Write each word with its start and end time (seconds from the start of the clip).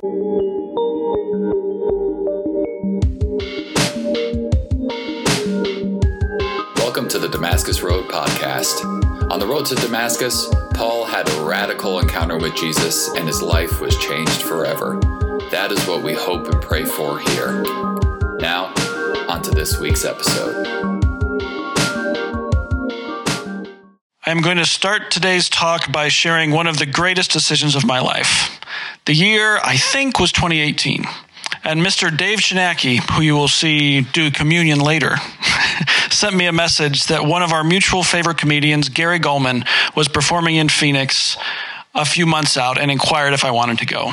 Welcome 0.00 0.14
to 7.08 7.18
the 7.18 7.28
Damascus 7.28 7.82
Road 7.82 8.08
podcast. 8.08 8.84
On 9.32 9.40
the 9.40 9.46
road 9.48 9.66
to 9.66 9.74
Damascus, 9.74 10.54
Paul 10.74 11.04
had 11.04 11.28
a 11.28 11.42
radical 11.42 11.98
encounter 11.98 12.38
with 12.38 12.54
Jesus 12.54 13.08
and 13.08 13.26
his 13.26 13.42
life 13.42 13.80
was 13.80 13.98
changed 13.98 14.42
forever. 14.42 15.00
That 15.50 15.72
is 15.72 15.84
what 15.88 16.04
we 16.04 16.14
hope 16.14 16.46
and 16.46 16.62
pray 16.62 16.84
for 16.84 17.18
here. 17.18 17.62
Now, 18.38 18.72
on 19.28 19.42
to 19.42 19.50
this 19.50 19.80
week's 19.80 20.04
episode. 20.04 20.64
I'm 24.24 24.42
going 24.42 24.58
to 24.58 24.64
start 24.64 25.10
today's 25.10 25.48
talk 25.48 25.90
by 25.90 26.06
sharing 26.06 26.52
one 26.52 26.68
of 26.68 26.78
the 26.78 26.86
greatest 26.86 27.32
decisions 27.32 27.74
of 27.74 27.84
my 27.84 27.98
life. 27.98 28.57
The 29.08 29.14
year, 29.14 29.58
I 29.64 29.78
think, 29.78 30.20
was 30.20 30.32
2018. 30.32 31.02
And 31.64 31.80
Mr. 31.80 32.14
Dave 32.14 32.40
Shinaki, 32.40 32.98
who 33.12 33.22
you 33.22 33.36
will 33.36 33.48
see 33.48 34.02
do 34.02 34.30
communion 34.30 34.80
later, 34.80 35.16
sent 36.10 36.36
me 36.36 36.44
a 36.44 36.52
message 36.52 37.06
that 37.06 37.24
one 37.24 37.42
of 37.42 37.50
our 37.50 37.64
mutual 37.64 38.02
favorite 38.02 38.36
comedians, 38.36 38.90
Gary 38.90 39.18
Gulman, 39.18 39.66
was 39.96 40.08
performing 40.08 40.56
in 40.56 40.68
Phoenix 40.68 41.38
a 41.94 42.04
few 42.04 42.26
months 42.26 42.58
out 42.58 42.76
and 42.76 42.90
inquired 42.90 43.32
if 43.32 43.46
I 43.46 43.50
wanted 43.50 43.78
to 43.78 43.86
go. 43.86 44.12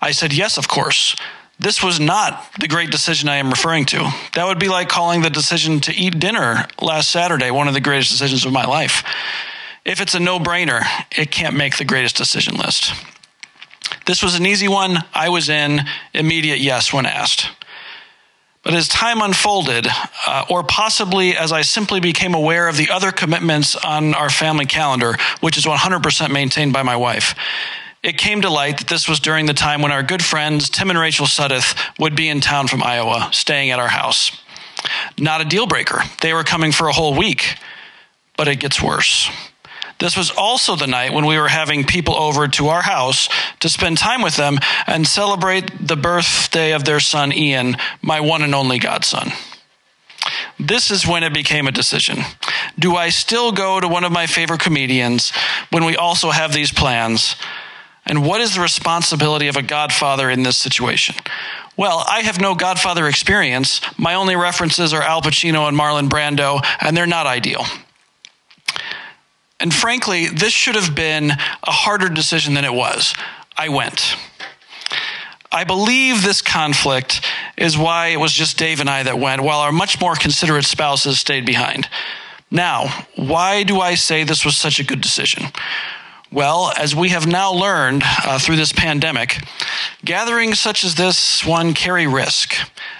I 0.00 0.12
said, 0.12 0.32
yes, 0.32 0.56
of 0.56 0.68
course. 0.68 1.16
This 1.58 1.82
was 1.82 1.98
not 1.98 2.48
the 2.60 2.68
great 2.68 2.92
decision 2.92 3.28
I 3.28 3.38
am 3.38 3.50
referring 3.50 3.86
to. 3.86 4.08
That 4.34 4.46
would 4.46 4.60
be 4.60 4.68
like 4.68 4.88
calling 4.88 5.22
the 5.22 5.30
decision 5.30 5.80
to 5.80 5.92
eat 5.92 6.20
dinner 6.20 6.68
last 6.80 7.10
Saturday 7.10 7.50
one 7.50 7.66
of 7.66 7.74
the 7.74 7.80
greatest 7.80 8.12
decisions 8.12 8.46
of 8.46 8.52
my 8.52 8.66
life. 8.66 9.02
If 9.84 10.00
it's 10.00 10.14
a 10.14 10.20
no 10.20 10.38
brainer, 10.38 10.84
it 11.10 11.32
can't 11.32 11.56
make 11.56 11.76
the 11.76 11.84
greatest 11.84 12.14
decision 12.14 12.54
list. 12.54 12.92
This 14.06 14.22
was 14.22 14.34
an 14.34 14.46
easy 14.46 14.68
one. 14.68 14.98
I 15.14 15.28
was 15.28 15.48
in, 15.48 15.80
immediate 16.14 16.58
yes 16.58 16.92
when 16.92 17.06
asked. 17.06 17.48
But 18.62 18.74
as 18.74 18.86
time 18.86 19.20
unfolded, 19.20 19.88
uh, 20.26 20.44
or 20.48 20.62
possibly 20.62 21.36
as 21.36 21.50
I 21.50 21.62
simply 21.62 21.98
became 21.98 22.34
aware 22.34 22.68
of 22.68 22.76
the 22.76 22.90
other 22.90 23.10
commitments 23.10 23.74
on 23.74 24.14
our 24.14 24.30
family 24.30 24.66
calendar, 24.66 25.16
which 25.40 25.58
is 25.58 25.64
100% 25.64 26.30
maintained 26.30 26.72
by 26.72 26.84
my 26.84 26.94
wife, 26.94 27.34
it 28.04 28.18
came 28.18 28.40
to 28.42 28.50
light 28.50 28.78
that 28.78 28.88
this 28.88 29.08
was 29.08 29.20
during 29.20 29.46
the 29.46 29.54
time 29.54 29.82
when 29.82 29.92
our 29.92 30.02
good 30.02 30.24
friends, 30.24 30.70
Tim 30.70 30.90
and 30.90 30.98
Rachel 30.98 31.26
Suddeth, 31.26 31.76
would 31.98 32.14
be 32.14 32.28
in 32.28 32.40
town 32.40 32.68
from 32.68 32.82
Iowa, 32.82 33.28
staying 33.32 33.70
at 33.70 33.78
our 33.78 33.88
house. 33.88 34.32
Not 35.18 35.40
a 35.40 35.44
deal 35.44 35.66
breaker. 35.66 36.02
They 36.20 36.32
were 36.32 36.44
coming 36.44 36.72
for 36.72 36.88
a 36.88 36.92
whole 36.92 37.16
week. 37.16 37.56
But 38.36 38.48
it 38.48 38.56
gets 38.56 38.82
worse. 38.82 39.30
This 40.02 40.16
was 40.16 40.32
also 40.32 40.74
the 40.74 40.88
night 40.88 41.12
when 41.12 41.26
we 41.26 41.38
were 41.38 41.46
having 41.46 41.84
people 41.84 42.16
over 42.16 42.48
to 42.48 42.70
our 42.70 42.82
house 42.82 43.28
to 43.60 43.68
spend 43.68 43.98
time 43.98 44.20
with 44.20 44.34
them 44.34 44.58
and 44.88 45.06
celebrate 45.06 45.70
the 45.78 45.94
birthday 45.94 46.72
of 46.72 46.84
their 46.84 46.98
son, 46.98 47.32
Ian, 47.32 47.76
my 48.02 48.18
one 48.18 48.42
and 48.42 48.52
only 48.52 48.80
godson. 48.80 49.30
This 50.58 50.90
is 50.90 51.06
when 51.06 51.22
it 51.22 51.32
became 51.32 51.68
a 51.68 51.70
decision. 51.70 52.18
Do 52.76 52.96
I 52.96 53.10
still 53.10 53.52
go 53.52 53.78
to 53.78 53.86
one 53.86 54.02
of 54.02 54.10
my 54.10 54.26
favorite 54.26 54.58
comedians 54.58 55.30
when 55.70 55.84
we 55.84 55.96
also 55.96 56.32
have 56.32 56.52
these 56.52 56.72
plans? 56.72 57.36
And 58.04 58.26
what 58.26 58.40
is 58.40 58.56
the 58.56 58.60
responsibility 58.60 59.46
of 59.46 59.56
a 59.56 59.62
godfather 59.62 60.28
in 60.28 60.42
this 60.42 60.56
situation? 60.56 61.14
Well, 61.76 62.04
I 62.08 62.22
have 62.22 62.40
no 62.40 62.56
godfather 62.56 63.06
experience. 63.06 63.80
My 63.96 64.14
only 64.14 64.34
references 64.34 64.92
are 64.92 65.02
Al 65.02 65.22
Pacino 65.22 65.68
and 65.68 65.78
Marlon 65.78 66.08
Brando, 66.08 66.60
and 66.80 66.96
they're 66.96 67.06
not 67.06 67.28
ideal. 67.28 67.64
And 69.62 69.72
frankly, 69.72 70.26
this 70.26 70.52
should 70.52 70.74
have 70.74 70.92
been 70.92 71.30
a 71.30 71.70
harder 71.70 72.08
decision 72.08 72.54
than 72.54 72.64
it 72.64 72.74
was. 72.74 73.14
I 73.56 73.68
went. 73.68 74.16
I 75.52 75.62
believe 75.62 76.22
this 76.22 76.42
conflict 76.42 77.24
is 77.56 77.78
why 77.78 78.08
it 78.08 78.16
was 78.16 78.32
just 78.32 78.58
Dave 78.58 78.80
and 78.80 78.90
I 78.90 79.04
that 79.04 79.20
went, 79.20 79.40
while 79.40 79.60
our 79.60 79.70
much 79.70 80.00
more 80.00 80.16
considerate 80.16 80.64
spouses 80.64 81.20
stayed 81.20 81.46
behind. 81.46 81.88
Now, 82.50 83.06
why 83.14 83.62
do 83.62 83.80
I 83.80 83.94
say 83.94 84.24
this 84.24 84.44
was 84.44 84.56
such 84.56 84.80
a 84.80 84.84
good 84.84 85.00
decision? 85.00 85.44
Well, 86.32 86.72
as 86.76 86.96
we 86.96 87.10
have 87.10 87.28
now 87.28 87.52
learned 87.52 88.02
uh, 88.04 88.40
through 88.40 88.56
this 88.56 88.72
pandemic, 88.72 89.36
gatherings 90.04 90.58
such 90.58 90.82
as 90.82 90.96
this 90.96 91.46
one 91.46 91.72
carry 91.72 92.08
risk. 92.08 92.54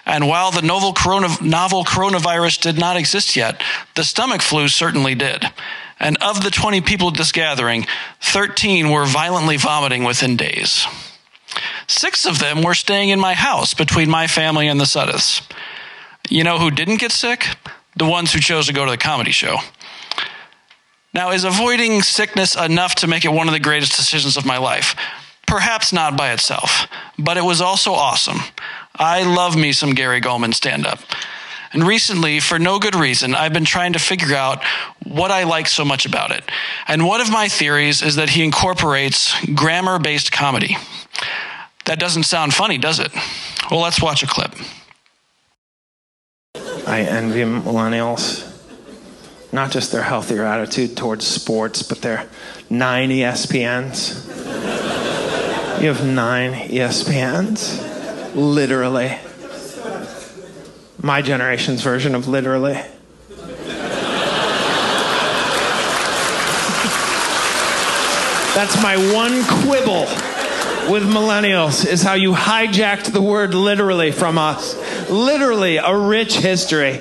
And 0.07 0.29
while 0.29 0.53
the 0.53 0.63
novel, 0.63 0.93
corona, 0.93 1.29
novel 1.43 1.85
coronavirus 1.85 2.61
did 2.61 2.79
not 2.79 2.97
exist 2.97 3.35
yet, 3.35 3.61
the 3.97 4.05
stomach 4.05 4.43
flu 4.43 4.69
certainly 4.69 5.17
did. 5.17 5.47
And 6.03 6.19
of 6.21 6.43
the 6.43 6.51
20 6.51 6.81
people 6.81 7.09
at 7.09 7.15
this 7.15 7.31
gathering, 7.31 7.87
13 8.21 8.91
were 8.91 9.07
violently 9.07 9.57
vomiting 9.57 10.03
within 10.03 10.37
days. 10.37 10.85
Six 11.87 12.27
of 12.27 12.41
them 12.41 12.63
were 12.63 12.75
staying 12.75 13.11
in 13.11 13.21
my 13.21 13.35
house 13.35 13.73
between 13.73 14.11
my 14.11 14.27
family 14.27 14.67
and 14.67 14.81
the 14.81 14.85
Suddeths. 14.85 15.49
You 16.29 16.43
know 16.43 16.59
who 16.59 16.73
didn't 16.73 16.99
get 16.99 17.13
sick? 17.13 17.47
The 17.97 18.05
ones 18.05 18.33
who 18.33 18.41
chose 18.41 18.67
to 18.67 18.73
go 18.73 18.85
to 18.85 18.91
the 18.91 18.99
comedy 18.99 19.31
show. 19.31 19.59
Now, 21.15 21.31
is 21.31 21.45
avoiding 21.45 22.03
sickness 22.03 22.57
enough 22.57 22.97
to 22.97 23.07
make 23.07 23.25
it 23.25 23.33
one 23.33 23.47
of 23.47 23.53
the 23.53 23.61
greatest 23.61 23.97
decisions 23.97 24.37
of 24.37 24.45
my 24.45 24.59
life? 24.59 24.97
Perhaps 25.47 25.93
not 25.93 26.17
by 26.17 26.33
itself, 26.33 26.89
but 27.19 27.37
it 27.37 27.45
was 27.45 27.61
also 27.61 27.93
awesome. 27.93 28.39
I 28.97 29.23
love 29.23 29.57
me 29.57 29.73
some 29.73 29.95
Gary 29.95 30.21
Gulman 30.21 30.55
stand 30.55 30.87
up. 30.87 31.01
And 31.73 31.87
recently, 31.87 32.41
for 32.41 32.59
no 32.59 32.79
good 32.79 32.95
reason, 32.95 33.35
I've 33.35 33.53
been 33.53 33.65
trying 33.65 33.95
to 33.95 33.99
figure 33.99 34.35
out 34.35 34.63
what 35.05 35.31
I 35.31 35.45
like 35.45 35.67
so 35.67 35.85
much 35.85 36.05
about 36.07 36.31
it. 36.31 36.45
And 36.87 37.07
one 37.07 37.21
of 37.21 37.31
my 37.31 37.49
theories 37.49 38.03
is 38.03 38.17
that 38.17 38.31
he 38.31 38.45
incorporates 38.45 39.35
grammar 39.47 39.99
based 39.99 40.33
comedy. 40.33 40.77
That 41.87 41.99
doesn't 41.99 42.25
sound 42.25 42.55
funny, 42.55 42.79
does 42.79 43.01
it? 43.01 43.13
Well, 43.71 43.81
let's 43.81 44.01
watch 44.01 44.23
a 44.23 44.27
clip. 44.27 44.55
I 46.87 47.01
envy 47.01 47.41
millennials 47.41 48.53
not 49.53 49.71
just 49.71 49.93
their 49.93 50.03
healthier 50.03 50.45
attitude 50.45 50.97
towards 50.97 51.27
sports, 51.27 51.83
but 51.83 52.01
their 52.01 52.29
nine 52.71 53.11
ESPNs. 53.11 54.27
you 55.83 55.89
have 55.89 56.07
nine 56.07 56.53
ESPNs? 56.71 58.35
Literally. 58.35 59.19
My 61.03 61.21
generation's 61.21 61.83
version 61.83 62.15
of 62.15 62.29
literally. 62.29 62.81
That's 68.55 68.81
my 68.83 68.97
one 69.13 69.43
quibble 69.63 70.07
with 70.93 71.03
millennials 71.05 71.87
is 71.87 72.03
how 72.03 72.15
you 72.15 72.33
hijacked 72.33 73.13
the 73.13 73.23
word 73.23 73.55
literally 73.55 74.13
from 74.13 74.39
us. 74.39 74.77
Literally 75.11 75.79
a 75.79 75.97
rich 75.97 76.37
history. 76.37 77.01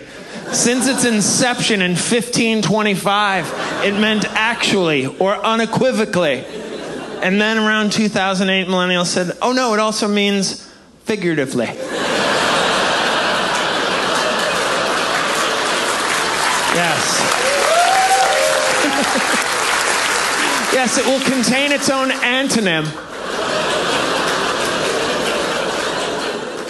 Since 0.51 0.87
its 0.87 1.05
inception 1.05 1.81
in 1.81 1.91
1525, 1.91 3.83
it 3.85 3.99
meant 3.99 4.25
actually 4.25 5.05
or 5.05 5.35
unequivocally. 5.35 6.43
And 7.21 7.39
then 7.39 7.57
around 7.57 7.91
2008, 7.91 8.67
millennials 8.67 9.07
said, 9.07 9.37
oh 9.41 9.51
no, 9.51 9.73
it 9.73 9.79
also 9.79 10.07
means 10.07 10.67
figuratively. 11.03 11.67
Yes. 16.81 17.21
yes, 20.73 20.97
it 20.97 21.05
will 21.05 21.19
contain 21.19 21.71
its 21.71 21.89
own 21.89 22.09
antonym. 22.09 22.85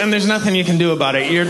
And 0.00 0.12
there's 0.12 0.26
nothing 0.26 0.54
you 0.54 0.64
can 0.64 0.78
do 0.78 0.92
about 0.92 1.14
it. 1.14 1.30
You're 1.30 1.46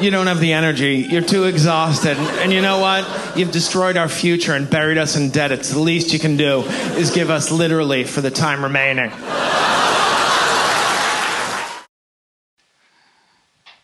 you 0.00 0.12
don't 0.12 0.28
have 0.28 0.38
the 0.38 0.52
energy. 0.52 1.06
You're 1.10 1.22
too 1.22 1.44
exhausted. 1.44 2.16
And 2.16 2.52
you 2.52 2.62
know 2.62 2.78
what? 2.78 3.36
You've 3.36 3.50
destroyed 3.50 3.96
our 3.96 4.08
future 4.08 4.54
and 4.54 4.70
buried 4.70 4.96
us 4.96 5.16
in 5.16 5.30
debt. 5.30 5.50
It's 5.50 5.70
the 5.70 5.80
least 5.80 6.12
you 6.12 6.20
can 6.20 6.36
do 6.36 6.60
is 6.96 7.10
give 7.10 7.30
us 7.30 7.50
literally 7.50 8.04
for 8.04 8.20
the 8.20 8.30
time 8.30 8.62
remaining. 8.62 9.10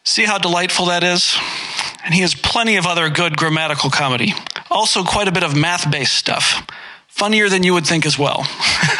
See 0.04 0.24
how 0.24 0.38
delightful 0.38 0.86
that 0.86 1.02
is? 1.02 1.36
And 2.04 2.14
he 2.14 2.20
has 2.20 2.34
plenty 2.34 2.76
of 2.76 2.86
other 2.86 3.08
good 3.08 3.36
grammatical 3.36 3.90
comedy. 3.90 4.34
Also, 4.70 5.04
quite 5.04 5.28
a 5.28 5.32
bit 5.32 5.42
of 5.42 5.56
math 5.56 5.90
based 5.90 6.14
stuff 6.14 6.66
funnier 7.14 7.48
than 7.48 7.62
you 7.62 7.72
would 7.72 7.86
think 7.86 8.04
as 8.04 8.18
well. 8.18 8.44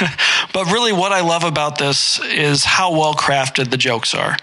but 0.53 0.71
really, 0.71 0.93
what 0.93 1.11
I 1.11 1.21
love 1.21 1.43
about 1.43 1.79
this 1.79 2.21
is 2.21 2.65
how 2.65 2.93
well 2.93 3.15
crafted 3.15 3.71
the 3.71 3.77
jokes 3.77 4.15
are. 4.15 4.37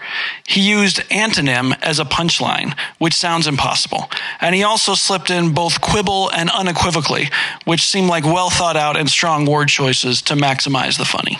He 0.46 0.60
used 0.60 0.98
antonym 1.08 1.74
as 1.82 1.98
a 1.98 2.04
punchline, 2.04 2.76
which 2.98 3.14
sounds 3.14 3.46
impossible. 3.46 4.10
And 4.42 4.54
he 4.54 4.62
also 4.62 4.94
slipped 4.94 5.30
in 5.30 5.54
both 5.54 5.80
quibble 5.80 6.30
and 6.32 6.50
unequivocally, 6.50 7.30
which 7.64 7.86
seem 7.86 8.08
like 8.08 8.24
well 8.24 8.50
thought 8.50 8.76
out 8.76 8.98
and 8.98 9.08
strong 9.08 9.46
word 9.46 9.68
choices 9.68 10.20
to 10.22 10.34
maximize 10.34 10.98
the 10.98 11.06
funny. 11.06 11.38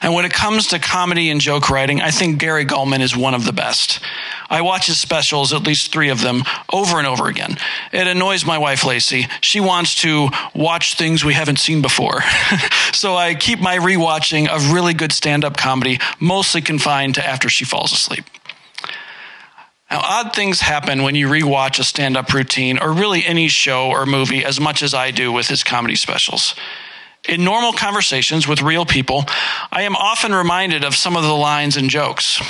And 0.00 0.14
when 0.14 0.24
it 0.24 0.32
comes 0.32 0.68
to 0.68 0.78
comedy 0.78 1.30
and 1.30 1.40
joke 1.40 1.70
writing, 1.70 2.00
I 2.00 2.10
think 2.10 2.38
Gary 2.38 2.64
Gulman 2.64 3.00
is 3.00 3.16
one 3.16 3.34
of 3.34 3.44
the 3.44 3.52
best. 3.52 4.00
I 4.48 4.60
watch 4.60 4.86
his 4.86 4.98
specials, 4.98 5.52
at 5.52 5.66
least 5.66 5.92
three 5.92 6.10
of 6.10 6.20
them, 6.20 6.44
over 6.72 6.98
and 6.98 7.06
over 7.06 7.26
again. 7.26 7.56
It 7.92 8.06
annoys 8.06 8.46
my 8.46 8.58
wife, 8.58 8.84
Lacey. 8.84 9.26
She 9.40 9.58
wants 9.60 9.96
to 10.02 10.28
watch 10.54 10.94
things 10.94 11.24
we 11.24 11.34
haven't 11.34 11.58
seen 11.58 11.82
before. 11.82 12.22
so 12.92 13.16
I 13.16 13.34
keep 13.34 13.58
my 13.60 13.78
rewatching 13.78 14.48
of 14.48 14.72
really 14.72 14.94
good 14.94 15.12
stand 15.12 15.44
up 15.44 15.56
comedy 15.56 15.98
mostly 16.20 16.60
confined 16.60 17.16
to 17.16 17.26
after 17.26 17.48
she 17.48 17.64
falls 17.64 17.92
asleep. 17.92 18.24
Now, 19.90 20.00
odd 20.02 20.34
things 20.34 20.60
happen 20.60 21.02
when 21.02 21.14
you 21.14 21.28
rewatch 21.28 21.78
a 21.78 21.84
stand 21.84 22.16
up 22.16 22.32
routine 22.32 22.78
or 22.78 22.92
really 22.92 23.24
any 23.24 23.46
show 23.48 23.88
or 23.88 24.04
movie 24.04 24.44
as 24.44 24.60
much 24.60 24.82
as 24.82 24.94
I 24.94 25.12
do 25.12 25.30
with 25.32 25.46
his 25.48 25.62
comedy 25.62 25.94
specials. 25.94 26.54
In 27.28 27.42
normal 27.42 27.72
conversations 27.72 28.46
with 28.46 28.62
real 28.62 28.86
people, 28.86 29.24
I 29.72 29.82
am 29.82 29.96
often 29.96 30.32
reminded 30.32 30.84
of 30.84 30.94
some 30.94 31.16
of 31.16 31.24
the 31.24 31.34
lines 31.34 31.76
and 31.76 31.90
jokes. 31.90 32.40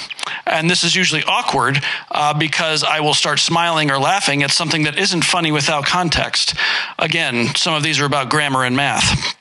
And 0.46 0.68
this 0.68 0.84
is 0.84 0.94
usually 0.94 1.22
awkward 1.24 1.82
uh, 2.10 2.34
because 2.34 2.84
I 2.84 3.00
will 3.00 3.14
start 3.14 3.38
smiling 3.38 3.90
or 3.90 3.98
laughing 3.98 4.42
at 4.42 4.50
something 4.50 4.82
that 4.84 4.98
isn't 4.98 5.24
funny 5.24 5.50
without 5.50 5.86
context. 5.86 6.54
Again, 6.98 7.54
some 7.54 7.74
of 7.74 7.82
these 7.82 8.00
are 8.00 8.04
about 8.04 8.28
grammar 8.28 8.64
and 8.64 8.76
math. 8.76 9.34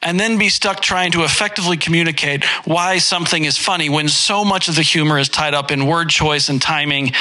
And 0.00 0.20
then 0.20 0.38
be 0.38 0.48
stuck 0.48 0.80
trying 0.80 1.10
to 1.12 1.24
effectively 1.24 1.76
communicate 1.76 2.44
why 2.64 2.98
something 2.98 3.44
is 3.44 3.58
funny 3.58 3.88
when 3.88 4.08
so 4.08 4.44
much 4.44 4.68
of 4.68 4.76
the 4.76 4.82
humor 4.82 5.18
is 5.18 5.28
tied 5.28 5.54
up 5.54 5.72
in 5.72 5.86
word 5.86 6.10
choice 6.10 6.48
and 6.48 6.62
timing 6.62 7.12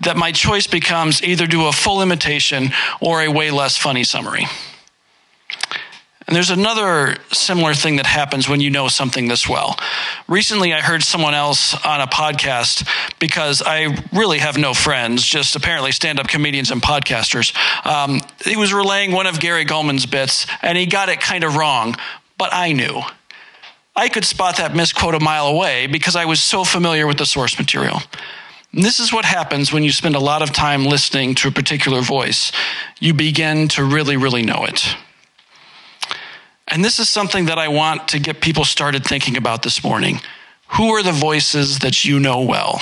that 0.00 0.16
my 0.16 0.32
choice 0.32 0.66
becomes 0.66 1.22
either 1.22 1.46
do 1.46 1.66
a 1.66 1.72
full 1.72 2.00
imitation 2.00 2.70
or 3.02 3.20
a 3.20 3.28
way 3.28 3.50
less 3.50 3.76
funny 3.76 4.04
summary. 4.04 4.46
And 6.26 6.36
there's 6.36 6.50
another 6.50 7.16
similar 7.32 7.74
thing 7.74 7.96
that 7.96 8.06
happens 8.06 8.48
when 8.48 8.60
you 8.60 8.70
know 8.70 8.88
something 8.88 9.28
this 9.28 9.48
well. 9.48 9.78
Recently, 10.28 10.72
I 10.72 10.80
heard 10.80 11.02
someone 11.02 11.34
else 11.34 11.74
on 11.84 12.00
a 12.00 12.06
podcast 12.06 12.86
because 13.18 13.62
I 13.64 13.96
really 14.12 14.38
have 14.38 14.56
no 14.56 14.72
friends, 14.72 15.24
just 15.24 15.56
apparently 15.56 15.92
stand 15.92 16.20
up 16.20 16.28
comedians 16.28 16.70
and 16.70 16.80
podcasters. 16.80 17.54
Um, 17.84 18.20
he 18.44 18.56
was 18.56 18.72
relaying 18.72 19.12
one 19.12 19.26
of 19.26 19.40
Gary 19.40 19.64
Gulman's 19.64 20.06
bits, 20.06 20.46
and 20.62 20.78
he 20.78 20.86
got 20.86 21.08
it 21.08 21.20
kind 21.20 21.44
of 21.44 21.56
wrong, 21.56 21.96
but 22.38 22.50
I 22.52 22.72
knew. 22.72 23.02
I 23.94 24.08
could 24.08 24.24
spot 24.24 24.56
that 24.56 24.74
misquote 24.74 25.14
a 25.14 25.20
mile 25.20 25.48
away 25.48 25.86
because 25.86 26.16
I 26.16 26.24
was 26.24 26.40
so 26.40 26.64
familiar 26.64 27.06
with 27.06 27.18
the 27.18 27.26
source 27.26 27.58
material. 27.58 28.00
And 28.72 28.82
this 28.82 29.00
is 29.00 29.12
what 29.12 29.24
happens 29.24 29.72
when 29.72 29.82
you 29.82 29.92
spend 29.92 30.14
a 30.14 30.20
lot 30.20 30.40
of 30.40 30.52
time 30.52 30.84
listening 30.84 31.34
to 31.36 31.48
a 31.48 31.50
particular 31.50 32.00
voice. 32.00 32.52
You 33.00 33.12
begin 33.12 33.68
to 33.68 33.84
really, 33.84 34.16
really 34.16 34.42
know 34.42 34.64
it. 34.64 34.96
And 36.72 36.82
this 36.82 36.98
is 36.98 37.10
something 37.10 37.44
that 37.44 37.58
I 37.58 37.68
want 37.68 38.08
to 38.08 38.18
get 38.18 38.40
people 38.40 38.64
started 38.64 39.04
thinking 39.04 39.36
about 39.36 39.62
this 39.62 39.84
morning. 39.84 40.22
Who 40.68 40.88
are 40.94 41.02
the 41.02 41.12
voices 41.12 41.80
that 41.80 42.02
you 42.02 42.18
know 42.18 42.40
well? 42.40 42.80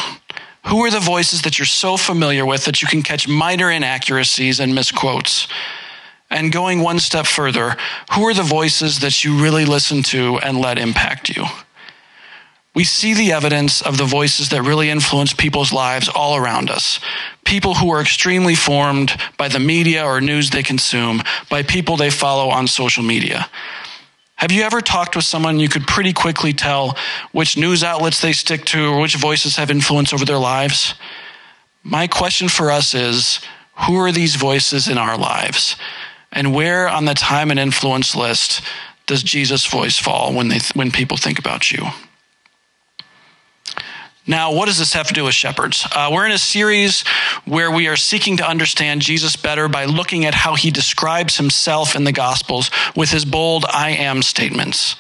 Who 0.67 0.85
are 0.85 0.93
the 0.93 1.01
voices 1.01 1.43
that 1.43 1.59
you're 1.59 1.67
so 1.67 1.97
familiar 1.97 2.47
with 2.47 2.67
that 2.67 2.81
you 2.81 2.87
can 2.87 3.03
catch 3.03 3.27
minor 3.27 3.69
inaccuracies 3.69 4.61
and 4.61 4.77
misquotes? 4.77 5.49
And 6.31 6.53
going 6.53 6.83
one 6.83 7.01
step 7.01 7.27
further, 7.27 7.77
who 8.13 8.23
are 8.29 8.35
the 8.35 8.45
voices 8.45 9.01
that 9.01 9.25
you 9.25 9.43
really 9.43 9.65
listen 9.65 10.05
to 10.05 10.39
and 10.39 10.61
let 10.61 10.79
impact 10.79 11.29
you? 11.29 11.47
We 12.75 12.85
see 12.85 13.15
the 13.15 13.33
evidence 13.33 13.83
of 13.83 13.99
the 13.99 14.05
voices 14.05 14.51
that 14.51 14.63
really 14.63 14.91
influence 14.91 15.33
people's 15.33 15.73
lives 15.73 16.09
all 16.09 16.37
around 16.37 16.71
us. 16.71 17.01
People 17.45 17.75
who 17.75 17.91
are 17.91 18.01
extremely 18.01 18.55
formed 18.55 19.17
by 19.37 19.49
the 19.49 19.59
media 19.59 20.05
or 20.05 20.21
news 20.21 20.51
they 20.51 20.63
consume, 20.63 21.23
by 21.49 21.65
people 21.65 21.97
they 21.97 22.11
follow 22.11 22.49
on 22.49 22.69
social 22.69 23.03
media. 23.03 23.49
Have 24.37 24.53
you 24.53 24.63
ever 24.63 24.81
talked 24.81 25.17
with 25.17 25.25
someone 25.25 25.59
you 25.59 25.69
could 25.69 25.87
pretty 25.87 26.13
quickly 26.13 26.53
tell 26.53 26.97
which 27.33 27.59
news 27.59 27.83
outlets 27.83 28.23
they 28.23 28.33
stick 28.33 28.65
to 28.67 28.87
or 28.87 29.01
which 29.01 29.17
voices 29.17 29.57
have 29.57 29.71
influence 29.71 30.13
over 30.13 30.25
their 30.25 30.39
lives? 30.39 30.95
My 31.83 32.07
question 32.07 32.49
for 32.49 32.71
us 32.71 32.95
is 32.95 33.41
who 33.87 33.97
are 33.97 34.13
these 34.13 34.37
voices 34.37 34.89
in 34.89 34.97
our 34.97 35.19
lives? 35.19 35.77
And 36.33 36.55
where 36.55 36.89
on 36.89 37.05
the 37.05 37.15
time 37.15 37.51
and 37.51 37.59
influence 37.59 38.15
list 38.15 38.63
does 39.07 39.23
Jesus' 39.25 39.67
voice 39.67 39.99
fall 39.99 40.33
when, 40.33 40.49
they, 40.49 40.61
when 40.75 40.91
people 40.91 41.17
think 41.17 41.39
about 41.39 41.73
you? 41.73 41.89
Now, 44.31 44.53
what 44.53 44.67
does 44.67 44.79
this 44.79 44.93
have 44.93 45.09
to 45.09 45.13
do 45.13 45.25
with 45.25 45.35
shepherds? 45.35 45.85
Uh, 45.91 46.09
we're 46.13 46.25
in 46.25 46.31
a 46.31 46.39
series 46.39 47.03
where 47.47 47.69
we 47.69 47.89
are 47.89 47.97
seeking 47.97 48.37
to 48.37 48.49
understand 48.49 49.03
Jesus 49.03 49.35
better 49.35 49.67
by 49.67 49.87
looking 49.87 50.25
at 50.25 50.35
how 50.35 50.55
he 50.55 50.71
describes 50.71 51.37
himself 51.37 51.97
in 51.97 52.05
the 52.05 52.13
Gospels 52.13 52.71
with 52.95 53.11
his 53.11 53.25
bold 53.25 53.65
I 53.69 53.91
am 53.91 54.23
statements. 54.23 54.95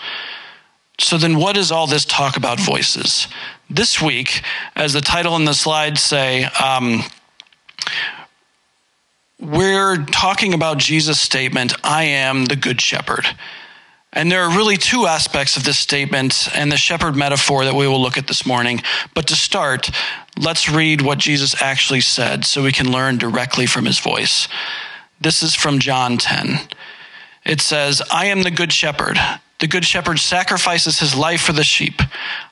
So, 0.98 1.16
then 1.16 1.36
what 1.36 1.56
is 1.56 1.70
all 1.70 1.86
this 1.86 2.04
talk 2.04 2.36
about 2.36 2.58
voices? 2.58 3.28
This 3.70 4.02
week, 4.02 4.42
as 4.74 4.94
the 4.94 5.00
title 5.00 5.36
and 5.36 5.46
the 5.46 5.54
slides 5.54 6.00
say, 6.00 6.46
um, 6.46 7.04
we're 9.38 10.04
talking 10.06 10.54
about 10.54 10.78
Jesus' 10.78 11.20
statement, 11.20 11.72
I 11.84 12.02
am 12.02 12.46
the 12.46 12.56
Good 12.56 12.80
Shepherd. 12.80 13.26
And 14.12 14.30
there 14.30 14.42
are 14.42 14.56
really 14.56 14.76
two 14.76 15.06
aspects 15.06 15.56
of 15.56 15.62
this 15.62 15.78
statement 15.78 16.48
and 16.54 16.70
the 16.70 16.76
shepherd 16.76 17.14
metaphor 17.14 17.64
that 17.64 17.74
we 17.74 17.86
will 17.86 18.02
look 18.02 18.18
at 18.18 18.26
this 18.26 18.44
morning. 18.44 18.82
But 19.14 19.28
to 19.28 19.36
start, 19.36 19.90
let's 20.36 20.68
read 20.68 21.00
what 21.00 21.18
Jesus 21.18 21.60
actually 21.62 22.00
said 22.00 22.44
so 22.44 22.64
we 22.64 22.72
can 22.72 22.90
learn 22.90 23.18
directly 23.18 23.66
from 23.66 23.84
his 23.84 24.00
voice. 24.00 24.48
This 25.20 25.42
is 25.44 25.54
from 25.54 25.78
John 25.78 26.18
10. 26.18 26.58
It 27.44 27.60
says, 27.60 28.02
I 28.10 28.26
am 28.26 28.42
the 28.42 28.50
good 28.50 28.72
shepherd. 28.72 29.16
The 29.60 29.68
good 29.68 29.84
shepherd 29.84 30.18
sacrifices 30.18 30.98
his 30.98 31.14
life 31.14 31.42
for 31.42 31.52
the 31.52 31.62
sheep. 31.62 32.00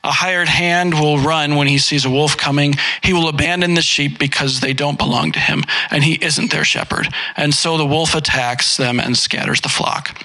A 0.05 0.13
hired 0.13 0.49
hand 0.49 0.95
will 0.95 1.19
run 1.19 1.57
when 1.57 1.67
he 1.67 1.79
sees 1.79 2.05
a 2.05 2.11
wolf 2.11 2.37
coming. 2.37 2.75
He 3.03 3.15
will 3.15 3.29
abandon 3.29 3.75
the 3.75 3.83
sheep 3.83 4.19
because 4.19 4.61
they 4.61 4.75
don't 4.75 4.99
belong 4.99 5.33
to 5.33 5.41
him, 5.41 5.65
and 5.91 6.05
he 6.05 6.23
isn't 6.23 6.53
their 6.53 6.65
shepherd. 6.65 7.09
And 7.37 7.55
so 7.55 7.79
the 7.79 7.87
wolf 7.87 8.15
attacks 8.15 8.77
them 8.77 9.01
and 9.01 9.17
scatters 9.17 9.63
the 9.63 9.71
flock. 9.71 10.23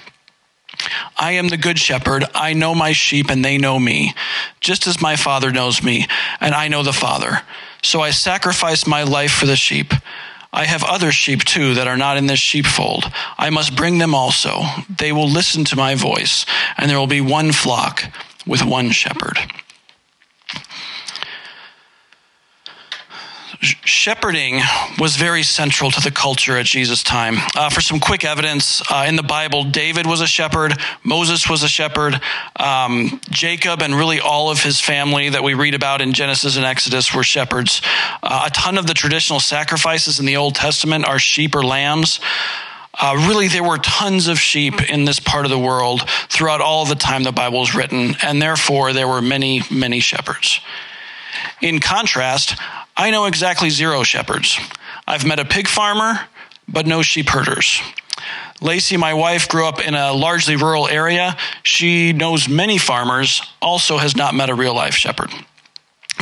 I 1.16 1.32
am 1.32 1.48
the 1.48 1.56
good 1.56 1.78
shepherd. 1.78 2.24
I 2.34 2.52
know 2.52 2.74
my 2.74 2.92
sheep 2.92 3.30
and 3.30 3.44
they 3.44 3.58
know 3.58 3.78
me, 3.78 4.14
just 4.60 4.86
as 4.86 5.00
my 5.00 5.16
Father 5.16 5.50
knows 5.50 5.82
me, 5.82 6.06
and 6.40 6.54
I 6.54 6.68
know 6.68 6.82
the 6.82 6.92
Father. 6.92 7.42
So 7.82 8.00
I 8.00 8.10
sacrifice 8.10 8.86
my 8.86 9.02
life 9.02 9.32
for 9.32 9.46
the 9.46 9.56
sheep. 9.56 9.92
I 10.52 10.66
have 10.66 10.84
other 10.84 11.10
sheep 11.10 11.44
too 11.44 11.74
that 11.74 11.88
are 11.88 11.96
not 11.96 12.16
in 12.16 12.26
this 12.26 12.38
sheepfold. 12.38 13.10
I 13.36 13.50
must 13.50 13.76
bring 13.76 13.98
them 13.98 14.14
also. 14.14 14.62
They 14.88 15.10
will 15.12 15.28
listen 15.28 15.64
to 15.64 15.76
my 15.76 15.94
voice, 15.96 16.46
and 16.76 16.88
there 16.88 16.98
will 16.98 17.08
be 17.08 17.20
one 17.20 17.52
flock 17.52 18.04
with 18.46 18.64
one 18.64 18.90
shepherd. 18.90 19.38
Shepherding 23.64 24.60
was 24.98 25.16
very 25.16 25.42
central 25.42 25.90
to 25.90 26.00
the 26.00 26.10
culture 26.10 26.56
at 26.56 26.66
Jesus' 26.66 27.02
time. 27.02 27.36
Uh, 27.56 27.70
for 27.70 27.80
some 27.80 28.00
quick 28.00 28.24
evidence, 28.24 28.82
uh, 28.90 29.04
in 29.08 29.16
the 29.16 29.22
Bible, 29.22 29.64
David 29.64 30.06
was 30.06 30.20
a 30.20 30.26
shepherd, 30.26 30.78
Moses 31.02 31.48
was 31.48 31.62
a 31.62 31.68
shepherd, 31.68 32.20
um, 32.56 33.20
Jacob 33.30 33.82
and 33.82 33.94
really 33.94 34.20
all 34.20 34.50
of 34.50 34.62
his 34.62 34.80
family 34.80 35.28
that 35.30 35.42
we 35.42 35.54
read 35.54 35.74
about 35.74 36.00
in 36.00 36.12
Genesis 36.12 36.56
and 36.56 36.64
Exodus 36.64 37.14
were 37.14 37.24
shepherds. 37.24 37.82
Uh, 38.22 38.44
a 38.46 38.50
ton 38.50 38.78
of 38.78 38.86
the 38.86 38.94
traditional 38.94 39.40
sacrifices 39.40 40.20
in 40.20 40.26
the 40.26 40.36
Old 40.36 40.54
Testament 40.54 41.04
are 41.06 41.18
sheep 41.18 41.54
or 41.54 41.64
lambs. 41.64 42.20
Uh, 42.96 43.14
really, 43.26 43.48
there 43.48 43.64
were 43.64 43.78
tons 43.78 44.28
of 44.28 44.38
sheep 44.38 44.88
in 44.88 45.04
this 45.04 45.18
part 45.18 45.44
of 45.44 45.50
the 45.50 45.58
world 45.58 46.08
throughout 46.28 46.60
all 46.60 46.84
the 46.84 46.94
time 46.94 47.24
the 47.24 47.32
Bible 47.32 47.60
was 47.60 47.74
written, 47.74 48.14
and 48.22 48.40
therefore 48.40 48.92
there 48.92 49.08
were 49.08 49.20
many, 49.20 49.62
many 49.70 49.98
shepherds. 49.98 50.60
In 51.60 51.80
contrast, 51.80 52.54
I 52.96 53.10
know 53.10 53.26
exactly 53.26 53.70
zero 53.70 54.02
shepherds. 54.02 54.58
I've 55.06 55.26
met 55.26 55.38
a 55.38 55.44
pig 55.44 55.68
farmer, 55.68 56.20
but 56.68 56.86
no 56.86 57.02
sheep 57.02 57.28
herders. 57.28 57.80
Lacey, 58.60 58.96
my 58.96 59.14
wife, 59.14 59.48
grew 59.48 59.66
up 59.66 59.84
in 59.84 59.94
a 59.94 60.12
largely 60.12 60.56
rural 60.56 60.88
area. 60.88 61.36
She 61.62 62.12
knows 62.12 62.48
many 62.48 62.78
farmers, 62.78 63.42
also 63.60 63.98
has 63.98 64.16
not 64.16 64.34
met 64.34 64.48
a 64.48 64.54
real 64.54 64.74
life 64.74 64.94
shepherd 64.94 65.30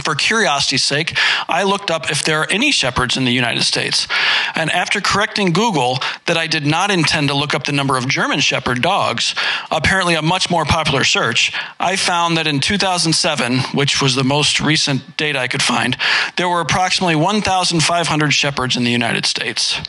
for 0.03 0.15
curiosity's 0.15 0.83
sake, 0.83 1.17
I 1.49 1.65
looked 1.65 1.91
up 1.91 2.11
if 2.11 2.25
there 2.25 2.41
are 2.41 2.51
any 2.51 2.73
shepherds 2.73 3.17
in 3.17 3.25
the 3.25 3.33
United 3.33 3.63
States. 3.63 4.09
And 4.55 4.71
after 4.71 5.01
correcting 5.01 5.53
Google 5.53 5.99
that 6.27 6.37
I 6.37 6.47
did 6.47 6.67
not 6.67 6.91
intend 6.91 7.29
to 7.29 7.35
look 7.35 7.55
up 7.55 7.65
the 7.65 7.73
number 7.73 7.97
of 7.97 8.09
German 8.09 8.41
shepherd 8.41 8.83
dogs, 8.83 9.35
apparently 9.71 10.15
a 10.15 10.23
much 10.23 10.51
more 10.51 10.65
popular 10.65 11.05
search, 11.05 11.53
I 11.79 11.97
found 11.97 12.37
that 12.37 12.47
in 12.47 12.61
2007, 12.61 13.59
which 13.75 14.01
was 14.01 14.15
the 14.15 14.25
most 14.25 14.61
recent 14.61 15.17
data 15.17 15.39
I 15.39 15.49
could 15.49 15.63
find, 15.63 15.97
there 16.37 16.49
were 16.49 16.61
approximately 16.61 17.17
1,500 17.17 18.31
shepherds 18.31 18.77
in 18.77 18.85
the 18.85 18.91
United 18.91 19.27
States 19.27 19.81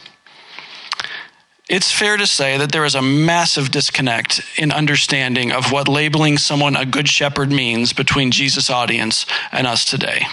it's 1.70 1.91
fair 1.91 2.17
to 2.17 2.27
say 2.27 2.58
that 2.58 2.72
there 2.72 2.86
is 2.86 2.96
a 2.96 3.01
massive 3.01 3.72
disconnect 3.72 4.41
in 4.58 4.72
understanding 4.72 5.51
of 5.51 5.72
what 5.72 5.88
labeling 5.88 6.38
someone 6.38 6.75
a 6.75 6.86
good 6.86 7.08
shepherd 7.08 7.51
means 7.51 7.93
between 7.93 8.32
Jesus' 8.32 8.70
audience 8.70 9.25
and 9.51 9.65
us 9.65 9.86
today. 9.86 10.25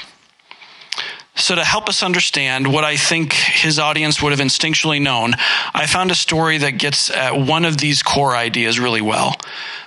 So, 1.37 1.55
to 1.55 1.65
help 1.65 1.89
us 1.89 2.03
understand 2.03 2.71
what 2.71 2.85
I 2.85 2.97
think 2.97 3.33
his 3.33 3.79
audience 3.79 4.21
would 4.21 4.33
have 4.33 4.47
instinctually 4.47 5.01
known, 5.01 5.35
I 5.73 5.87
found 5.87 6.11
a 6.11 6.17
story 6.17 6.59
that 6.59 6.73
gets 6.73 7.09
at 7.09 7.35
one 7.35 7.65
of 7.65 7.79
these 7.79 8.03
core 8.03 8.37
ideas 8.37 8.81
really 8.81 9.01
well. 9.01 9.37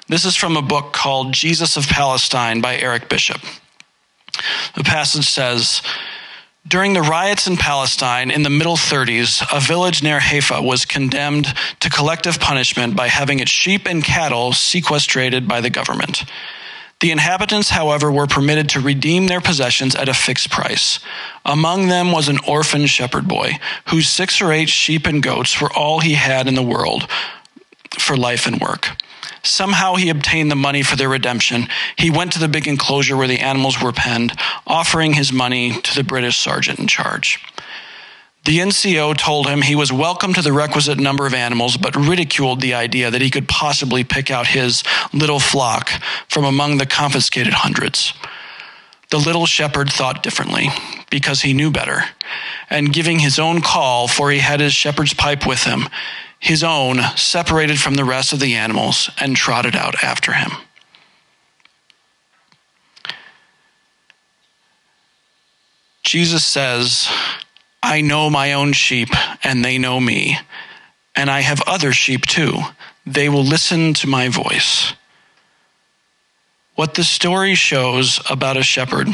This 0.08 0.26
is 0.26 0.36
from 0.36 0.58
a 0.58 0.62
book 0.62 0.94
called 0.94 1.34
Jesus 1.34 1.78
of 1.78 1.86
Palestine 1.88 2.62
by 2.62 2.78
Eric 2.78 3.10
Bishop. 3.10 3.42
The 4.76 4.84
passage 4.84 5.30
says, 5.30 5.82
During 6.66 6.94
the 6.94 7.02
riots 7.02 7.46
in 7.46 7.58
Palestine 7.58 8.32
in 8.32 8.44
the 8.44 8.50
middle 8.50 8.78
30s, 8.78 9.46
a 9.52 9.60
village 9.60 10.02
near 10.02 10.22
Haifa 10.22 10.62
was 10.62 10.86
condemned 10.86 11.54
to 11.82 11.90
collective 11.90 12.40
punishment 12.40 12.96
by 12.96 13.10
having 13.10 13.40
its 13.40 13.52
sheep 13.52 13.86
and 13.86 14.02
cattle 14.02 14.54
sequestrated 14.54 15.46
by 15.46 15.60
the 15.60 15.70
government. 15.70 16.24
The 17.02 17.12
inhabitants, 17.12 17.70
however, 17.70 18.10
were 18.10 18.28
permitted 18.28 18.70
to 18.70 18.80
redeem 18.80 19.28
their 19.28 19.42
possessions 19.42 19.94
at 19.94 20.08
a 20.08 20.14
fixed 20.14 20.50
price. 20.52 21.00
Among 21.44 21.90
them 21.90 22.14
was 22.14 22.30
an 22.30 22.40
orphan 22.48 22.86
shepherd 22.86 23.28
boy, 23.28 23.60
whose 23.90 24.08
six 24.08 24.42
or 24.42 24.54
eight 24.54 24.70
sheep 24.70 25.06
and 25.06 25.22
goats 25.22 25.60
were 25.60 25.72
all 25.74 26.00
he 26.00 26.14
had 26.14 26.48
in 26.48 26.56
the 26.56 26.64
world 26.64 27.10
for 28.00 28.16
life 28.16 28.48
and 28.48 28.62
work. 28.62 28.96
Somehow 29.44 29.96
he 29.96 30.10
obtained 30.10 30.50
the 30.50 30.56
money 30.56 30.84
for 30.84 30.96
their 30.96 31.10
redemption. 31.10 31.68
He 31.98 32.10
went 32.10 32.32
to 32.34 32.40
the 32.40 32.48
big 32.48 32.68
enclosure 32.68 33.18
where 33.18 33.28
the 33.28 33.40
animals 33.40 33.82
were 33.82 33.92
penned, 33.92 34.34
offering 34.66 35.14
his 35.14 35.34
money 35.34 35.82
to 35.82 35.96
the 35.96 36.04
British 36.04 36.38
sergeant 36.38 36.80
in 36.80 36.88
charge. 36.88 37.40
The 38.46 38.60
NCO 38.60 39.16
told 39.18 39.48
him 39.48 39.62
he 39.62 39.76
was 39.76 39.94
welcome 39.94 40.34
to 40.34 40.42
the 40.42 40.52
requisite 40.52 41.00
number 41.00 41.26
of 41.26 41.34
animals, 41.34 41.78
but 41.78 41.96
ridiculed 41.96 42.60
the 42.60 42.74
idea 42.74 43.10
that 43.10 43.22
he 43.22 43.30
could 43.30 43.48
possibly 43.48 44.04
pick 44.04 44.30
out 44.30 44.48
his 44.48 44.84
little 45.14 45.40
flock 45.40 45.90
from 46.28 46.44
among 46.44 46.78
the 46.78 46.86
confiscated 46.86 47.54
hundreds. 47.54 48.14
The 49.12 49.18
little 49.18 49.46
shepherd 49.46 49.90
thought 49.90 50.24
differently 50.24 50.70
because 51.10 51.42
he 51.42 51.54
knew 51.54 51.72
better, 51.72 52.04
and 52.70 52.92
giving 52.92 53.20
his 53.20 53.40
own 53.40 53.62
call, 53.62 54.08
for 54.08 54.32
he 54.32 54.40
had 54.40 54.60
his 54.60 54.74
shepherd's 54.74 55.14
pipe 55.14 55.46
with 55.46 55.64
him, 55.64 55.88
his 56.44 56.62
own 56.62 57.00
separated 57.16 57.80
from 57.80 57.94
the 57.94 58.04
rest 58.04 58.34
of 58.34 58.40
the 58.42 58.56
animals 58.56 59.10
and 59.18 59.34
trotted 59.34 59.78
out 59.78 60.04
after 60.04 60.34
him. 60.34 60.52
Jesus 66.04 66.44
says, 66.44 67.10
I 67.82 68.02
know 68.02 68.30
my 68.30 68.52
own 68.52 68.74
sheep, 68.74 69.08
and 69.42 69.64
they 69.64 69.78
know 69.78 70.02
me, 70.02 70.38
and 71.16 71.32
I 71.32 71.40
have 71.40 71.62
other 71.66 71.94
sheep 71.94 72.26
too. 72.26 72.60
They 73.06 73.30
will 73.30 73.46
listen 73.46 73.94
to 73.96 74.08
my 74.08 74.28
voice. 74.28 74.94
What 76.76 76.96
the 76.96 77.06
story 77.06 77.56
shows 77.56 78.20
about 78.30 78.58
a 78.58 78.64
shepherd 78.64 79.08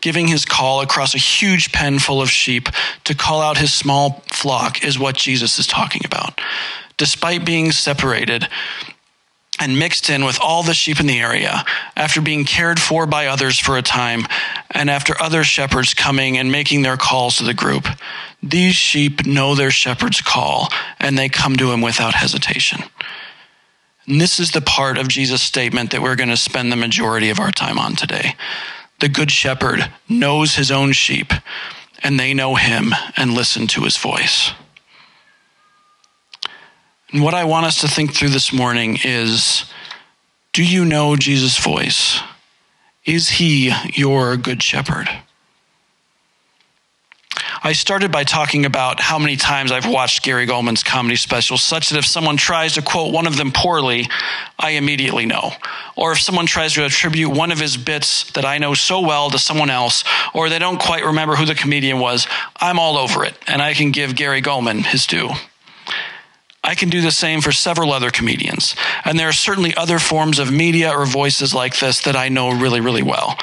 giving 0.00 0.28
his 0.28 0.44
call 0.44 0.80
across 0.80 1.14
a 1.14 1.18
huge 1.18 1.72
pen 1.72 1.98
full 1.98 2.20
of 2.22 2.30
sheep 2.30 2.68
to 3.04 3.14
call 3.14 3.40
out 3.40 3.58
his 3.58 3.72
small 3.72 4.22
flock 4.32 4.84
is 4.84 4.98
what 4.98 5.16
Jesus 5.16 5.58
is 5.58 5.66
talking 5.66 6.02
about. 6.04 6.40
Despite 6.96 7.44
being 7.44 7.72
separated 7.72 8.48
and 9.60 9.78
mixed 9.78 10.08
in 10.08 10.24
with 10.24 10.38
all 10.40 10.62
the 10.62 10.74
sheep 10.74 11.00
in 11.00 11.06
the 11.06 11.20
area, 11.20 11.64
after 11.96 12.20
being 12.20 12.44
cared 12.44 12.80
for 12.80 13.06
by 13.06 13.26
others 13.26 13.58
for 13.58 13.76
a 13.76 13.82
time, 13.82 14.24
and 14.70 14.88
after 14.88 15.20
other 15.20 15.42
shepherds 15.42 15.94
coming 15.94 16.38
and 16.38 16.52
making 16.52 16.82
their 16.82 16.96
calls 16.96 17.36
to 17.36 17.44
the 17.44 17.54
group, 17.54 17.86
these 18.42 18.74
sheep 18.74 19.26
know 19.26 19.54
their 19.54 19.70
shepherd's 19.70 20.20
call 20.20 20.68
and 21.00 21.18
they 21.18 21.28
come 21.28 21.56
to 21.56 21.72
him 21.72 21.80
without 21.80 22.14
hesitation. 22.14 22.82
And 24.06 24.20
this 24.20 24.40
is 24.40 24.52
the 24.52 24.60
part 24.60 24.96
of 24.96 25.08
Jesus' 25.08 25.42
statement 25.42 25.90
that 25.90 26.02
we're 26.02 26.16
going 26.16 26.30
to 26.30 26.36
spend 26.36 26.72
the 26.72 26.76
majority 26.76 27.30
of 27.30 27.40
our 27.40 27.50
time 27.50 27.78
on 27.78 27.94
today 27.94 28.36
the 29.00 29.08
good 29.08 29.30
shepherd 29.30 29.90
knows 30.08 30.54
his 30.54 30.70
own 30.70 30.92
sheep, 30.92 31.32
and 32.02 32.18
they 32.18 32.34
know 32.34 32.54
him 32.54 32.94
and 33.16 33.32
listen 33.32 33.66
to 33.68 33.82
his 33.82 33.96
voice. 33.96 34.52
And 37.12 37.22
what 37.22 37.34
I 37.34 37.44
want 37.44 37.66
us 37.66 37.80
to 37.80 37.88
think 37.88 38.14
through 38.14 38.30
this 38.30 38.52
morning 38.52 38.98
is 39.04 39.64
do 40.52 40.64
you 40.64 40.84
know 40.84 41.16
Jesus' 41.16 41.58
voice? 41.58 42.20
Is 43.04 43.30
he 43.30 43.72
your 43.94 44.36
good 44.36 44.62
shepherd? 44.62 45.08
I 47.62 47.72
started 47.72 48.12
by 48.12 48.24
talking 48.24 48.64
about 48.64 49.00
how 49.00 49.18
many 49.18 49.36
times 49.36 49.72
I've 49.72 49.88
watched 49.88 50.22
Gary 50.22 50.46
Gulman's 50.46 50.82
comedy 50.82 51.16
specials, 51.16 51.62
such 51.62 51.90
that 51.90 51.98
if 51.98 52.06
someone 52.06 52.36
tries 52.36 52.74
to 52.74 52.82
quote 52.82 53.12
one 53.12 53.26
of 53.26 53.36
them 53.36 53.50
poorly, 53.52 54.08
I 54.58 54.70
immediately 54.70 55.26
know. 55.26 55.52
Or 55.96 56.12
if 56.12 56.20
someone 56.20 56.46
tries 56.46 56.74
to 56.74 56.84
attribute 56.84 57.30
one 57.30 57.50
of 57.50 57.58
his 57.58 57.76
bits 57.76 58.30
that 58.32 58.44
I 58.44 58.58
know 58.58 58.74
so 58.74 59.00
well 59.00 59.30
to 59.30 59.38
someone 59.38 59.70
else, 59.70 60.04
or 60.34 60.48
they 60.48 60.58
don't 60.58 60.80
quite 60.80 61.04
remember 61.04 61.34
who 61.34 61.46
the 61.46 61.54
comedian 61.54 61.98
was, 61.98 62.28
I'm 62.56 62.78
all 62.78 62.96
over 62.96 63.24
it, 63.24 63.34
and 63.48 63.60
I 63.60 63.74
can 63.74 63.90
give 63.90 64.14
Gary 64.14 64.40
Gulman 64.40 64.84
his 64.84 65.06
due. 65.06 65.30
I 66.62 66.74
can 66.74 66.90
do 66.90 67.00
the 67.00 67.10
same 67.10 67.40
for 67.40 67.50
several 67.50 67.92
other 67.92 68.10
comedians. 68.10 68.76
And 69.04 69.18
there 69.18 69.28
are 69.28 69.32
certainly 69.32 69.74
other 69.74 69.98
forms 69.98 70.38
of 70.38 70.52
media 70.52 70.90
or 70.90 71.06
voices 71.06 71.54
like 71.54 71.78
this 71.78 72.02
that 72.02 72.14
I 72.14 72.28
know 72.28 72.50
really, 72.50 72.80
really 72.80 73.02
well. 73.02 73.38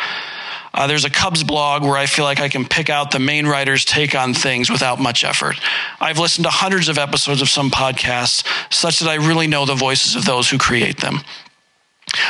Uh, 0.76 0.88
there's 0.88 1.06
a 1.06 1.10
Cubs 1.10 1.42
blog 1.42 1.84
where 1.84 1.96
I 1.96 2.06
feel 2.06 2.26
like 2.26 2.42
I 2.42 2.50
can 2.50 2.66
pick 2.66 2.90
out 2.90 3.12
the 3.12 3.20
main 3.20 3.48
writer's 3.48 3.86
take 3.86 4.14
on 4.14 4.34
things 4.34 4.70
without 4.70 5.00
much 5.00 5.24
effort. 5.24 5.56
I've 6.02 6.20
listened 6.20 6.44
to 6.44 6.52
hundreds 6.52 6.90
of 6.90 6.98
episodes 6.98 7.42
of 7.42 7.48
some 7.48 7.72
podcasts, 7.72 8.44
such 8.70 9.00
that 9.00 9.10
I 9.10 9.16
really 9.16 9.48
know 9.48 9.66
the 9.66 9.74
voices 9.74 10.18
of 10.18 10.26
those 10.26 10.50
who 10.50 10.58
create 10.58 11.00
them. 11.00 11.22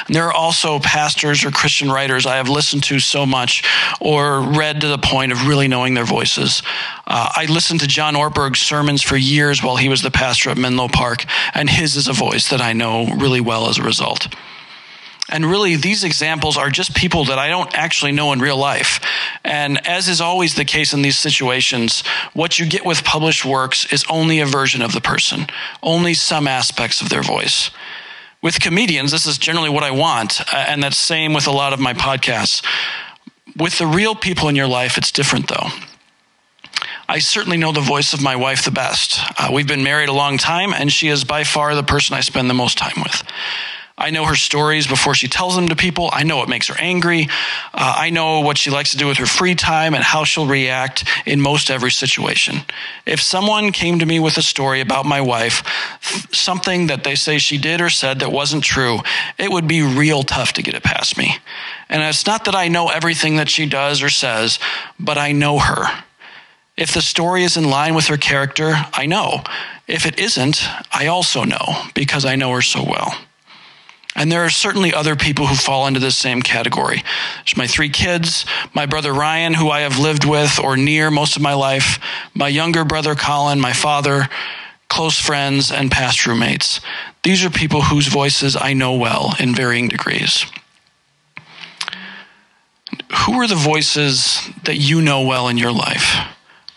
And 0.06 0.16
there 0.16 0.26
are 0.26 0.34
also 0.34 0.80
pastors 0.80 1.44
or 1.44 1.50
Christian 1.50 1.92
writers 1.92 2.28
I 2.28 2.38
have 2.38 2.48
listened 2.48 2.84
to 2.86 3.00
so 3.00 3.26
much 3.26 3.64
or 4.00 4.42
read 4.42 4.82
to 4.82 4.88
the 4.88 4.98
point 5.00 5.32
of 5.32 5.48
really 5.48 5.68
knowing 5.68 5.96
their 5.96 6.06
voices. 6.06 6.62
Uh, 7.08 7.30
I 7.36 7.46
listened 7.46 7.80
to 7.82 7.88
John 7.88 8.14
Ortberg's 8.14 8.62
sermons 8.62 9.02
for 9.02 9.18
years 9.18 9.64
while 9.64 9.76
he 9.76 9.90
was 9.90 10.04
the 10.04 10.12
pastor 10.12 10.52
at 10.52 10.58
Menlo 10.58 10.88
Park, 10.88 11.26
and 11.56 11.68
his 11.68 11.96
is 11.96 12.08
a 12.08 12.14
voice 12.14 12.50
that 12.50 12.62
I 12.62 12.74
know 12.74 13.08
really 13.16 13.42
well 13.42 13.70
as 13.70 13.80
a 13.80 13.84
result. 13.84 14.28
And 15.30 15.46
really, 15.46 15.76
these 15.76 16.04
examples 16.04 16.56
are 16.56 16.70
just 16.70 16.94
people 16.94 17.26
that 17.26 17.40
I 17.40 17.48
don't 17.48 17.74
actually 17.76 18.12
know 18.12 18.32
in 18.32 18.40
real 18.40 18.58
life. 18.58 19.00
And 19.44 19.86
as 19.88 20.08
is 20.08 20.22
always 20.22 20.54
the 20.54 20.66
case 20.66 20.94
in 20.94 21.02
these 21.02 21.18
situations, 21.18 22.04
what 22.34 22.60
you 22.60 22.68
get 22.68 22.86
with 22.86 23.04
published 23.04 23.44
works 23.44 23.92
is 23.92 24.06
only 24.08 24.40
a 24.40 24.46
version 24.46 24.84
of 24.84 24.94
the 24.94 25.02
person, 25.02 25.48
only 25.82 26.14
some 26.14 26.48
aspects 26.48 27.02
of 27.02 27.10
their 27.10 27.24
voice. 27.24 27.72
With 28.44 28.60
comedians, 28.60 29.12
this 29.12 29.26
is 29.26 29.40
generally 29.40 29.70
what 29.70 29.84
I 29.84 29.90
want, 29.90 30.42
uh, 30.54 30.58
and 30.68 30.84
that's 30.84 30.98
same 30.98 31.34
with 31.34 31.48
a 31.48 31.52
lot 31.52 31.74
of 31.74 31.80
my 31.80 31.94
podcasts. 31.94 32.64
With 33.58 33.80
the 33.80 33.88
real 33.88 34.14
people 34.14 34.50
in 34.50 34.56
your 34.56 34.68
life, 34.68 34.96
it's 34.96 35.12
different 35.12 35.48
though. 35.48 35.70
I 37.10 37.18
certainly 37.20 37.58
know 37.58 37.72
the 37.72 37.82
voice 37.82 38.14
of 38.14 38.22
my 38.22 38.36
wife 38.36 38.64
the 38.64 38.72
best. 38.72 39.20
Uh, 39.40 39.50
we've 39.52 39.68
been 39.68 39.84
married 39.84 40.10
a 40.10 40.14
long 40.14 40.38
time, 40.38 40.74
and 40.74 40.92
she 40.92 41.08
is 41.08 41.24
by 41.24 41.44
far 41.44 41.74
the 41.74 41.84
person 41.84 42.16
I 42.16 42.22
spend 42.22 42.48
the 42.48 42.54
most 42.54 42.78
time 42.78 43.02
with. 43.02 43.24
I 43.98 44.10
know 44.10 44.26
her 44.26 44.36
stories 44.36 44.88
before 44.88 45.16
she 45.16 45.30
tells 45.30 45.56
them 45.56 45.70
to 45.70 45.76
people. 45.76 46.10
I 46.12 46.24
know 46.24 46.36
what 46.36 46.50
makes 46.50 46.68
her 46.68 46.76
angry. 46.78 47.30
Uh, 47.74 47.96
I 47.98 48.10
know 48.10 48.42
what 48.42 48.58
she 48.58 48.70
likes 48.70 48.92
to 48.92 48.98
do 48.98 49.08
with 49.08 49.18
her 49.20 49.26
free 49.26 49.56
time 49.56 49.94
and 49.94 50.04
how 50.04 50.26
she'll 50.26 50.48
react 50.48 51.06
in 51.26 51.40
most 51.40 51.72
every 51.72 51.92
situation. 51.92 52.58
If 53.06 53.22
someone 53.22 53.72
came 53.72 54.00
to 54.00 54.06
me 54.06 54.20
with 54.20 54.38
a 54.38 54.42
story 54.42 54.82
about 54.82 55.06
my 55.06 55.22
wife, 55.22 55.64
something 56.34 56.88
that 56.88 57.06
they 57.06 57.16
say 57.16 57.38
she 57.38 57.58
did 57.58 57.80
or 57.80 57.90
said 57.90 58.20
that 58.20 58.34
wasn't 58.34 58.66
true, 58.66 59.00
it 59.38 59.50
would 59.50 59.68
be 59.68 59.82
real 59.82 60.24
tough 60.24 60.52
to 60.54 60.62
get 60.62 60.74
it 60.74 60.84
past 60.84 61.18
me. 61.18 61.38
And 61.88 62.02
it's 62.02 62.28
not 62.28 62.44
that 62.46 62.56
I 62.56 62.68
know 62.68 62.90
everything 62.90 63.38
that 63.38 63.50
she 63.50 63.66
does 63.66 64.04
or 64.04 64.10
says, 64.10 64.60
but 65.00 65.18
I 65.18 65.32
know 65.32 65.58
her. 65.58 65.86
If 66.76 66.94
the 66.94 67.02
story 67.02 67.46
is 67.46 67.56
in 67.56 67.70
line 67.70 67.96
with 67.96 68.08
her 68.08 68.18
character, 68.18 68.74
I 68.92 69.06
know. 69.06 69.44
If 69.88 70.06
it 70.06 70.20
isn't, 70.20 70.62
I 70.92 71.08
also 71.08 71.46
know 71.46 71.84
because 71.94 72.26
I 72.26 72.36
know 72.36 72.52
her 72.52 72.62
so 72.62 72.84
well. 72.84 73.16
And 74.16 74.32
there 74.32 74.46
are 74.46 74.50
certainly 74.50 74.94
other 74.94 75.18
people 75.18 75.46
who 75.46 75.56
fall 75.56 75.88
into 75.88 76.00
this 76.00 76.18
same 76.18 76.42
category. 76.42 77.04
There's 77.44 77.58
my 77.58 77.68
three 77.68 77.90
kids, 77.90 78.46
my 78.74 78.86
brother 78.86 79.14
Ryan, 79.14 79.54
who 79.54 79.70
I 79.70 79.82
have 79.82 80.00
lived 80.00 80.24
with 80.24 80.58
or 80.58 80.78
near 80.78 81.12
most 81.12 81.36
of 81.36 81.42
my 81.42 81.54
life, 81.54 82.00
my 82.34 82.48
younger 82.48 82.86
brother 82.86 83.16
Colin, 83.16 83.60
my 83.60 83.74
father, 83.74 84.30
close 84.88 85.20
friends, 85.20 85.70
and 85.70 85.92
past 85.92 86.26
roommates. 86.26 86.80
These 87.24 87.44
are 87.44 87.50
people 87.50 87.82
whose 87.82 88.08
voices 88.08 88.56
I 88.56 88.74
know 88.74 88.96
well 88.96 89.36
in 89.38 89.54
varying 89.54 89.90
degrees. 89.90 90.46
Who 93.26 93.34
are 93.42 93.48
the 93.48 93.56
voices 93.56 94.50
that 94.64 94.78
you 94.78 95.02
know 95.02 95.24
well 95.24 95.50
in 95.50 95.58
your 95.58 95.74
life? 95.74 96.16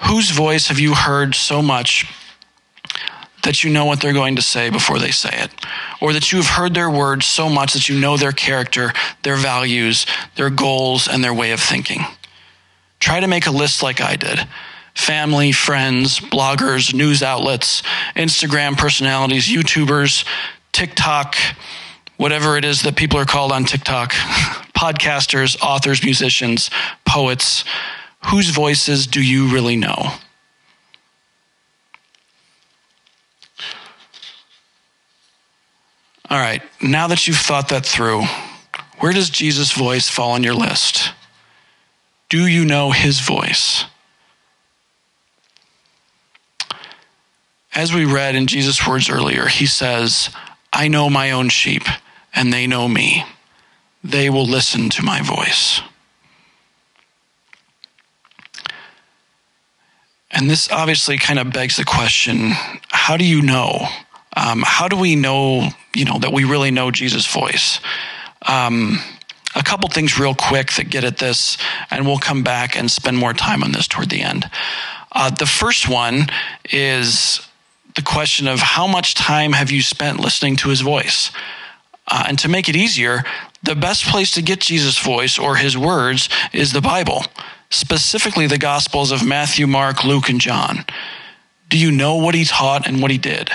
Whose 0.06 0.30
voice 0.30 0.68
have 0.68 0.80
you 0.80 0.94
heard 0.94 1.34
so 1.34 1.62
much 1.62 2.06
that 3.42 3.62
you 3.62 3.70
know 3.70 3.84
what 3.84 4.00
they're 4.00 4.12
going 4.12 4.36
to 4.36 4.42
say 4.42 4.70
before 4.70 4.98
they 4.98 5.10
say 5.10 5.30
it, 5.32 5.50
or 6.00 6.12
that 6.12 6.32
you 6.32 6.38
have 6.38 6.48
heard 6.48 6.74
their 6.74 6.90
words 6.90 7.26
so 7.26 7.48
much 7.48 7.72
that 7.72 7.88
you 7.88 7.98
know 7.98 8.16
their 8.16 8.32
character, 8.32 8.92
their 9.22 9.36
values, 9.36 10.06
their 10.36 10.50
goals, 10.50 11.08
and 11.08 11.22
their 11.22 11.34
way 11.34 11.52
of 11.52 11.60
thinking. 11.60 12.02
Try 13.00 13.20
to 13.20 13.28
make 13.28 13.46
a 13.46 13.50
list 13.50 13.82
like 13.82 14.00
I 14.00 14.16
did 14.16 14.46
family, 14.94 15.52
friends, 15.52 16.18
bloggers, 16.18 16.92
news 16.92 17.22
outlets, 17.22 17.82
Instagram 18.16 18.76
personalities, 18.76 19.46
YouTubers, 19.46 20.24
TikTok, 20.72 21.36
whatever 22.16 22.56
it 22.56 22.64
is 22.64 22.82
that 22.82 22.96
people 22.96 23.18
are 23.18 23.24
called 23.24 23.52
on 23.52 23.64
TikTok, 23.64 24.10
podcasters, 24.76 25.56
authors, 25.62 26.02
musicians, 26.02 26.68
poets. 27.04 27.64
Whose 28.26 28.50
voices 28.50 29.06
do 29.06 29.22
you 29.22 29.52
really 29.54 29.76
know? 29.76 30.14
All 36.30 36.38
right, 36.38 36.62
now 36.82 37.06
that 37.06 37.26
you've 37.26 37.38
thought 37.38 37.68
that 37.68 37.86
through, 37.86 38.24
where 38.98 39.12
does 39.12 39.30
Jesus' 39.30 39.72
voice 39.72 40.10
fall 40.10 40.32
on 40.32 40.42
your 40.42 40.54
list? 40.54 41.12
Do 42.28 42.46
you 42.46 42.66
know 42.66 42.90
his 42.90 43.20
voice? 43.20 43.84
As 47.74 47.94
we 47.94 48.04
read 48.04 48.34
in 48.34 48.46
Jesus' 48.46 48.86
words 48.86 49.08
earlier, 49.08 49.46
he 49.46 49.64
says, 49.64 50.28
I 50.72 50.88
know 50.88 51.08
my 51.08 51.30
own 51.30 51.48
sheep, 51.48 51.84
and 52.34 52.52
they 52.52 52.66
know 52.66 52.88
me. 52.88 53.24
They 54.04 54.28
will 54.28 54.46
listen 54.46 54.90
to 54.90 55.02
my 55.02 55.22
voice. 55.22 55.80
And 60.30 60.50
this 60.50 60.70
obviously 60.70 61.16
kind 61.16 61.38
of 61.38 61.52
begs 61.52 61.76
the 61.76 61.84
question 61.84 62.50
how 62.90 63.16
do 63.16 63.24
you 63.24 63.40
know? 63.40 63.88
Um, 64.38 64.62
how 64.64 64.86
do 64.86 64.96
we 64.96 65.16
know, 65.16 65.68
you 65.96 66.04
know, 66.04 66.18
that 66.20 66.32
we 66.32 66.44
really 66.44 66.70
know 66.70 66.90
Jesus' 66.90 67.26
voice? 67.26 67.80
Um, 68.46 68.98
a 69.56 69.62
couple 69.62 69.88
things 69.88 70.18
real 70.18 70.34
quick 70.34 70.72
that 70.74 70.90
get 70.90 71.02
at 71.02 71.18
this, 71.18 71.58
and 71.90 72.06
we'll 72.06 72.18
come 72.18 72.44
back 72.44 72.76
and 72.76 72.88
spend 72.88 73.18
more 73.18 73.32
time 73.32 73.64
on 73.64 73.72
this 73.72 73.88
toward 73.88 74.10
the 74.10 74.22
end. 74.22 74.48
Uh, 75.10 75.30
the 75.30 75.46
first 75.46 75.88
one 75.88 76.28
is 76.70 77.40
the 77.96 78.02
question 78.02 78.46
of 78.46 78.60
how 78.60 78.86
much 78.86 79.14
time 79.14 79.52
have 79.54 79.72
you 79.72 79.82
spent 79.82 80.20
listening 80.20 80.54
to 80.56 80.68
his 80.68 80.82
voice? 80.82 81.32
Uh, 82.06 82.26
and 82.28 82.38
to 82.38 82.48
make 82.48 82.68
it 82.68 82.76
easier, 82.76 83.24
the 83.64 83.74
best 83.74 84.04
place 84.04 84.30
to 84.32 84.42
get 84.42 84.60
Jesus' 84.60 84.98
voice 84.98 85.38
or 85.38 85.56
his 85.56 85.76
words 85.76 86.28
is 86.52 86.72
the 86.72 86.80
Bible 86.80 87.24
specifically 87.70 88.46
the 88.46 88.58
Gospels 88.58 89.10
of 89.10 89.26
Matthew, 89.26 89.66
Mark, 89.66 90.04
Luke, 90.04 90.28
and 90.28 90.40
John? 90.40 90.84
Do 91.68 91.76
you 91.76 91.90
know 91.90 92.16
what 92.16 92.34
he 92.34 92.44
taught 92.44 92.86
and 92.86 93.02
what 93.02 93.10
he 93.10 93.18
did? 93.18 93.50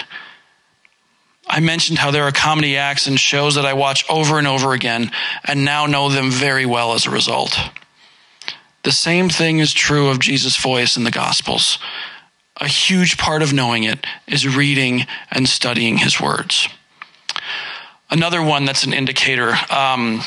I 1.53 1.59
mentioned 1.59 1.99
how 1.99 2.09
there 2.09 2.23
are 2.23 2.31
comedy 2.31 2.77
acts 2.77 3.05
and 3.05 3.19
shows 3.19 3.53
that 3.55 3.65
I 3.65 3.73
watch 3.73 4.09
over 4.09 4.39
and 4.39 4.47
over 4.47 4.73
again 4.73 5.11
and 5.45 5.63
now 5.63 5.85
know 5.85 6.09
them 6.09 6.31
very 6.31 6.65
well 6.65 6.93
as 6.93 7.05
a 7.05 7.11
result. 7.11 7.55
The 8.81 8.91
same 8.91 9.29
thing 9.29 9.59
is 9.59 9.71
true 9.71 10.09
of 10.09 10.17
Jesus' 10.17 10.57
voice 10.57 10.97
in 10.97 11.03
the 11.03 11.11
Gospels. 11.11 11.77
A 12.57 12.67
huge 12.67 13.19
part 13.19 13.43
of 13.43 13.53
knowing 13.53 13.83
it 13.83 14.03
is 14.25 14.57
reading 14.57 15.05
and 15.29 15.47
studying 15.47 15.97
his 15.97 16.19
words. 16.19 16.67
Another 18.09 18.41
one 18.41 18.65
that's 18.65 18.85
an 18.85 18.93
indicator. 18.93 19.53
Um, 19.69 20.21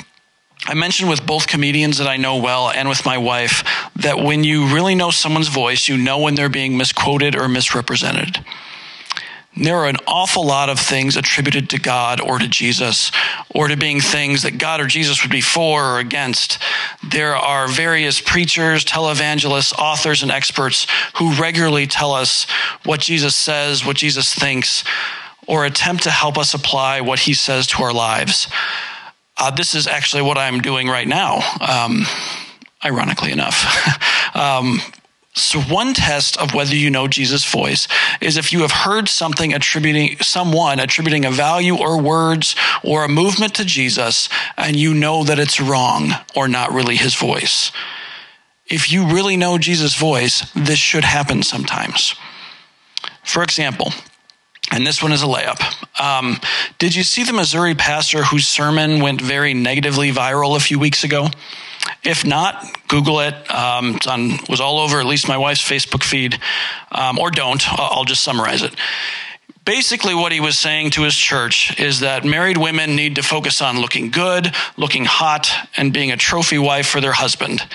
I 0.64 0.74
mentioned 0.74 1.10
with 1.10 1.26
both 1.26 1.48
comedians 1.48 1.98
that 1.98 2.06
I 2.06 2.18
know 2.18 2.36
well 2.36 2.70
and 2.70 2.88
with 2.88 3.04
my 3.04 3.18
wife 3.18 3.64
that 3.96 4.20
when 4.20 4.44
you 4.44 4.72
really 4.72 4.94
know 4.94 5.10
someone's 5.10 5.48
voice, 5.48 5.88
you 5.88 5.96
know 5.96 6.20
when 6.20 6.36
they're 6.36 6.48
being 6.48 6.76
misquoted 6.76 7.34
or 7.34 7.48
misrepresented. 7.48 8.44
There 9.56 9.76
are 9.76 9.86
an 9.86 9.96
awful 10.06 10.44
lot 10.44 10.68
of 10.68 10.78
things 10.78 11.16
attributed 11.16 11.70
to 11.70 11.78
God 11.78 12.20
or 12.20 12.38
to 12.38 12.46
Jesus 12.46 13.10
or 13.48 13.68
to 13.68 13.76
being 13.76 14.00
things 14.00 14.42
that 14.42 14.58
God 14.58 14.80
or 14.80 14.86
Jesus 14.86 15.22
would 15.22 15.30
be 15.30 15.40
for 15.40 15.94
or 15.94 15.98
against. 15.98 16.58
There 17.02 17.34
are 17.34 17.66
various 17.66 18.20
preachers, 18.20 18.84
televangelists, 18.84 19.72
authors, 19.78 20.22
and 20.22 20.30
experts 20.30 20.86
who 21.14 21.32
regularly 21.34 21.86
tell 21.86 22.12
us 22.12 22.46
what 22.84 23.00
Jesus 23.00 23.34
says, 23.34 23.84
what 23.84 23.96
Jesus 23.96 24.34
thinks, 24.34 24.84
or 25.46 25.64
attempt 25.64 26.02
to 26.02 26.10
help 26.10 26.36
us 26.36 26.52
apply 26.52 27.00
what 27.00 27.20
he 27.20 27.32
says 27.32 27.66
to 27.68 27.82
our 27.82 27.94
lives. 27.94 28.48
Uh, 29.38 29.50
this 29.50 29.74
is 29.74 29.86
actually 29.86 30.22
what 30.22 30.36
I'm 30.36 30.60
doing 30.60 30.88
right 30.88 31.08
now, 31.08 31.40
um, 31.60 32.04
ironically 32.84 33.32
enough. 33.32 34.34
um, 34.36 34.80
so 35.36 35.60
one 35.60 35.92
test 35.92 36.38
of 36.38 36.54
whether 36.54 36.74
you 36.74 36.90
know 36.90 37.06
Jesus' 37.06 37.44
voice 37.44 37.86
is 38.22 38.38
if 38.38 38.54
you 38.54 38.62
have 38.62 38.72
heard 38.72 39.06
something 39.06 39.52
attributing 39.52 40.16
someone 40.20 40.80
attributing 40.80 41.26
a 41.26 41.30
value 41.30 41.76
or 41.76 42.00
words 42.00 42.56
or 42.82 43.04
a 43.04 43.08
movement 43.08 43.54
to 43.56 43.64
Jesus 43.64 44.30
and 44.56 44.76
you 44.76 44.94
know 44.94 45.24
that 45.24 45.38
it's 45.38 45.60
wrong 45.60 46.12
or 46.34 46.48
not 46.48 46.72
really 46.72 46.96
his 46.96 47.14
voice. 47.14 47.70
If 48.66 48.90
you 48.90 49.06
really 49.06 49.36
know 49.36 49.58
Jesus' 49.58 49.94
voice, 49.94 50.50
this 50.52 50.78
should 50.78 51.04
happen 51.04 51.42
sometimes. 51.42 52.14
For 53.22 53.42
example, 53.42 53.92
and 54.72 54.86
this 54.86 55.02
one 55.02 55.12
is 55.12 55.22
a 55.22 55.26
layup. 55.26 55.60
Um, 56.00 56.40
did 56.78 56.94
you 56.94 57.02
see 57.02 57.24
the 57.24 57.34
Missouri 57.34 57.74
pastor 57.74 58.24
whose 58.24 58.46
sermon 58.46 59.00
went 59.00 59.20
very 59.20 59.52
negatively 59.52 60.10
viral 60.12 60.56
a 60.56 60.60
few 60.60 60.78
weeks 60.78 61.04
ago? 61.04 61.28
If 62.06 62.24
not, 62.24 62.64
Google 62.86 63.18
it. 63.18 63.34
Um, 63.52 63.96
it's 63.96 64.06
on 64.06 64.38
was 64.48 64.60
all 64.60 64.78
over 64.78 65.00
at 65.00 65.06
least 65.06 65.26
my 65.26 65.36
wife's 65.36 65.60
Facebook 65.60 66.04
feed, 66.04 66.38
um, 66.92 67.18
or 67.18 67.32
don't. 67.32 67.62
I'll 67.68 68.04
just 68.04 68.22
summarize 68.22 68.62
it. 68.62 68.72
Basically, 69.64 70.14
what 70.14 70.30
he 70.30 70.38
was 70.38 70.56
saying 70.56 70.92
to 70.92 71.02
his 71.02 71.16
church 71.16 71.78
is 71.80 72.00
that 72.00 72.24
married 72.24 72.58
women 72.58 72.94
need 72.94 73.16
to 73.16 73.24
focus 73.24 73.60
on 73.60 73.80
looking 73.80 74.10
good, 74.10 74.54
looking 74.76 75.04
hot, 75.04 75.50
and 75.76 75.92
being 75.92 76.12
a 76.12 76.16
trophy 76.16 76.58
wife 76.58 76.86
for 76.86 77.00
their 77.00 77.12
husband. 77.12 77.66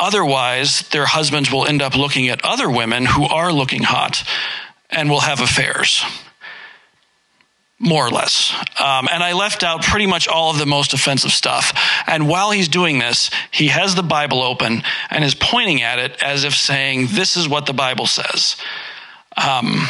Otherwise, 0.00 0.88
their 0.88 1.06
husbands 1.06 1.52
will 1.52 1.64
end 1.64 1.80
up 1.80 1.94
looking 1.94 2.28
at 2.28 2.44
other 2.44 2.68
women 2.68 3.06
who 3.06 3.24
are 3.24 3.52
looking 3.52 3.84
hot 3.84 4.24
and 4.90 5.08
will 5.08 5.20
have 5.20 5.40
affairs. 5.40 6.04
More 7.80 8.06
or 8.06 8.10
less. 8.10 8.54
Um, 8.78 9.08
and 9.10 9.22
I 9.22 9.32
left 9.32 9.64
out 9.64 9.82
pretty 9.82 10.06
much 10.06 10.28
all 10.28 10.50
of 10.50 10.58
the 10.58 10.66
most 10.66 10.94
offensive 10.94 11.32
stuff. 11.32 11.72
And 12.06 12.28
while 12.28 12.52
he's 12.52 12.68
doing 12.68 12.98
this, 12.98 13.30
he 13.50 13.68
has 13.68 13.94
the 13.94 14.02
Bible 14.02 14.42
open 14.42 14.82
and 15.10 15.24
is 15.24 15.34
pointing 15.34 15.82
at 15.82 15.98
it 15.98 16.22
as 16.22 16.44
if 16.44 16.54
saying, 16.54 17.08
This 17.10 17.36
is 17.36 17.48
what 17.48 17.66
the 17.66 17.72
Bible 17.72 18.06
says. 18.06 18.56
Um, 19.36 19.88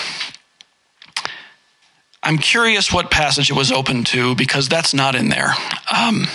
I'm 2.22 2.38
curious 2.38 2.90
what 2.90 3.10
passage 3.10 3.50
it 3.50 3.54
was 3.54 3.70
open 3.70 4.04
to 4.04 4.34
because 4.34 4.66
that's 4.68 4.94
not 4.94 5.14
in 5.14 5.28
there. 5.28 5.52
Um, 5.94 6.26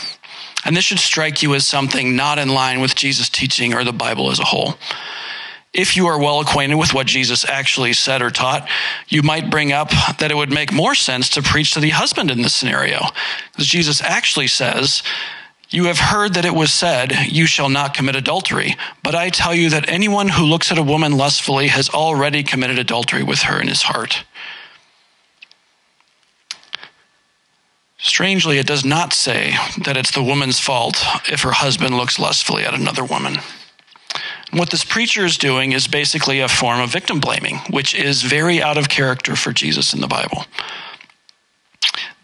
and 0.63 0.77
this 0.77 0.85
should 0.85 0.99
strike 0.99 1.41
you 1.41 1.55
as 1.55 1.65
something 1.65 2.15
not 2.15 2.37
in 2.37 2.49
line 2.49 2.79
with 2.79 2.93
Jesus' 2.93 3.27
teaching 3.27 3.73
or 3.73 3.83
the 3.83 3.93
Bible 3.93 4.29
as 4.29 4.39
a 4.39 4.43
whole 4.45 4.75
if 5.73 5.95
you 5.95 6.07
are 6.07 6.19
well 6.19 6.39
acquainted 6.39 6.75
with 6.75 6.93
what 6.93 7.05
Jesus 7.07 7.45
actually 7.45 7.93
said 7.93 8.21
or 8.21 8.31
taught, 8.31 8.67
you 9.07 9.21
might 9.21 9.51
bring 9.51 9.71
up 9.71 9.91
that 10.17 10.31
it 10.31 10.37
would 10.37 10.51
make 10.51 10.73
more 10.73 10.95
sense 10.95 11.29
to 11.29 11.43
preach 11.43 11.71
to 11.73 11.79
the 11.79 11.91
husband 11.91 12.31
in 12.31 12.41
this 12.41 12.55
scenario. 12.55 13.01
Because 13.51 13.67
Jesus 13.67 14.01
actually 14.01 14.47
says, 14.47 15.03
You 15.69 15.85
have 15.85 15.99
heard 15.99 16.33
that 16.33 16.45
it 16.45 16.55
was 16.55 16.73
said, 16.73 17.13
You 17.27 17.45
shall 17.45 17.69
not 17.69 17.93
commit 17.93 18.15
adultery. 18.15 18.75
But 19.03 19.13
I 19.13 19.29
tell 19.29 19.53
you 19.53 19.69
that 19.69 19.87
anyone 19.87 20.29
who 20.29 20.43
looks 20.43 20.71
at 20.71 20.79
a 20.79 20.83
woman 20.83 21.17
lustfully 21.17 21.67
has 21.67 21.89
already 21.89 22.41
committed 22.41 22.79
adultery 22.79 23.21
with 23.21 23.43
her 23.43 23.61
in 23.61 23.67
his 23.67 23.83
heart. 23.83 24.23
Strangely, 27.99 28.57
it 28.57 28.65
does 28.65 28.85
not 28.85 29.13
say 29.13 29.55
that 29.83 29.97
it's 29.97 30.11
the 30.11 30.23
woman's 30.23 30.59
fault 30.59 31.03
if 31.29 31.41
her 31.41 31.51
husband 31.51 31.95
looks 31.95 32.17
lustfully 32.17 32.63
at 32.63 32.73
another 32.73 33.03
woman. 33.03 33.37
What 34.51 34.71
this 34.71 34.83
preacher 34.83 35.25
is 35.25 35.37
doing 35.37 35.73
is 35.73 35.87
basically 35.87 36.39
a 36.39 36.47
form 36.47 36.79
of 36.79 36.89
victim 36.89 37.19
blaming, 37.19 37.57
which 37.69 37.93
is 37.93 38.23
very 38.23 38.61
out 38.61 38.77
of 38.77 38.89
character 38.89 39.35
for 39.35 39.53
Jesus 39.53 39.93
in 39.93 40.01
the 40.01 40.07
Bible. 40.07 40.45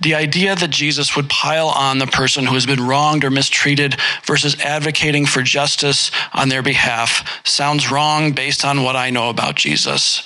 The 0.02 0.16
idea 0.16 0.56
that 0.56 0.72
Jesus 0.72 1.16
would 1.16 1.30
pile 1.30 1.70
on 1.70 2.00
the 2.00 2.08
person 2.08 2.46
who 2.46 2.56
has 2.56 2.66
been 2.66 2.86
wronged 2.86 3.24
or 3.24 3.30
mistreated 3.30 3.96
versus 4.26 4.60
advocating 4.60 5.26
for 5.26 5.42
justice 5.42 6.12
on 6.34 6.50
their 6.50 6.62
behalf 6.62 7.42
sounds 7.46 7.90
wrong 7.92 8.34
based 8.34 8.66
on 8.66 8.84
what 8.84 8.96
I 8.96 9.10
know 9.10 9.30
about 9.30 9.56
Jesus. 9.56 10.24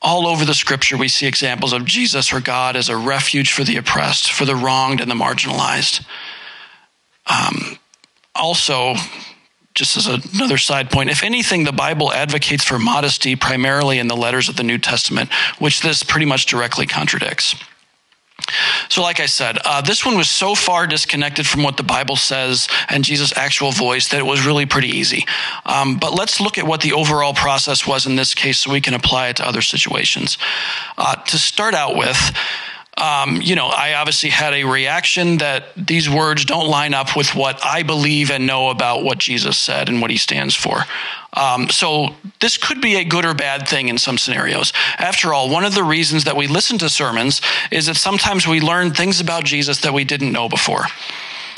All 0.00 0.26
over 0.26 0.44
the 0.44 0.54
scripture, 0.54 0.96
we 0.96 1.08
see 1.08 1.26
examples 1.26 1.72
of 1.72 1.86
Jesus 1.86 2.32
or 2.32 2.40
God 2.40 2.76
as 2.76 2.88
a 2.88 2.96
refuge 2.96 3.52
for 3.52 3.64
the 3.64 3.78
oppressed, 3.78 4.30
for 4.30 4.44
the 4.44 4.54
wronged 4.54 5.00
and 5.00 5.10
the 5.10 5.14
marginalized. 5.14 6.04
Um, 7.26 7.78
also, 8.34 8.94
just 9.74 9.96
as 9.96 10.06
another 10.06 10.58
side 10.58 10.90
point, 10.90 11.10
if 11.10 11.22
anything, 11.22 11.64
the 11.64 11.72
Bible 11.72 12.12
advocates 12.12 12.64
for 12.64 12.78
modesty 12.78 13.34
primarily 13.34 13.98
in 13.98 14.06
the 14.06 14.16
letters 14.16 14.48
of 14.48 14.56
the 14.56 14.62
New 14.62 14.78
Testament, 14.78 15.32
which 15.58 15.80
this 15.80 16.02
pretty 16.02 16.26
much 16.26 16.46
directly 16.46 16.86
contradicts. 16.86 17.56
So, 18.88 19.02
like 19.02 19.20
I 19.20 19.26
said, 19.26 19.58
uh, 19.64 19.80
this 19.80 20.04
one 20.04 20.16
was 20.16 20.28
so 20.28 20.54
far 20.54 20.86
disconnected 20.86 21.46
from 21.46 21.62
what 21.62 21.76
the 21.76 21.82
Bible 21.82 22.16
says 22.16 22.68
and 22.88 23.04
Jesus' 23.04 23.36
actual 23.36 23.70
voice 23.70 24.08
that 24.08 24.18
it 24.18 24.26
was 24.26 24.44
really 24.44 24.66
pretty 24.66 24.88
easy. 24.88 25.24
Um, 25.64 25.98
but 25.98 26.14
let's 26.14 26.40
look 26.40 26.58
at 26.58 26.66
what 26.66 26.80
the 26.80 26.92
overall 26.92 27.32
process 27.32 27.86
was 27.86 28.06
in 28.06 28.16
this 28.16 28.34
case 28.34 28.58
so 28.58 28.72
we 28.72 28.80
can 28.80 28.94
apply 28.94 29.28
it 29.28 29.36
to 29.36 29.46
other 29.46 29.62
situations. 29.62 30.36
Uh, 30.98 31.14
to 31.14 31.38
start 31.38 31.74
out 31.74 31.96
with, 31.96 32.32
um, 32.96 33.40
you 33.42 33.56
know, 33.56 33.66
I 33.66 33.94
obviously 33.94 34.30
had 34.30 34.54
a 34.54 34.64
reaction 34.64 35.38
that 35.38 35.66
these 35.76 36.08
words 36.08 36.44
don't 36.44 36.68
line 36.68 36.94
up 36.94 37.16
with 37.16 37.34
what 37.34 37.64
I 37.64 37.82
believe 37.82 38.30
and 38.30 38.46
know 38.46 38.70
about 38.70 39.02
what 39.02 39.18
Jesus 39.18 39.58
said 39.58 39.88
and 39.88 40.00
what 40.00 40.10
he 40.10 40.16
stands 40.16 40.54
for. 40.54 40.84
Um, 41.32 41.68
so 41.68 42.14
this 42.40 42.56
could 42.56 42.80
be 42.80 42.96
a 42.96 43.04
good 43.04 43.24
or 43.24 43.34
bad 43.34 43.66
thing 43.66 43.88
in 43.88 43.98
some 43.98 44.16
scenarios. 44.16 44.72
After 44.98 45.34
all, 45.34 45.50
one 45.50 45.64
of 45.64 45.74
the 45.74 45.82
reasons 45.82 46.24
that 46.24 46.36
we 46.36 46.46
listen 46.46 46.78
to 46.78 46.88
sermons 46.88 47.40
is 47.72 47.86
that 47.86 47.96
sometimes 47.96 48.46
we 48.46 48.60
learn 48.60 48.92
things 48.92 49.20
about 49.20 49.44
Jesus 49.44 49.80
that 49.80 49.92
we 49.92 50.04
didn't 50.04 50.32
know 50.32 50.48
before. 50.48 50.86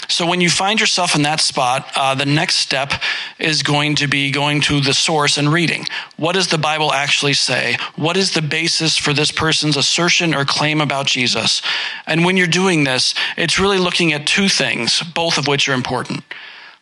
So 0.08 0.26
when 0.26 0.40
you 0.40 0.50
find 0.50 0.80
yourself 0.80 1.14
in 1.14 1.22
that 1.22 1.40
spot, 1.40 1.90
uh, 1.96 2.14
the 2.14 2.26
next 2.26 2.56
step 2.56 2.92
is 3.38 3.62
going 3.62 3.96
to 3.96 4.06
be 4.06 4.30
going 4.30 4.60
to 4.62 4.80
the 4.80 4.94
source 4.94 5.38
and 5.38 5.52
reading. 5.52 5.86
What 6.16 6.34
does 6.34 6.48
the 6.48 6.58
Bible 6.58 6.92
actually 6.92 7.34
say? 7.34 7.76
What 7.96 8.16
is 8.16 8.32
the 8.32 8.42
basis 8.42 8.96
for 8.96 9.12
this 9.12 9.32
person's 9.32 9.76
assertion 9.76 10.34
or 10.34 10.44
claim 10.44 10.80
about 10.80 11.06
Jesus? 11.06 11.62
And 12.06 12.24
when 12.24 12.36
you're 12.36 12.46
doing 12.46 12.84
this, 12.84 13.14
it's 13.36 13.58
really 13.58 13.78
looking 13.78 14.12
at 14.12 14.26
two 14.26 14.48
things, 14.48 15.02
both 15.14 15.38
of 15.38 15.46
which 15.46 15.68
are 15.68 15.74
important. 15.74 16.22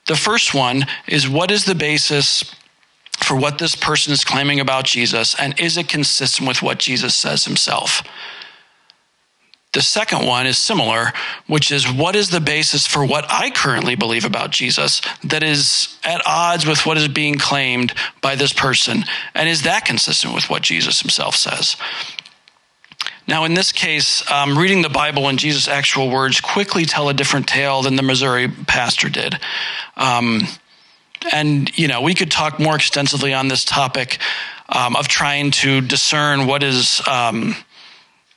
The 0.07 0.17
first 0.17 0.55
one 0.55 0.85
is 1.07 1.29
what 1.29 1.51
is 1.51 1.65
the 1.65 1.75
basis 1.75 2.55
for 3.19 3.37
what 3.37 3.59
this 3.59 3.75
person 3.75 4.13
is 4.13 4.25
claiming 4.25 4.61
about 4.61 4.85
Jesus, 4.85 5.35
and 5.39 5.59
is 5.59 5.77
it 5.79 5.89
consistent 5.89 6.47
with 6.47 6.63
what 6.63 6.79
Jesus 6.79 7.15
says 7.15 7.45
himself? 7.45 8.03
The 9.75 9.83
second 9.83 10.25
one 10.25 10.47
is 10.47 10.57
similar, 10.57 11.13
which 11.49 11.73
is 11.73 11.91
what 11.91 12.15
is 12.15 12.31
the 12.31 12.41
basis 12.41 12.87
for 12.87 13.05
what 13.05 13.27
I 13.29 13.51
currently 13.51 13.97
believe 13.97 14.25
about 14.25 14.51
Jesus 14.51 15.03
that 15.25 15.43
is 15.43 15.99
at 16.05 16.23
odds 16.25 16.65
with 16.65 16.87
what 16.87 16.97
is 16.97 17.09
being 17.09 17.35
claimed 17.35 17.93
by 18.23 18.37
this 18.37 18.53
person? 18.53 19.05
And 19.35 19.49
is 19.49 19.63
that 19.63 19.85
consistent 19.85 20.33
with 20.33 20.49
what 20.49 20.63
Jesus 20.63 21.01
himself 21.01 21.35
says? 21.35 21.77
Now, 23.27 23.45
in 23.45 23.55
this 23.55 23.73
case, 23.73 24.31
um, 24.31 24.57
reading 24.57 24.83
the 24.83 24.89
Bible 24.89 25.29
and 25.29 25.39
Jesus' 25.41 25.67
actual 25.67 26.09
words 26.09 26.41
quickly 26.41 26.85
tell 26.85 27.09
a 27.09 27.15
different 27.15 27.49
tale 27.49 27.83
than 27.83 27.97
the 27.97 28.03
Missouri 28.03 28.49
pastor 28.49 29.09
did. 29.09 29.41
Um, 29.97 30.43
and, 31.33 31.77
you 31.77 31.89
know, 31.89 32.01
we 32.01 32.15
could 32.15 32.31
talk 32.31 32.61
more 32.61 32.77
extensively 32.77 33.35
on 33.35 33.49
this 33.49 33.65
topic 33.65 34.19
um, 34.69 34.95
of 34.95 35.09
trying 35.09 35.51
to 35.51 35.81
discern 35.81 36.47
what 36.47 36.63
is 36.63 37.03
um, 37.09 37.57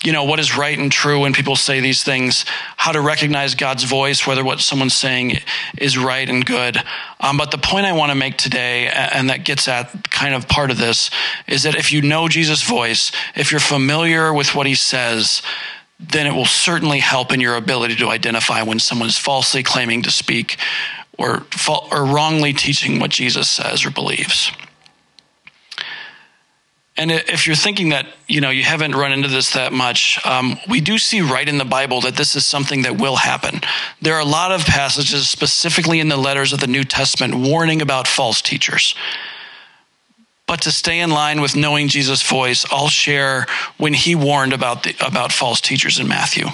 you 0.03 0.11
know, 0.11 0.25
what 0.25 0.39
is 0.39 0.55
right 0.55 0.77
and 0.77 0.91
true 0.91 1.21
when 1.21 1.33
people 1.33 1.55
say 1.55 1.79
these 1.79 2.03
things, 2.03 2.45
how 2.75 2.91
to 2.91 3.01
recognize 3.01 3.55
God's 3.55 3.83
voice, 3.83 4.27
whether 4.27 4.43
what 4.43 4.59
someone's 4.59 4.95
saying 4.95 5.39
is 5.79 5.97
right 5.97 6.29
and 6.29 6.45
good. 6.45 6.77
Um, 7.19 7.37
but 7.37 7.49
the 7.49 7.57
point 7.57 7.87
I 7.87 7.93
want 7.93 8.11
to 8.11 8.15
make 8.15 8.37
today, 8.37 8.87
and 8.87 9.31
that 9.31 9.43
gets 9.43 9.67
at 9.67 10.11
kind 10.11 10.35
of 10.35 10.47
part 10.47 10.69
of 10.69 10.77
this, 10.77 11.09
is 11.47 11.63
that 11.63 11.75
if 11.75 11.91
you 11.91 12.03
know 12.03 12.27
Jesus' 12.27 12.61
voice, 12.61 13.11
if 13.35 13.51
you're 13.51 13.59
familiar 13.59 14.31
with 14.31 14.53
what 14.53 14.67
he 14.67 14.75
says, 14.75 15.41
then 15.99 16.27
it 16.27 16.33
will 16.33 16.45
certainly 16.45 16.99
help 16.99 17.33
in 17.33 17.39
your 17.39 17.55
ability 17.55 17.95
to 17.95 18.09
identify 18.09 18.61
when 18.61 18.77
someone's 18.77 19.17
falsely 19.17 19.63
claiming 19.63 20.03
to 20.03 20.11
speak 20.11 20.57
or, 21.17 21.43
or 21.91 22.05
wrongly 22.05 22.53
teaching 22.53 22.99
what 22.99 23.09
Jesus 23.09 23.49
says 23.49 23.83
or 23.83 23.89
believes. 23.89 24.51
And 26.97 27.11
if 27.11 27.45
you're 27.45 27.55
thinking 27.55 27.89
that 27.89 28.07
you 28.27 28.41
know 28.41 28.49
you 28.49 28.63
haven't 28.63 28.95
run 28.95 29.11
into 29.11 29.27
this 29.27 29.53
that 29.53 29.71
much, 29.71 30.19
um, 30.25 30.57
we 30.67 30.81
do 30.81 30.97
see 30.97 31.21
right 31.21 31.47
in 31.47 31.59
the 31.59 31.65
Bible 31.65 32.01
that 32.01 32.15
this 32.15 32.35
is 32.35 32.45
something 32.45 32.81
that 32.81 32.99
will 32.99 33.15
happen. 33.15 33.61
There 34.01 34.15
are 34.15 34.21
a 34.21 34.25
lot 34.25 34.51
of 34.51 34.65
passages, 34.65 35.29
specifically 35.29 35.99
in 35.99 36.09
the 36.09 36.17
letters 36.17 36.53
of 36.53 36.59
the 36.59 36.67
New 36.67 36.83
Testament, 36.83 37.35
warning 37.35 37.81
about 37.83 38.07
false 38.07 38.41
teachers. 38.41 38.95
But 40.47 40.61
to 40.61 40.71
stay 40.71 41.01
in 41.01 41.11
line 41.11 41.41
with 41.41 41.55
knowing 41.55 41.89
Jesus' 41.89 42.23
voice, 42.23 42.65
I'll 42.71 42.87
share 42.87 43.45
when 43.77 43.93
he 43.93 44.15
warned 44.15 44.53
about 44.53 44.83
the, 44.83 44.95
about 45.05 45.31
false 45.31 45.61
teachers 45.61 45.99
in 45.99 46.07
Matthew. 46.07 46.47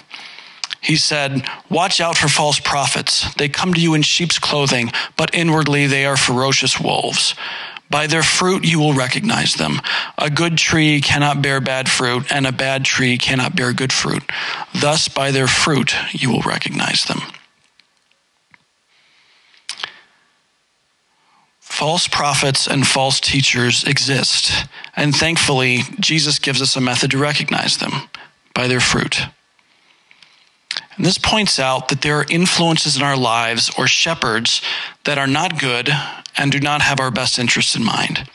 He 0.81 0.97
said, 0.97 1.47
Watch 1.69 2.01
out 2.01 2.17
for 2.17 2.27
false 2.27 2.59
prophets. 2.59 3.33
They 3.35 3.47
come 3.47 3.73
to 3.73 3.79
you 3.79 3.93
in 3.93 4.01
sheep's 4.01 4.39
clothing, 4.39 4.91
but 5.15 5.33
inwardly 5.33 5.87
they 5.87 6.05
are 6.05 6.17
ferocious 6.17 6.79
wolves. 6.79 7.35
By 7.89 8.07
their 8.07 8.23
fruit 8.23 8.65
you 8.65 8.79
will 8.79 8.93
recognize 8.93 9.53
them. 9.55 9.79
A 10.17 10.29
good 10.29 10.57
tree 10.57 11.01
cannot 11.01 11.41
bear 11.41 11.61
bad 11.61 11.89
fruit, 11.89 12.25
and 12.31 12.47
a 12.47 12.51
bad 12.51 12.85
tree 12.85 13.17
cannot 13.17 13.55
bear 13.55 13.73
good 13.73 13.93
fruit. 13.93 14.23
Thus, 14.73 15.07
by 15.07 15.31
their 15.31 15.47
fruit 15.47 15.95
you 16.11 16.31
will 16.31 16.41
recognize 16.41 17.03
them. 17.05 17.21
False 21.59 22.07
prophets 22.07 22.67
and 22.67 22.85
false 22.85 23.19
teachers 23.19 23.83
exist, 23.83 24.67
and 24.95 25.15
thankfully, 25.15 25.79
Jesus 25.99 26.37
gives 26.39 26.61
us 26.61 26.75
a 26.75 26.81
method 26.81 27.11
to 27.11 27.17
recognize 27.17 27.77
them 27.77 28.09
by 28.53 28.67
their 28.67 28.79
fruit. 28.79 29.21
And 30.95 31.05
this 31.05 31.17
points 31.17 31.59
out 31.59 31.89
that 31.89 32.01
there 32.01 32.19
are 32.19 32.25
influences 32.29 32.95
in 32.95 33.03
our 33.03 33.17
lives 33.17 33.71
or 33.77 33.87
shepherds 33.87 34.61
that 35.05 35.17
are 35.17 35.27
not 35.27 35.59
good 35.59 35.89
and 36.37 36.51
do 36.51 36.59
not 36.59 36.81
have 36.81 36.99
our 36.99 37.11
best 37.11 37.39
interests 37.39 37.75
in 37.75 37.83
mind. 37.83 38.29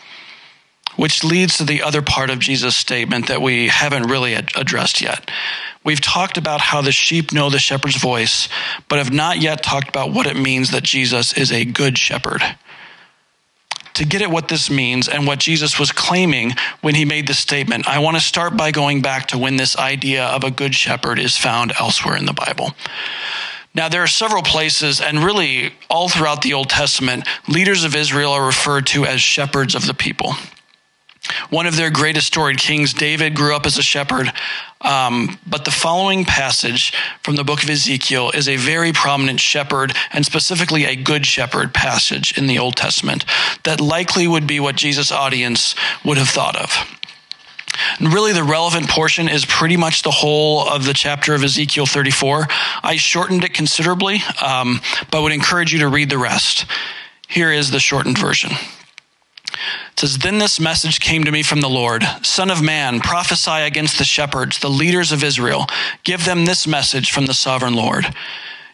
Which 0.97 1.23
leads 1.23 1.57
to 1.59 1.65
the 1.65 1.83
other 1.83 2.03
part 2.03 2.31
of 2.31 2.41
Jesus' 2.41 2.75
statement 2.75 3.29
that 3.29 3.41
we 3.41 3.69
haven't 3.69 4.11
really 4.11 4.35
addressed 4.35 5.01
yet. 5.01 5.31
We've 5.85 6.01
talked 6.01 6.37
about 6.37 6.61
how 6.61 6.83
the 6.83 6.91
sheep 6.91 7.33
know 7.33 7.51
the 7.51 7.61
shepherd's 7.61 7.97
voice, 7.97 8.49
but 8.89 8.99
have 8.99 9.13
not 9.13 9.41
yet 9.41 9.63
talked 9.63 9.89
about 9.89 10.13
what 10.13 10.27
it 10.27 10.37
means 10.37 10.73
that 10.73 10.83
Jesus 10.83 11.33
is 11.33 11.53
a 11.53 11.65
good 11.65 11.97
shepherd. 11.97 12.43
To 13.99 14.05
get 14.05 14.23
at 14.23 14.31
what 14.31 14.47
this 14.47 14.71
means 14.71 15.09
and 15.09 15.27
what 15.27 15.41
Jesus 15.41 15.77
was 15.77 15.91
claiming 15.91 16.53
when 16.83 16.95
he 16.95 17.05
made 17.05 17.27
this 17.27 17.41
statement, 17.41 17.89
I 17.89 17.99
want 17.99 18.17
to 18.17 18.23
start 18.23 18.57
by 18.57 18.71
going 18.71 19.03
back 19.03 19.27
to 19.29 19.39
when 19.39 19.57
this 19.57 19.77
idea 19.77 20.25
of 20.27 20.45
a 20.45 20.53
good 20.53 20.73
shepherd 20.73 21.19
is 21.19 21.37
found 21.37 21.73
elsewhere 21.81 22.17
in 22.17 22.25
the 22.25 22.33
Bible. 22.33 22.77
Now, 23.75 23.89
there 23.89 24.05
are 24.05 24.07
several 24.07 24.45
places, 24.45 25.01
and 25.01 25.25
really 25.25 25.73
all 25.91 26.09
throughout 26.09 26.43
the 26.43 26.55
Old 26.55 26.71
Testament, 26.71 27.27
leaders 27.49 27.83
of 27.83 27.97
Israel 27.97 28.31
are 28.31 28.47
referred 28.47 28.87
to 28.89 29.05
as 29.05 29.21
shepherds 29.21 29.75
of 29.75 29.85
the 29.85 29.95
people. 29.95 30.35
One 31.51 31.67
of 31.67 31.77
their 31.77 31.91
greatest 31.91 32.27
storied 32.27 32.59
kings, 32.59 32.93
David, 32.93 33.35
grew 33.35 33.57
up 33.57 33.65
as 33.65 33.79
a 33.79 33.83
shepherd. 33.83 34.33
Um, 34.83 35.39
but 35.47 35.65
the 35.65 35.71
following 35.71 36.25
passage 36.25 36.93
from 37.23 37.37
the 37.37 37.45
book 37.45 37.63
of 37.63 37.71
Ezekiel 37.71 38.31
is 38.33 38.49
a 38.49 38.57
very 38.57 38.93
prominent 38.93 39.41
shepherd, 39.41 39.95
and 40.13 40.25
specifically 40.25 40.85
a 40.85 40.95
good 40.95 41.27
shepherd 41.27 41.73
passage 41.73 42.37
in 42.37 42.47
the 42.47 42.59
Old 42.59 42.77
Testament 42.77 43.25
that 43.65 43.81
likely 43.81 44.29
would 44.29 44.47
be 44.47 44.61
what 44.61 44.77
Jesus' 44.77 45.11
audience 45.11 45.75
would 46.05 46.19
have 46.19 46.29
thought 46.29 46.57
of. 46.57 46.87
And 47.99 48.13
really, 48.13 48.33
the 48.33 48.45
relevant 48.45 48.89
portion 48.89 49.29
is 49.29 49.45
pretty 49.45 49.77
much 49.77 50.03
the 50.03 50.11
whole 50.11 50.69
of 50.69 50.85
the 50.85 50.95
chapter 50.95 51.35
of 51.35 51.43
Ezekiel 51.43 51.87
34. 51.87 52.47
I 52.83 52.97
shortened 52.97 53.45
it 53.45 53.55
considerably, 53.55 54.21
um, 54.43 54.81
but 55.11 55.23
would 55.23 55.33
encourage 55.33 55.73
you 55.73 55.81
to 55.81 55.89
read 55.89 56.11
the 56.11 56.19
rest. 56.19 56.67
Here 57.29 57.53
is 57.53 57.71
the 57.71 57.81
shortened 57.81 58.19
version. 58.19 58.51
It 59.93 60.01
says, 60.01 60.19
Then 60.19 60.39
this 60.39 60.61
message 60.61 61.01
came 61.01 61.25
to 61.25 61.33
me 61.33 61.43
from 61.43 61.61
the 61.61 61.69
Lord 61.69 62.05
Son 62.23 62.51
of 62.51 62.63
man, 62.63 63.01
prophesy 63.01 63.63
against 63.63 63.99
the 63.99 64.05
shepherds, 64.05 64.59
the 64.59 64.71
leaders 64.71 65.13
of 65.13 65.25
Israel. 65.25 65.67
Give 66.05 66.25
them 66.25 66.45
this 66.45 66.67
message 66.67 67.11
from 67.11 67.27
the 67.27 67.35
sovereign 67.35 67.75
Lord. 67.75 68.07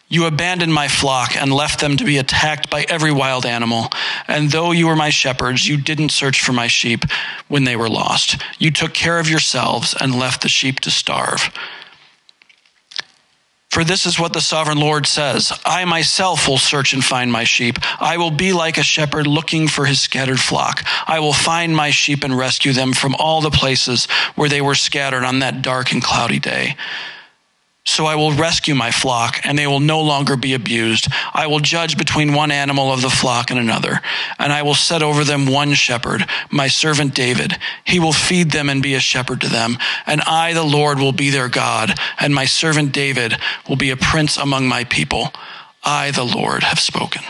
You 0.07 0.25
abandoned 0.25 0.73
my 0.73 0.87
flock 0.87 1.35
and 1.35 1.51
left 1.51 1.79
them 1.79 1.97
to 1.97 2.03
be 2.03 2.17
attacked 2.17 2.69
by 2.69 2.85
every 2.87 3.11
wild 3.11 3.45
animal. 3.45 3.89
And 4.27 4.51
though 4.51 4.71
you 4.71 4.87
were 4.87 4.95
my 4.95 5.09
shepherds, 5.09 5.67
you 5.67 5.77
didn't 5.77 6.09
search 6.09 6.43
for 6.43 6.53
my 6.53 6.67
sheep 6.67 7.05
when 7.47 7.63
they 7.63 7.75
were 7.75 7.89
lost. 7.89 8.39
You 8.59 8.69
took 8.69 8.93
care 8.93 9.17
of 9.17 9.29
yourselves 9.29 9.95
and 9.99 10.19
left 10.19 10.43
the 10.43 10.49
sheep 10.49 10.79
to 10.81 10.91
starve. 10.91 11.49
For 13.75 13.83
this 13.83 14.05
is 14.05 14.17
what 14.17 14.31
the 14.31 14.39
sovereign 14.39 14.79
Lord 14.79 15.05
says 15.05 15.51
I 15.65 15.83
myself 15.83 16.47
will 16.47 16.57
search 16.57 16.93
and 16.93 17.03
find 17.03 17.29
my 17.29 17.43
sheep. 17.43 17.77
I 17.99 18.15
will 18.15 18.31
be 18.31 18.53
like 18.53 18.77
a 18.77 18.83
shepherd 18.83 19.27
looking 19.27 19.67
for 19.67 19.83
his 19.83 19.99
scattered 19.99 20.39
flock. 20.39 20.85
I 21.05 21.19
will 21.19 21.33
find 21.33 21.75
my 21.75 21.89
sheep 21.89 22.23
and 22.23 22.37
rescue 22.37 22.71
them 22.71 22.93
from 22.93 23.15
all 23.15 23.41
the 23.41 23.51
places 23.51 24.05
where 24.35 24.47
they 24.47 24.61
were 24.61 24.75
scattered 24.75 25.25
on 25.25 25.39
that 25.39 25.61
dark 25.61 25.91
and 25.91 26.01
cloudy 26.01 26.39
day. 26.39 26.77
So 27.87 28.07
I 28.07 28.15
will 28.15 28.33
rescue 28.33 28.73
my 28.73 28.89
flock, 28.89 29.41
and 29.43 29.57
they 29.57 29.67
will 29.67 29.79
no 29.79 30.01
longer 30.01 30.35
be 30.35 30.55
abused. 30.55 31.07
I 31.33 31.45
will 31.45 31.59
judge 31.59 31.97
between 31.97 32.33
one 32.33 32.49
animal 32.49 32.91
of 32.91 33.01
the 33.01 33.11
flock 33.11 33.51
and 33.51 33.59
another, 33.59 34.01
and 34.39 34.51
I 34.51 34.63
will 34.63 34.73
set 34.73 35.03
over 35.03 35.23
them 35.23 35.45
one 35.45 35.75
shepherd, 35.75 36.25
my 36.49 36.67
servant 36.67 37.13
David. 37.13 37.57
He 37.83 37.99
will 37.99 38.11
feed 38.11 38.51
them 38.51 38.69
and 38.69 38.81
be 38.81 38.95
a 38.95 38.99
shepherd 38.99 39.41
to 39.41 39.49
them, 39.49 39.77
and 40.07 40.21
I, 40.21 40.53
the 40.53 40.63
Lord, 40.63 40.97
will 40.97 41.11
be 41.11 41.29
their 41.29 41.47
God, 41.47 41.93
and 42.19 42.33
my 42.33 42.45
servant 42.45 42.91
David 42.91 43.37
will 43.69 43.75
be 43.75 43.91
a 43.91 43.97
prince 43.97 44.35
among 44.37 44.67
my 44.67 44.83
people. 44.85 45.31
I, 45.83 46.09
the 46.09 46.25
Lord, 46.25 46.63
have 46.63 46.79
spoken. 46.79 47.21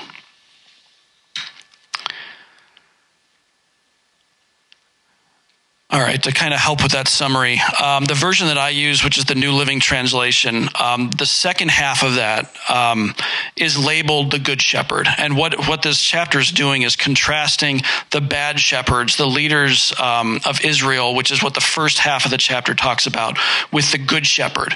All 5.95 6.01
right, 6.01 6.21
to 6.23 6.33
kind 6.33 6.53
of 6.53 6.59
help 6.59 6.83
with 6.83 6.91
that 6.91 7.07
summary, 7.07 7.61
um, 7.81 8.03
the 8.03 8.15
version 8.15 8.47
that 8.47 8.57
I 8.57 8.67
use, 8.67 9.01
which 9.01 9.17
is 9.17 9.23
the 9.23 9.33
New 9.33 9.53
Living 9.53 9.79
Translation, 9.79 10.67
um, 10.77 11.09
the 11.09 11.25
second 11.25 11.71
half 11.71 12.03
of 12.03 12.15
that 12.15 12.53
um, 12.69 13.15
is 13.55 13.77
labeled 13.77 14.31
the 14.31 14.39
Good 14.39 14.61
Shepherd. 14.61 15.07
And 15.17 15.37
what, 15.37 15.69
what 15.69 15.83
this 15.83 16.01
chapter 16.01 16.37
is 16.37 16.51
doing 16.51 16.81
is 16.81 16.97
contrasting 16.97 17.81
the 18.11 18.19
bad 18.19 18.59
shepherds, 18.59 19.15
the 19.15 19.25
leaders 19.25 19.97
um, 19.97 20.41
of 20.45 20.65
Israel, 20.65 21.15
which 21.15 21.31
is 21.31 21.41
what 21.41 21.53
the 21.53 21.61
first 21.61 21.99
half 21.99 22.25
of 22.25 22.31
the 22.31 22.37
chapter 22.37 22.73
talks 22.73 23.07
about, 23.07 23.37
with 23.71 23.89
the 23.93 23.97
Good 23.97 24.27
Shepherd, 24.27 24.75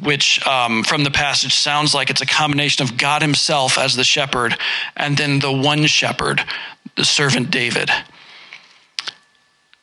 which 0.00 0.46
um, 0.46 0.84
from 0.84 1.02
the 1.02 1.10
passage 1.10 1.52
sounds 1.52 1.94
like 1.94 2.10
it's 2.10 2.22
a 2.22 2.26
combination 2.26 2.84
of 2.84 2.96
God 2.96 3.22
Himself 3.22 3.76
as 3.76 3.96
the 3.96 4.04
shepherd 4.04 4.56
and 4.96 5.16
then 5.16 5.40
the 5.40 5.50
one 5.50 5.86
shepherd, 5.86 6.44
the 6.94 7.04
servant 7.04 7.50
David. 7.50 7.90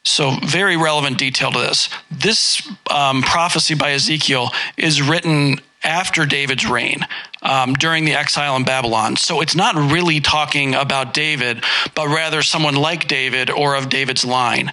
So, 0.08 0.32
very 0.44 0.78
relevant 0.78 1.18
detail 1.18 1.52
to 1.52 1.60
this. 1.60 1.90
This 2.10 2.68
um, 2.90 3.22
prophecy 3.22 3.76
by 3.76 3.92
Ezekiel 3.92 4.52
is 4.78 5.02
written 5.02 5.60
after 5.84 6.26
David's 6.26 6.66
reign 6.66 7.06
um, 7.42 7.74
during 7.74 8.06
the 8.06 8.14
exile 8.14 8.56
in 8.56 8.64
Babylon. 8.64 9.18
So, 9.18 9.42
it's 9.42 9.56
not 9.56 9.76
really 9.76 10.22
talking 10.22 10.76
about 10.76 11.14
David, 11.14 11.64
but 11.94 12.08
rather 12.08 12.42
someone 12.42 12.76
like 12.76 13.08
David 13.08 13.50
or 13.50 13.76
of 13.76 13.90
David's 13.90 14.24
line. 14.24 14.72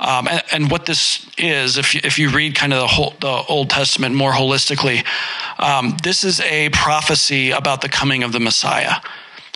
Um, 0.00 0.28
and, 0.28 0.42
and, 0.52 0.70
what 0.70 0.86
this 0.86 1.28
is, 1.36 1.76
if 1.76 1.92
you, 1.92 2.00
if 2.04 2.20
you 2.20 2.30
read 2.30 2.54
kind 2.54 2.72
of 2.72 2.82
the, 2.82 2.86
whole, 2.86 3.14
the 3.20 3.42
Old 3.48 3.70
Testament 3.70 4.14
more 4.14 4.30
holistically, 4.30 5.04
um, 5.58 5.96
this 6.04 6.22
is 6.22 6.40
a 6.40 6.68
prophecy 6.68 7.50
about 7.50 7.80
the 7.80 7.88
coming 7.88 8.22
of 8.22 8.30
the 8.30 8.38
Messiah. 8.38 9.00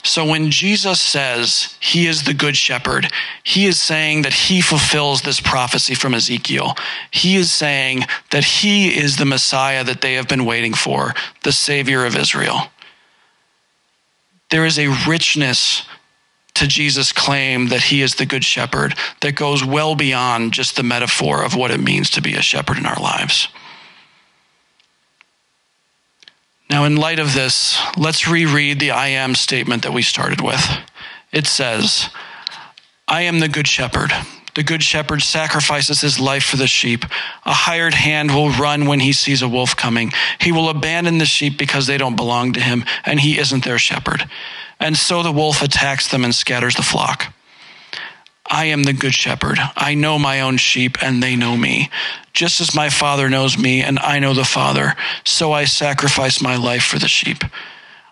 So 0.05 0.25
when 0.25 0.51
Jesus 0.51 1.01
says 1.01 1.77
he 1.79 2.07
is 2.07 2.25
the 2.25 2.35
good 2.35 2.57
shepherd, 2.57 3.13
he 3.45 3.67
is 3.67 3.81
saying 3.81 4.23
that 4.23 4.33
he 4.33 4.61
fulfills 4.61 5.23
this 5.23 5.41
prophecy 5.41 5.95
from 5.95 6.15
Ezekiel. 6.15 6.75
He 7.11 7.37
is 7.37 7.53
saying 7.53 8.05
that 8.31 8.45
he 8.45 8.89
is 8.89 9.17
the 9.17 9.25
Messiah 9.25 9.85
that 9.85 10.01
they 10.01 10.15
have 10.15 10.27
been 10.27 10.45
waiting 10.45 10.75
for, 10.75 11.15
the 11.45 11.53
Savior 11.53 12.05
of 12.05 12.17
Israel. 12.17 12.63
There 14.51 14.67
is 14.67 14.79
a 14.79 14.89
richness 15.09 15.87
to 16.55 16.67
Jesus' 16.67 17.13
claim 17.13 17.69
that 17.69 17.83
he 17.83 18.03
is 18.03 18.17
the 18.17 18.27
good 18.27 18.45
shepherd 18.45 18.95
that 19.21 19.37
goes 19.37 19.65
well 19.65 19.95
beyond 19.95 20.53
just 20.53 20.77
the 20.77 20.83
metaphor 20.83 21.43
of 21.43 21.55
what 21.55 21.71
it 21.71 21.81
means 21.81 22.11
to 22.11 22.21
be 22.21 22.35
a 22.35 22.43
shepherd 22.43 22.77
in 22.77 22.87
our 22.87 23.01
lives. 23.01 23.49
Now, 26.73 26.85
in 26.85 26.97
light 26.97 27.19
of 27.19 27.35
this, 27.35 27.79
let's 27.99 28.27
reread 28.27 28.81
the 28.81 28.93
I 28.93 29.09
am 29.09 29.35
statement 29.35 29.83
that 29.83 29.93
we 29.93 30.01
started 30.01 30.41
with. 30.41 30.67
It 31.31 31.47
says, 31.47 32.09
I 33.07 33.23
am 33.23 33.41
the 33.41 33.49
good 33.49 33.69
shepherd. 33.69 34.11
The 34.55 34.63
good 34.63 34.83
shepherd 34.83 35.21
sacrifices 35.21 36.01
his 36.01 36.19
life 36.19 36.45
for 36.45 36.57
the 36.57 36.67
sheep. 36.67 37.05
A 37.45 37.53
hired 37.53 37.93
hand 37.93 38.35
will 38.35 38.49
run 38.49 38.87
when 38.87 39.01
he 39.01 39.13
sees 39.13 39.43
a 39.43 39.49
wolf 39.49 39.77
coming. 39.77 40.13
He 40.41 40.51
will 40.51 40.71
abandon 40.71 41.19
the 41.19 41.27
sheep 41.27 41.59
because 41.59 41.87
they 41.87 41.99
don't 41.99 42.17
belong 42.17 42.55
to 42.55 42.61
him, 42.61 42.87
and 43.05 43.21
he 43.21 43.39
isn't 43.39 43.65
their 43.65 43.79
shepherd. 43.79 44.27
And 44.81 44.97
so 44.97 45.23
the 45.23 45.31
wolf 45.31 45.61
attacks 45.61 46.09
them 46.09 46.25
and 46.25 46.35
scatters 46.35 46.77
the 46.77 46.83
flock. 46.83 47.35
I 48.53 48.67
am 48.67 48.83
the 48.83 48.93
good 48.93 49.15
shepherd. 49.15 49.59
I 49.77 49.95
know 49.95 50.19
my 50.19 50.43
own 50.43 50.59
sheep, 50.59 51.03
and 51.03 51.23
they 51.23 51.37
know 51.37 51.57
me. 51.57 51.89
Just 52.35 52.61
as 52.61 52.75
my 52.75 52.91
Father 52.91 53.31
knows 53.31 53.57
me, 53.57 53.81
and 53.81 53.99
I 53.99 54.19
know 54.19 54.35
the 54.35 54.45
Father, 54.45 54.95
so 55.25 55.53
I 55.53 55.65
sacrifice 55.65 56.43
my 56.43 56.57
life 56.57 56.85
for 56.85 56.99
the 56.99 57.09
sheep. 57.09 57.45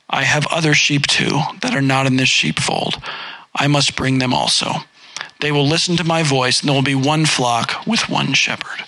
I 0.08 0.22
have 0.22 0.46
other 0.46 0.72
sheep 0.72 1.06
too 1.06 1.40
that 1.60 1.74
are 1.74 1.82
not 1.82 2.06
in 2.06 2.16
this 2.16 2.30
sheepfold. 2.30 2.94
I 3.54 3.66
must 3.66 3.96
bring 3.96 4.18
them 4.18 4.32
also. 4.32 4.72
They 5.40 5.52
will 5.52 5.66
listen 5.66 5.98
to 5.98 6.04
my 6.04 6.22
voice, 6.22 6.60
and 6.60 6.68
there 6.70 6.74
will 6.74 6.82
be 6.82 6.94
one 6.94 7.26
flock 7.26 7.86
with 7.86 8.08
one 8.08 8.32
shepherd. 8.32 8.86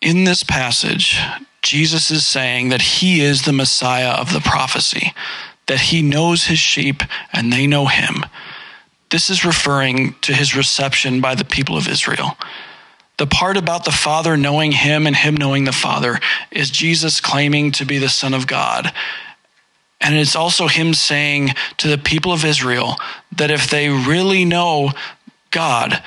In 0.00 0.24
this 0.24 0.42
passage, 0.42 1.20
Jesus 1.62 2.10
is 2.10 2.26
saying 2.26 2.70
that 2.70 2.82
he 2.82 3.20
is 3.20 3.42
the 3.42 3.52
Messiah 3.52 4.10
of 4.10 4.32
the 4.32 4.40
prophecy, 4.40 5.14
that 5.66 5.80
he 5.80 6.02
knows 6.02 6.44
his 6.44 6.58
sheep 6.58 7.02
and 7.32 7.52
they 7.52 7.66
know 7.66 7.86
him. 7.86 8.24
This 9.10 9.30
is 9.30 9.44
referring 9.44 10.14
to 10.22 10.32
his 10.32 10.56
reception 10.56 11.20
by 11.20 11.34
the 11.34 11.44
people 11.44 11.76
of 11.76 11.88
Israel. 11.88 12.36
The 13.18 13.26
part 13.26 13.56
about 13.56 13.84
the 13.84 13.92
Father 13.92 14.36
knowing 14.36 14.72
him 14.72 15.06
and 15.06 15.14
him 15.14 15.36
knowing 15.36 15.64
the 15.64 15.72
Father 15.72 16.18
is 16.50 16.70
Jesus 16.70 17.20
claiming 17.20 17.72
to 17.72 17.84
be 17.84 17.98
the 17.98 18.08
Son 18.08 18.34
of 18.34 18.46
God. 18.46 18.92
And 20.00 20.16
it's 20.16 20.34
also 20.34 20.66
him 20.66 20.94
saying 20.94 21.50
to 21.76 21.88
the 21.88 21.98
people 21.98 22.32
of 22.32 22.44
Israel 22.44 22.96
that 23.36 23.50
if 23.50 23.70
they 23.70 23.88
really 23.88 24.44
know 24.44 24.90
God, 25.50 26.02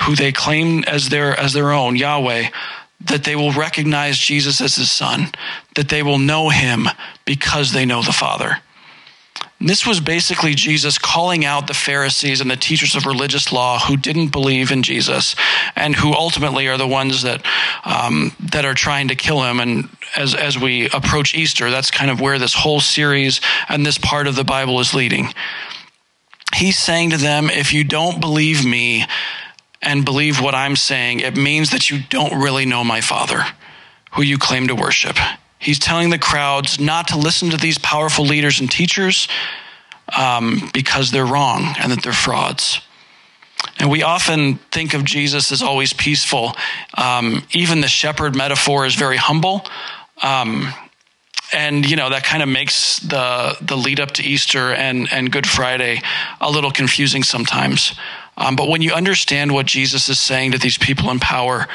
who 0.00 0.14
they 0.14 0.32
claim 0.32 0.84
as 0.84 1.08
their 1.08 1.38
as 1.38 1.52
their 1.52 1.72
own, 1.72 1.96
Yahweh, 1.96 2.48
that 3.06 3.24
they 3.24 3.36
will 3.36 3.52
recognize 3.52 4.18
Jesus 4.18 4.60
as 4.60 4.76
his 4.76 4.90
son, 4.90 5.28
that 5.74 5.88
they 5.88 6.02
will 6.02 6.18
know 6.18 6.50
him 6.50 6.88
because 7.24 7.72
they 7.72 7.86
know 7.86 8.02
the 8.02 8.12
Father. 8.12 8.58
This 9.64 9.86
was 9.86 10.00
basically 10.00 10.54
Jesus 10.54 10.98
calling 10.98 11.44
out 11.44 11.68
the 11.68 11.74
Pharisees 11.74 12.40
and 12.40 12.50
the 12.50 12.56
teachers 12.56 12.96
of 12.96 13.06
religious 13.06 13.52
law 13.52 13.78
who 13.78 13.96
didn't 13.96 14.32
believe 14.32 14.72
in 14.72 14.82
Jesus 14.82 15.36
and 15.76 15.94
who 15.94 16.12
ultimately 16.12 16.66
are 16.66 16.76
the 16.76 16.88
ones 16.88 17.22
that 17.22 17.44
um, 17.84 18.32
that 18.40 18.64
are 18.64 18.74
trying 18.74 19.08
to 19.08 19.14
kill 19.14 19.42
him. 19.42 19.60
And 19.60 19.88
as 20.16 20.34
as 20.34 20.58
we 20.58 20.86
approach 20.90 21.34
Easter, 21.34 21.70
that's 21.70 21.90
kind 21.90 22.10
of 22.10 22.20
where 22.20 22.38
this 22.38 22.54
whole 22.54 22.80
series 22.80 23.40
and 23.68 23.86
this 23.86 23.98
part 23.98 24.26
of 24.26 24.34
the 24.34 24.44
Bible 24.44 24.80
is 24.80 24.94
leading. 24.94 25.28
He's 26.54 26.78
saying 26.78 27.10
to 27.10 27.16
them, 27.16 27.48
if 27.48 27.72
you 27.72 27.84
don't 27.84 28.20
believe 28.20 28.64
me, 28.64 29.06
and 29.82 30.04
believe 30.04 30.40
what 30.40 30.54
I'm 30.54 30.76
saying, 30.76 31.20
it 31.20 31.36
means 31.36 31.70
that 31.70 31.90
you 31.90 32.00
don't 32.08 32.40
really 32.40 32.64
know 32.64 32.84
my 32.84 33.00
Father, 33.00 33.44
who 34.12 34.22
you 34.22 34.38
claim 34.38 34.68
to 34.68 34.74
worship. 34.74 35.16
He's 35.62 35.78
telling 35.78 36.10
the 36.10 36.18
crowds 36.18 36.80
not 36.80 37.08
to 37.08 37.16
listen 37.16 37.50
to 37.50 37.56
these 37.56 37.78
powerful 37.78 38.24
leaders 38.24 38.60
and 38.60 38.70
teachers 38.70 39.28
um, 40.16 40.70
because 40.74 41.12
they're 41.12 41.24
wrong 41.24 41.74
and 41.78 41.92
that 41.92 42.02
they're 42.02 42.12
frauds. 42.12 42.80
And 43.78 43.88
we 43.88 44.02
often 44.02 44.56
think 44.72 44.92
of 44.92 45.04
Jesus 45.04 45.52
as 45.52 45.62
always 45.62 45.92
peaceful. 45.92 46.56
Um, 46.98 47.44
even 47.52 47.80
the 47.80 47.88
shepherd 47.88 48.36
metaphor 48.36 48.86
is 48.86 48.96
very 48.96 49.16
humble. 49.16 49.64
Um, 50.20 50.74
and 51.52 51.88
you 51.88 51.96
know 51.96 52.10
that 52.10 52.24
kind 52.24 52.42
of 52.42 52.48
makes 52.48 52.98
the 53.00 53.56
the 53.60 53.76
lead 53.76 54.00
up 54.00 54.12
to 54.12 54.22
Easter 54.22 54.72
and 54.72 55.06
and 55.12 55.30
Good 55.30 55.46
Friday 55.46 56.00
a 56.40 56.50
little 56.50 56.70
confusing 56.70 57.22
sometimes. 57.22 57.94
Um, 58.36 58.56
but 58.56 58.68
when 58.68 58.82
you 58.82 58.92
understand 58.92 59.52
what 59.52 59.66
Jesus 59.66 60.08
is 60.08 60.18
saying 60.18 60.52
to 60.52 60.58
these 60.58 60.78
people 60.78 61.10
in 61.10 61.20
power, 61.20 61.68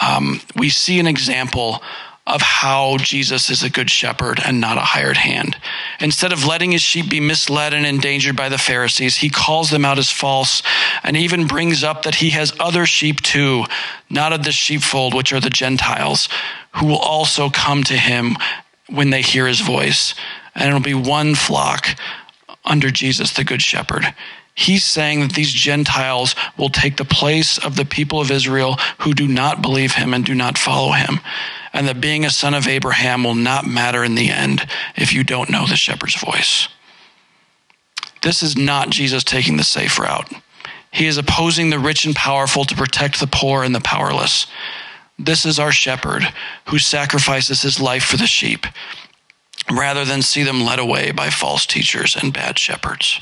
um, 0.00 0.40
we 0.56 0.70
see 0.70 0.98
an 0.98 1.06
example 1.06 1.82
of 2.28 2.42
how 2.42 2.98
Jesus 2.98 3.48
is 3.48 3.62
a 3.62 3.70
good 3.70 3.90
shepherd 3.90 4.38
and 4.44 4.60
not 4.60 4.76
a 4.76 4.82
hired 4.82 5.16
hand. 5.16 5.56
Instead 5.98 6.30
of 6.30 6.44
letting 6.44 6.72
his 6.72 6.82
sheep 6.82 7.08
be 7.08 7.20
misled 7.20 7.72
and 7.72 7.86
endangered 7.86 8.36
by 8.36 8.50
the 8.50 8.58
Pharisees, 8.58 9.16
he 9.16 9.30
calls 9.30 9.70
them 9.70 9.84
out 9.84 9.98
as 9.98 10.10
false 10.10 10.62
and 11.02 11.16
even 11.16 11.46
brings 11.46 11.82
up 11.82 12.02
that 12.02 12.16
he 12.16 12.30
has 12.30 12.52
other 12.60 12.84
sheep 12.84 13.22
too, 13.22 13.64
not 14.10 14.34
of 14.34 14.44
the 14.44 14.52
sheepfold, 14.52 15.14
which 15.14 15.32
are 15.32 15.40
the 15.40 15.48
Gentiles, 15.48 16.28
who 16.72 16.86
will 16.86 16.98
also 16.98 17.48
come 17.48 17.82
to 17.84 17.96
him 17.96 18.36
when 18.90 19.08
they 19.08 19.22
hear 19.22 19.46
his 19.46 19.60
voice. 19.60 20.14
And 20.54 20.68
it'll 20.68 20.80
be 20.80 20.92
one 20.92 21.34
flock 21.34 21.88
under 22.62 22.90
Jesus, 22.90 23.32
the 23.32 23.44
good 23.44 23.62
shepherd. 23.62 24.04
He's 24.54 24.84
saying 24.84 25.20
that 25.20 25.32
these 25.32 25.52
Gentiles 25.52 26.34
will 26.58 26.68
take 26.68 26.98
the 26.98 27.04
place 27.06 27.56
of 27.58 27.76
the 27.76 27.84
people 27.86 28.20
of 28.20 28.30
Israel 28.30 28.74
who 28.98 29.14
do 29.14 29.26
not 29.26 29.62
believe 29.62 29.94
him 29.94 30.12
and 30.12 30.26
do 30.26 30.34
not 30.34 30.58
follow 30.58 30.92
him. 30.92 31.20
And 31.72 31.86
that 31.86 32.00
being 32.00 32.24
a 32.24 32.30
son 32.30 32.54
of 32.54 32.66
Abraham 32.66 33.24
will 33.24 33.34
not 33.34 33.66
matter 33.66 34.02
in 34.04 34.14
the 34.14 34.30
end 34.30 34.66
if 34.96 35.12
you 35.12 35.24
don't 35.24 35.50
know 35.50 35.66
the 35.66 35.76
shepherd's 35.76 36.20
voice. 36.20 36.68
This 38.22 38.42
is 38.42 38.56
not 38.56 38.90
Jesus 38.90 39.22
taking 39.24 39.56
the 39.56 39.64
safe 39.64 39.98
route. 39.98 40.32
He 40.90 41.06
is 41.06 41.18
opposing 41.18 41.70
the 41.70 41.78
rich 41.78 42.04
and 42.04 42.16
powerful 42.16 42.64
to 42.64 42.74
protect 42.74 43.20
the 43.20 43.26
poor 43.26 43.62
and 43.62 43.74
the 43.74 43.80
powerless. 43.80 44.46
This 45.18 45.44
is 45.44 45.58
our 45.58 45.72
shepherd 45.72 46.22
who 46.66 46.78
sacrifices 46.78 47.62
his 47.62 47.80
life 47.80 48.04
for 48.04 48.16
the 48.16 48.26
sheep 48.26 48.66
rather 49.70 50.04
than 50.04 50.22
see 50.22 50.42
them 50.42 50.64
led 50.64 50.78
away 50.78 51.10
by 51.10 51.30
false 51.30 51.66
teachers 51.66 52.16
and 52.16 52.32
bad 52.32 52.58
shepherds. 52.58 53.20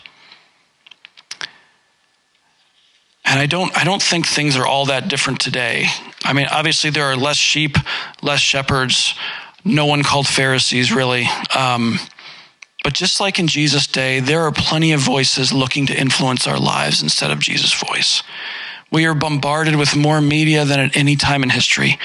And 3.25 3.41
I 3.41 3.47
don't, 3.47 3.77
I 3.77 3.83
don't 3.83 4.03
think 4.03 4.27
things 4.27 4.57
are 4.57 4.67
all 4.67 4.87
that 4.87 5.09
different 5.09 5.41
today. 5.41 5.87
I 6.27 6.33
mean, 6.33 6.47
obviously, 6.51 6.91
there 6.91 7.05
are 7.05 7.17
less 7.17 7.37
sheep, 7.37 7.77
less 8.23 8.41
shepherds, 8.41 9.15
no 9.65 9.87
one 9.87 10.03
called 10.03 10.27
Pharisees, 10.27 10.93
really. 10.93 11.29
Um, 11.55 11.99
but 12.83 12.95
just 12.95 13.21
like 13.21 13.39
in 13.39 13.47
Jesus' 13.47 13.87
day, 13.87 14.21
there 14.21 14.43
are 14.43 14.53
plenty 14.53 14.93
of 14.93 15.01
voices 15.01 15.53
looking 15.53 15.87
to 15.87 15.99
influence 15.99 16.47
our 16.47 16.59
lives 16.59 17.03
instead 17.03 17.31
of 17.31 17.39
Jesus' 17.41 17.73
voice. 17.73 18.23
We 18.93 19.07
are 19.07 19.15
bombarded 19.15 19.75
with 19.77 19.97
more 19.97 20.21
media 20.21 20.65
than 20.65 20.79
at 20.79 20.97
any 20.97 21.17
time 21.17 21.43
in 21.43 21.51
history. 21.51 21.99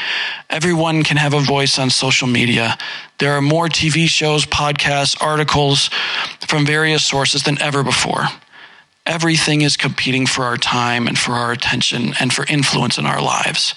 Everyone 0.49 1.03
can 1.03 1.17
have 1.17 1.33
a 1.33 1.39
voice 1.39 1.77
on 1.77 1.91
social 1.91 2.27
media. 2.27 2.77
There 3.19 3.33
are 3.33 3.41
more 3.41 3.67
TV 3.67 4.07
shows, 4.07 4.45
podcasts, 4.45 5.21
articles 5.21 5.89
from 6.47 6.65
various 6.65 7.03
sources 7.03 7.43
than 7.43 7.61
ever 7.61 7.83
before 7.83 8.25
everything 9.05 9.61
is 9.61 9.77
competing 9.77 10.25
for 10.25 10.45
our 10.45 10.57
time 10.57 11.07
and 11.07 11.17
for 11.17 11.33
our 11.33 11.51
attention 11.51 12.13
and 12.19 12.31
for 12.31 12.45
influence 12.45 12.97
in 12.97 13.05
our 13.05 13.21
lives. 13.21 13.73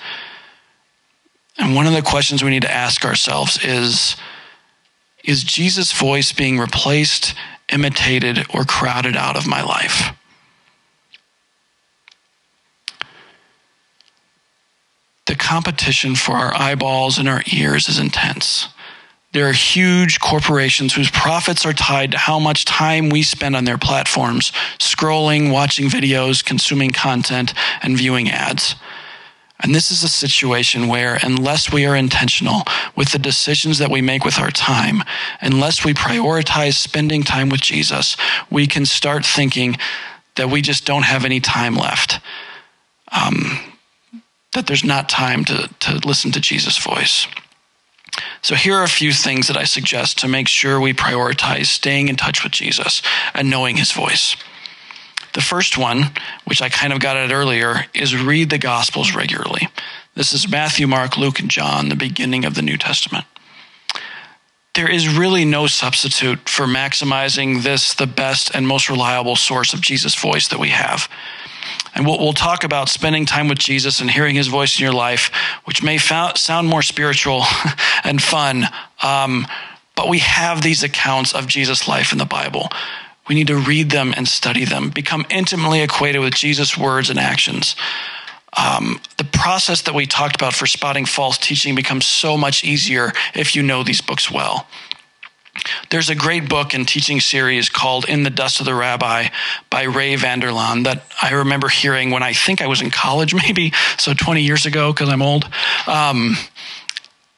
And 1.59 1.75
one 1.75 1.87
of 1.87 1.93
the 1.93 2.03
questions 2.03 2.43
we 2.43 2.51
need 2.51 2.63
to 2.63 2.73
ask 2.73 3.05
ourselves 3.05 3.63
is 3.65 4.17
Is 5.25 5.45
Jesus' 5.45 5.93
voice 5.93 6.33
being 6.33 6.59
replaced, 6.59 7.35
imitated, 7.73 8.47
or 8.53 8.65
crowded 8.65 9.17
out 9.17 9.37
of 9.37 9.47
my 9.47 9.63
life? 9.63 10.11
The 15.27 15.37
competition 15.37 16.15
for 16.17 16.33
our 16.33 16.55
eyeballs 16.55 17.19
and 17.19 17.29
our 17.29 17.43
ears 17.53 17.89
is 17.89 17.99
intense. 17.99 18.69
There 19.33 19.49
are 19.49 19.53
huge 19.53 20.21
corporations 20.21 20.95
whose 20.95 21.11
profits 21.11 21.67
are 21.67 21.73
tied 21.73 22.13
to 22.13 22.19
how 22.19 22.39
much 22.39 22.65
time 22.65 23.09
we 23.09 23.25
spend 23.25 23.57
on 23.57 23.65
their 23.65 23.79
platforms, 23.79 24.53
scrolling, 24.79 25.51
watching 25.51 25.89
videos, 25.89 26.45
consuming 26.45 26.91
content, 26.91 27.53
and 27.83 27.97
viewing 27.97 28.31
ads. 28.31 28.77
And 29.65 29.75
this 29.75 29.91
is 29.91 30.03
a 30.03 30.09
situation 30.09 30.89
where, 30.89 31.19
unless 31.23 31.73
we 31.73 31.87
are 31.87 31.97
intentional 31.97 32.65
with 32.95 33.13
the 33.13 33.19
decisions 33.19 33.79
that 33.79 33.91
we 33.91 34.03
make 34.03 34.23
with 34.23 34.39
our 34.39 34.51
time, 34.51 35.03
unless 35.41 35.83
we 35.87 35.95
prioritize 35.95 36.75
spending 36.75 37.23
time 37.23 37.49
with 37.49 37.63
Jesus, 37.63 38.15
we 38.51 38.67
can 38.67 38.85
start 38.85 39.25
thinking 39.25 39.79
that 40.37 40.51
we 40.51 40.61
just 40.61 40.85
don't 40.85 41.05
have 41.05 41.25
any 41.25 41.41
time 41.41 41.77
left. 41.77 42.21
Um, 43.11 43.59
that 44.53 44.67
there's 44.67 44.85
not 44.85 45.09
time 45.09 45.47
to, 45.47 45.71
to 45.81 45.99
listen 46.07 46.31
to 46.33 46.41
Jesus' 46.41 46.77
voice. 46.77 47.27
So, 48.43 48.57
here 48.57 48.75
are 48.75 48.85
a 48.85 48.89
few 48.89 49.15
things 49.15 49.47
that 49.49 49.57
I 49.57 49.65
suggest 49.65 50.19
to 50.19 50.29
make 50.29 50.47
sure 50.47 50.79
we 50.79 50.93
prioritize 50.93 51.67
staying 51.67 52.09
in 52.09 52.17
touch 52.17 52.45
with 52.45 52.53
Jesus 52.53 53.01
and 53.33 53.49
knowing 53.49 53.77
his 53.77 53.93
voice. 53.93 54.37
The 55.35 55.41
first 55.41 55.77
one, 55.77 56.13
which 56.45 56.63
I 56.63 56.69
kind 56.69 56.93
of 56.93 57.01
got 57.01 57.17
at 57.17 57.33
earlier, 57.33 57.87
is 57.93 58.17
read 58.17 58.51
the 58.51 58.59
Gospels 58.59 59.15
regularly. 59.15 59.69
This 60.15 60.33
is 60.33 60.49
Matthew, 60.49 60.87
Mark, 60.87 61.17
Luke, 61.17 61.41
and 61.41 61.51
John, 61.51 61.89
the 61.89 61.97
beginning 61.97 62.45
of 62.45 62.55
the 62.55 62.63
New 62.63 62.79
Testament. 62.79 63.27
There 64.75 64.91
is 64.91 65.09
really 65.09 65.45
no 65.45 65.67
substitute 65.67 66.49
for 66.49 66.67
maximizing 66.67 67.65
this, 67.65 67.95
the 67.95 68.07
best 68.07 68.55
and 68.55 68.67
most 68.67 68.89
reliable 68.89 69.35
source 69.35 69.75
of 69.75 69.81
Jesus' 69.81 70.15
voice 70.15 70.49
that 70.49 70.61
we 70.61 70.69
have. 70.69 71.09
And 71.97 72.07
we'll, 72.07 72.19
we'll 72.19 72.33
talk 72.33 72.63
about 72.63 72.89
spending 72.89 73.27
time 73.27 73.49
with 73.49 73.59
Jesus 73.59 74.01
and 74.01 74.11
hearing 74.11 74.37
his 74.37 74.47
voice 74.47 74.79
in 74.79 74.85
your 74.85 74.95
life, 74.95 75.33
which 75.65 75.83
may 75.83 75.99
sound 75.99 76.69
more 76.69 76.83
spiritual 76.83 77.43
and 78.05 78.23
fun. 78.23 78.67
Um, 79.03 79.49
but 79.97 80.09
we 80.09 80.21
have 80.21 80.63
these 80.63 80.85
accounts 80.85 81.35
of 81.35 81.49
Jesus' 81.49 81.89
life 81.89 82.13
in 82.13 82.19
the 82.19 82.25
Bible. 82.25 82.69
We 83.29 83.35
need 83.35 83.47
to 83.47 83.57
read 83.57 83.91
them 83.91 84.13
and 84.17 84.29
study 84.29 84.65
them, 84.65 84.91
become 84.91 85.25
intimately 85.31 85.81
acquainted 85.81 86.19
with 86.19 86.35
Jesus' 86.35 86.77
words 86.77 87.11
and 87.11 87.19
actions. 87.19 87.75
Um, 88.57 89.01
the 89.17 89.25
process 89.25 89.83
that 89.83 89.95
we 89.95 90.07
talked 90.07 90.37
about 90.37 90.55
for 90.55 90.67
spotting 90.67 91.07
false 91.07 91.39
teaching 91.39 91.75
becomes 91.75 92.07
so 92.07 92.37
much 92.37 92.63
easier 92.65 93.13
if 93.35 93.57
you 93.57 93.63
know 93.63 93.83
these 93.83 94.01
books 94.01 94.31
well. 94.31 94.67
There's 95.91 96.11
a 96.11 96.15
great 96.15 96.49
book 96.49 96.75
and 96.75 96.87
teaching 96.87 97.21
series 97.21 97.69
called 97.69 98.09
In 98.09 98.25
the 98.25 98.31
Dust 98.31 98.59
of 98.59 98.67
the 98.67 98.75
Rabbi 98.75 99.29
by 99.71 99.83
Ray 99.85 100.17
Vander 100.17 100.49
Laan 100.49 100.85
that 100.85 101.05
I 101.23 101.33
remember 101.33 101.69
hearing 101.69 102.11
when 102.11 102.23
I 102.23 102.33
think 102.33 102.61
I 102.61 102.67
was 102.67 102.83
in 102.83 102.91
college, 102.91 103.35
maybe, 103.47 103.73
so 103.97 104.15
20 104.15 104.43
years 104.43 104.67
ago, 104.67 104.93
because 104.93 105.09
I'm 105.09 105.23
old. 105.23 105.49
Um, 105.87 106.37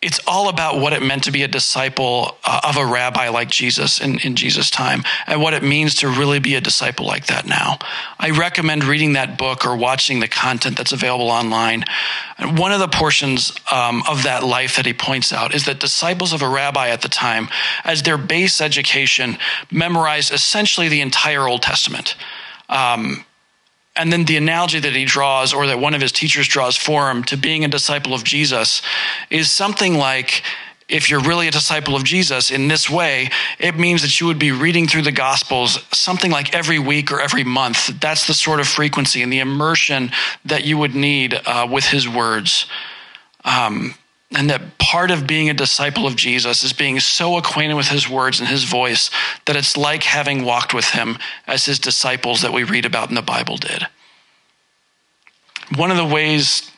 it's 0.03 0.21
all 0.27 0.49
about 0.49 0.79
what 0.79 0.93
it 0.93 1.03
meant 1.03 1.25
to 1.25 1.33
be 1.33 1.43
a 1.43 1.49
disciple 1.49 2.37
uh, 2.45 2.61
of 2.65 2.77
a 2.77 2.85
rabbi 2.85 3.29
like 3.29 3.51
Jesus 3.51 3.99
in, 3.99 4.19
in 4.21 4.37
Jesus' 4.37 4.71
time 4.71 5.03
and 5.27 5.41
what 5.41 5.55
it 5.55 5.63
means 5.63 5.97
to 5.97 6.09
really 6.09 6.39
be 6.39 6.55
a 6.55 6.61
disciple 6.61 7.07
like 7.07 7.27
that 7.27 7.47
now. 7.47 7.79
I 8.19 8.31
recommend 8.31 8.85
reading 8.85 9.15
that 9.15 9.39
book 9.39 9.67
or 9.67 9.75
watching 9.75 10.21
the 10.21 10.29
content 10.29 10.77
that's 10.77 10.93
available 10.93 11.31
online. 11.31 11.85
One 12.39 12.73
of 12.73 12.79
the 12.79 12.89
portions 12.89 13.53
um, 13.73 14.03
of 14.07 14.23
that 14.23 14.45
life 14.45 14.77
that 14.77 14.87
he 14.87 14.93
points 14.93 15.33
out 15.33 15.55
is 15.55 15.65
that 15.65 15.81
disciples 15.81 16.33
of 16.33 16.43
a 16.43 16.49
rabbi 16.49 16.91
at 16.91 17.01
the 17.03 17.09
time, 17.09 17.49
as 17.83 18.03
their 18.03 18.19
base 18.19 18.61
education, 18.61 19.39
memorized 19.73 20.33
essentially 20.33 20.89
the 20.89 21.01
entire 21.01 21.49
Old 21.49 21.63
Testament. 21.63 22.17
Um, 22.69 23.26
and 23.97 24.13
then 24.13 24.25
the 24.25 24.37
analogy 24.37 24.81
that 24.81 24.95
he 24.95 25.05
draws, 25.05 25.53
or 25.53 25.67
that 25.67 25.79
one 25.79 25.95
of 25.95 26.01
his 26.01 26.13
teachers 26.13 26.49
draws 26.49 26.77
for 26.77 27.11
him 27.11 27.25
to 27.25 27.37
being 27.37 27.65
a 27.65 27.69
disciple 27.69 28.15
of 28.15 28.25
Jesus, 28.25 28.83
is 29.31 29.51
something 29.51 29.95
like 29.95 30.43
if 30.89 31.11
you're 31.11 31.21
really 31.21 31.49
a 31.49 31.51
disciple 31.51 31.97
of 31.97 32.05
Jesus 32.05 32.51
in 32.51 32.69
this 32.69 32.89
way, 32.89 33.29
it 33.59 33.77
means 33.77 34.03
that 34.03 34.21
you 34.21 34.27
would 34.27 34.39
be 34.39 34.53
reading 34.53 34.87
through 34.87 35.03
the 35.03 35.13
Gospels 35.13 35.85
something 35.93 36.31
like 36.31 36.55
every 36.55 36.79
week 36.79 37.11
or 37.11 37.21
every 37.21 37.43
month. 37.43 38.01
That's 38.01 38.27
the 38.27 38.35
sort 38.35 38.61
of 38.61 38.69
frequency 38.69 39.23
and 39.23 39.33
the 39.33 39.41
immersion 39.41 40.13
that 40.45 40.65
you 40.65 40.79
would 40.79 40.95
need 40.95 41.35
uh, 41.35 41.67
with 41.69 41.87
his 41.87 42.09
words. 42.09 42.67
Um, 43.45 43.95
and 44.35 44.51
that 44.51 44.79
part 44.79 45.11
of 45.11 45.27
being 45.27 45.49
a 45.49 45.55
disciple 45.55 46.07
of 46.07 46.17
Jesus 46.17 46.65
is 46.65 46.73
being 46.73 46.99
so 46.99 47.37
acquainted 47.37 47.75
with 47.75 47.89
his 47.89 48.09
words 48.09 48.41
and 48.41 48.49
his 48.49 48.65
voice 48.65 49.11
that 49.45 49.57
it's 49.57 49.77
like 49.77 50.03
having 50.03 50.45
walked 50.45 50.75
with 50.75 50.87
him 50.87 51.19
as 51.47 51.65
his 51.65 51.79
disciples 51.79 52.43
that 52.43 52.53
we 52.53 52.65
read 52.65 52.85
about 52.85 53.09
in 53.09 53.15
the 53.15 53.23
Bible 53.23 53.57
did. 53.57 53.87
One 55.77 55.91
of 55.91 55.97
the 55.97 56.05
ways 56.05 56.71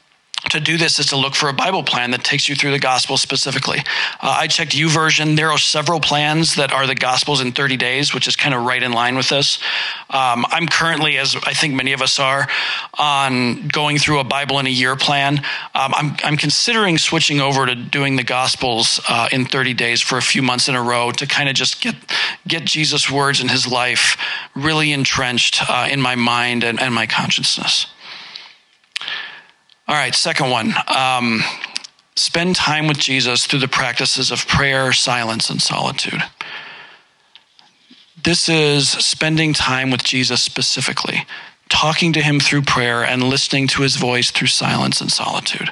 to 0.51 0.61
do 0.61 0.77
this 0.77 0.99
is 0.99 1.07
to 1.07 1.17
look 1.17 1.35
for 1.35 1.49
a 1.49 1.53
Bible 1.53 1.83
plan 1.83 2.11
that 2.13 2.25
takes 2.25 2.49
you 2.49 2.55
through 2.55 2.71
the 2.71 2.79
gospel 2.79 3.17
specifically. 3.17 3.79
Uh, 4.21 4.37
I 4.41 4.47
checked 4.47 4.73
YouVersion. 4.73 5.37
There 5.37 5.51
are 5.51 5.59
several 5.59 6.01
plans 6.01 6.55
that 6.55 6.73
are 6.73 6.87
the 6.87 6.95
gospels 6.95 7.41
in 7.41 7.53
30 7.53 7.77
days, 7.77 8.15
which 8.15 8.27
is 8.27 8.37
kind 8.37 8.55
of 8.55 8.65
right 8.65 8.83
in 8.83 8.93
line 8.93 9.17
with 9.17 9.29
this. 9.29 9.59
Um, 10.11 10.47
I'm 10.49 10.67
currently, 10.67 11.19
as 11.19 11.37
I 11.45 11.53
think 11.53 11.75
many 11.75 11.93
of 11.93 12.01
us 12.01 12.19
are, 12.19 12.49
on 12.99 13.69
going 13.69 13.99
through 13.99 14.21
a 14.21 14.25
Bible 14.25 14.59
in 14.59 14.67
a 14.67 14.71
year 14.71 14.97
plan. 14.97 15.39
Um, 15.75 15.93
I'm, 15.95 16.17
I'm, 16.25 16.37
considering 16.37 16.99
switching 16.99 17.41
over 17.41 17.67
to 17.67 17.75
doing 17.75 18.17
the 18.17 18.25
gospels 18.25 19.01
uh, 19.09 19.29
in 19.33 19.45
30 19.45 19.75
days 19.75 20.01
for 20.01 20.19
a 20.19 20.23
few 20.23 20.41
months 20.41 20.69
in 20.69 20.75
a 20.75 20.83
row 20.83 21.11
to 21.13 21.27
kind 21.27 21.49
of 21.49 21.55
just 21.55 21.83
get 21.83 21.97
get 22.47 22.65
Jesus' 22.65 23.11
words 23.11 23.41
and 23.41 23.51
his 23.51 23.67
life 23.67 24.17
really 24.55 24.93
entrenched 24.93 25.63
uh, 25.69 25.89
in 25.91 26.01
my 26.01 26.15
mind 26.15 26.65
and, 26.65 26.81
and 26.81 26.95
my 26.95 27.07
consciousness. 27.07 27.87
All 29.89 29.95
right, 29.95 30.15
second 30.15 30.51
one. 30.51 30.75
Um, 30.95 31.43
spend 32.15 32.57
time 32.57 32.89
with 32.89 32.99
Jesus 32.99 33.47
through 33.47 33.61
the 33.61 33.69
practices 33.69 34.31
of 34.31 34.47
prayer, 34.47 34.93
silence, 34.93 35.49
and 35.49 35.63
solitude. 35.63 36.23
This 38.23 38.51
is 38.51 38.91
spending 38.91 39.55
time 39.55 39.91
with 39.91 40.05
Jesus 40.05 40.43
specifically, 40.43 41.25
talking 41.71 42.13
to 42.13 42.21
him 42.21 42.39
through 42.39 42.63
prayer 42.63 43.03
and 43.03 43.23
listening 43.23 43.67
to 43.69 43.81
his 43.81 43.97
voice 43.97 44.31
through 44.31 44.49
silence 44.49 45.01
and 45.01 45.11
solitude. 45.11 45.71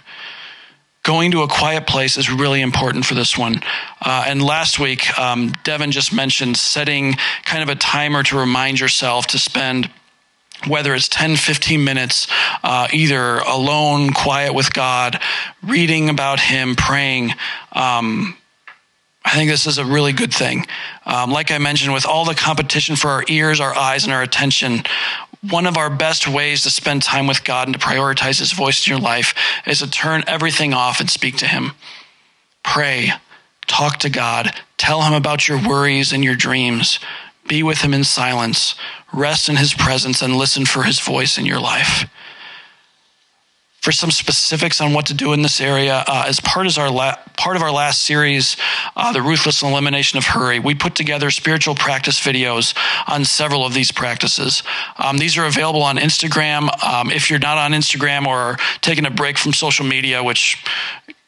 Going 1.02 1.30
to 1.32 1.42
a 1.42 1.48
quiet 1.48 1.86
place 1.86 2.16
is 2.16 2.30
really 2.30 2.62
important 2.62 3.04
for 3.04 3.12
this 3.12 3.36
one. 3.36 3.60
Uh, 4.00 4.24
and 4.26 4.42
last 4.42 4.78
week, 4.78 5.18
um, 5.18 5.52
Devin 5.62 5.90
just 5.90 6.10
mentioned 6.14 6.56
setting 6.56 7.16
kind 7.44 7.62
of 7.62 7.68
a 7.68 7.74
timer 7.74 8.22
to 8.22 8.38
remind 8.38 8.80
yourself 8.80 9.26
to 9.26 9.38
spend 9.38 9.90
whether 10.66 10.94
it's 10.94 11.08
10, 11.08 11.36
15 11.36 11.84
minutes, 11.84 12.26
uh, 12.62 12.88
either 12.92 13.38
alone, 13.38 14.12
quiet 14.12 14.54
with 14.54 14.72
God, 14.72 15.20
reading 15.62 16.08
about 16.08 16.40
Him, 16.40 16.74
praying. 16.74 17.32
Um, 17.72 18.36
I 19.24 19.30
think 19.30 19.50
this 19.50 19.66
is 19.66 19.78
a 19.78 19.84
really 19.84 20.12
good 20.12 20.32
thing. 20.32 20.66
Um, 21.04 21.30
like 21.30 21.50
I 21.50 21.58
mentioned, 21.58 21.92
with 21.92 22.06
all 22.06 22.24
the 22.24 22.34
competition 22.34 22.96
for 22.96 23.08
our 23.10 23.24
ears, 23.28 23.60
our 23.60 23.76
eyes, 23.76 24.04
and 24.04 24.12
our 24.12 24.22
attention, 24.22 24.82
one 25.50 25.66
of 25.66 25.76
our 25.76 25.90
best 25.90 26.28
ways 26.28 26.62
to 26.62 26.70
spend 26.70 27.02
time 27.02 27.26
with 27.26 27.44
God 27.44 27.68
and 27.68 27.78
to 27.78 27.84
prioritize 27.84 28.38
His 28.38 28.52
voice 28.52 28.86
in 28.86 28.92
your 28.92 29.00
life 29.00 29.34
is 29.66 29.80
to 29.80 29.90
turn 29.90 30.24
everything 30.26 30.74
off 30.74 31.00
and 31.00 31.10
speak 31.10 31.36
to 31.38 31.46
Him. 31.46 31.72
Pray, 32.62 33.10
talk 33.66 33.98
to 33.98 34.10
God, 34.10 34.52
tell 34.78 35.02
Him 35.02 35.12
about 35.12 35.48
your 35.48 35.60
worries 35.60 36.12
and 36.12 36.24
your 36.24 36.34
dreams. 36.34 36.98
Be 37.48 37.62
with 37.62 37.80
him 37.80 37.94
in 37.94 38.02
silence, 38.02 38.74
rest 39.12 39.48
in 39.48 39.56
his 39.56 39.74
presence, 39.74 40.22
and 40.22 40.36
listen 40.36 40.64
for 40.64 40.82
his 40.82 41.00
voice 41.00 41.38
in 41.38 41.46
your 41.46 41.60
life. 41.60 42.08
For 43.80 43.92
some 43.92 44.10
specifics 44.10 44.80
on 44.80 44.92
what 44.92 45.06
to 45.06 45.14
do 45.14 45.32
in 45.32 45.42
this 45.42 45.60
area, 45.60 46.02
uh, 46.08 46.24
as 46.26 46.40
part 46.40 46.66
of 46.66 46.76
our 46.76 46.90
la- 46.90 47.14
part 47.36 47.54
of 47.54 47.62
our 47.62 47.70
last 47.70 48.02
series, 48.02 48.56
uh, 48.96 49.12
the 49.12 49.22
ruthless 49.22 49.62
elimination 49.62 50.18
of 50.18 50.24
hurry, 50.24 50.58
we 50.58 50.74
put 50.74 50.96
together 50.96 51.30
spiritual 51.30 51.76
practice 51.76 52.18
videos 52.18 52.74
on 53.06 53.24
several 53.24 53.64
of 53.64 53.74
these 53.74 53.92
practices. 53.92 54.64
Um, 54.98 55.18
these 55.18 55.38
are 55.38 55.46
available 55.46 55.82
on 55.82 55.98
Instagram. 55.98 56.68
Um, 56.82 57.10
if 57.12 57.30
you're 57.30 57.38
not 57.38 57.58
on 57.58 57.70
Instagram 57.72 58.26
or 58.26 58.56
taking 58.80 59.06
a 59.06 59.10
break 59.10 59.38
from 59.38 59.52
social 59.52 59.86
media, 59.86 60.24
which 60.24 60.64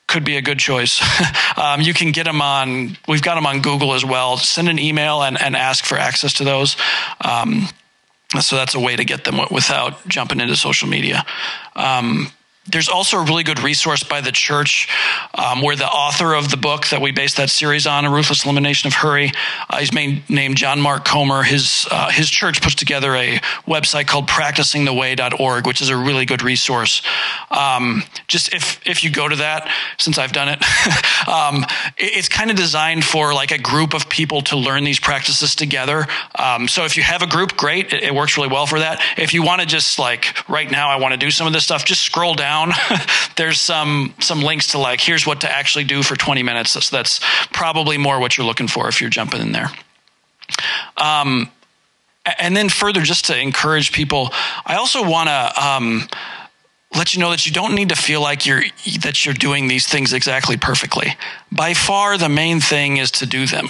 could 0.08 0.24
be 0.24 0.36
a 0.36 0.42
good 0.42 0.58
choice. 0.58 1.00
um, 1.56 1.80
you 1.80 1.94
can 1.94 2.10
get 2.10 2.24
them 2.24 2.42
on, 2.42 2.96
we've 3.06 3.22
got 3.22 3.36
them 3.36 3.46
on 3.46 3.60
Google 3.60 3.94
as 3.94 4.04
well. 4.04 4.36
Send 4.36 4.68
an 4.68 4.78
email 4.78 5.22
and, 5.22 5.40
and 5.40 5.54
ask 5.54 5.84
for 5.84 5.96
access 5.96 6.32
to 6.34 6.44
those. 6.44 6.76
Um, 7.20 7.68
so 8.40 8.56
that's 8.56 8.74
a 8.74 8.80
way 8.80 8.96
to 8.96 9.04
get 9.04 9.24
them 9.24 9.40
without 9.50 10.06
jumping 10.08 10.40
into 10.40 10.56
social 10.56 10.88
media. 10.88 11.24
Um, 11.76 12.32
there's 12.70 12.88
also 12.88 13.18
a 13.18 13.24
really 13.24 13.44
good 13.44 13.62
resource 13.62 14.02
by 14.02 14.20
the 14.20 14.32
church 14.32 14.88
um, 15.34 15.62
where 15.62 15.76
the 15.76 15.86
author 15.86 16.34
of 16.34 16.50
the 16.50 16.56
book 16.56 16.86
that 16.88 17.00
we 17.00 17.10
based 17.10 17.38
that 17.38 17.50
series 17.50 17.86
on, 17.86 18.04
A 18.04 18.10
Ruthless 18.10 18.44
Elimination 18.44 18.88
of 18.88 18.94
Hurry, 18.94 19.32
uh, 19.70 19.78
he's 19.78 19.92
named 19.92 20.56
John 20.56 20.80
Mark 20.80 21.04
Comer. 21.04 21.42
His, 21.42 21.86
uh, 21.90 22.10
his 22.10 22.28
church 22.28 22.60
puts 22.60 22.74
together 22.74 23.14
a 23.14 23.38
website 23.66 24.06
called 24.06 24.28
practicingtheway.org, 24.28 25.66
which 25.66 25.80
is 25.80 25.88
a 25.88 25.96
really 25.96 26.26
good 26.26 26.42
resource. 26.42 27.02
Um, 27.50 28.02
just 28.26 28.52
if, 28.52 28.86
if 28.86 29.02
you 29.02 29.10
go 29.10 29.28
to 29.28 29.36
that, 29.36 29.72
since 29.98 30.18
I've 30.18 30.32
done 30.32 30.48
it, 30.48 30.62
um, 31.28 31.64
it 31.96 32.18
it's 32.18 32.28
kind 32.28 32.50
of 32.50 32.56
designed 32.56 33.04
for 33.04 33.32
like 33.32 33.52
a 33.52 33.58
group 33.58 33.94
of 33.94 34.08
people 34.08 34.42
to 34.42 34.56
learn 34.56 34.82
these 34.82 34.98
practices 34.98 35.54
together. 35.54 36.06
Um, 36.36 36.66
so 36.66 36.84
if 36.84 36.96
you 36.96 37.04
have 37.04 37.22
a 37.22 37.28
group, 37.28 37.56
great. 37.56 37.92
It, 37.92 38.02
it 38.02 38.14
works 38.14 38.36
really 38.36 38.48
well 38.48 38.66
for 38.66 38.80
that. 38.80 39.00
If 39.16 39.32
you 39.32 39.44
want 39.44 39.60
to 39.60 39.66
just 39.66 40.00
like, 40.00 40.36
right 40.48 40.68
now, 40.68 40.88
I 40.88 40.96
want 40.96 41.12
to 41.12 41.18
do 41.18 41.30
some 41.30 41.46
of 41.46 41.52
this 41.52 41.64
stuff, 41.64 41.84
just 41.84 42.02
scroll 42.02 42.34
down 42.34 42.57
down, 42.66 42.74
there's 43.36 43.60
some 43.60 44.14
some 44.18 44.42
links 44.42 44.72
to 44.72 44.78
like 44.78 45.00
here's 45.00 45.26
what 45.26 45.40
to 45.42 45.50
actually 45.50 45.84
do 45.84 46.02
for 46.02 46.16
20 46.16 46.42
minutes. 46.42 46.70
So 46.70 46.96
that's 46.96 47.20
probably 47.52 47.98
more 47.98 48.18
what 48.20 48.36
you're 48.36 48.46
looking 48.46 48.68
for 48.68 48.88
if 48.88 49.00
you're 49.00 49.10
jumping 49.10 49.40
in 49.40 49.52
there. 49.52 49.70
Um, 50.96 51.50
and 52.38 52.56
then 52.56 52.68
further, 52.68 53.02
just 53.02 53.26
to 53.26 53.38
encourage 53.38 53.92
people, 53.92 54.30
I 54.66 54.76
also 54.76 55.08
want 55.08 55.28
to. 55.28 55.66
Um, 55.66 56.08
let 56.96 57.12
you 57.12 57.20
know 57.20 57.28
that 57.30 57.44
you 57.44 57.52
don't 57.52 57.74
need 57.74 57.90
to 57.90 57.94
feel 57.94 58.22
like 58.22 58.46
you're 58.46 58.62
that 59.02 59.24
you're 59.24 59.34
doing 59.34 59.68
these 59.68 59.86
things 59.86 60.14
exactly 60.14 60.56
perfectly. 60.56 61.16
By 61.52 61.74
far, 61.74 62.16
the 62.16 62.30
main 62.30 62.60
thing 62.60 62.96
is 62.96 63.10
to 63.12 63.26
do 63.26 63.44
them. 63.46 63.66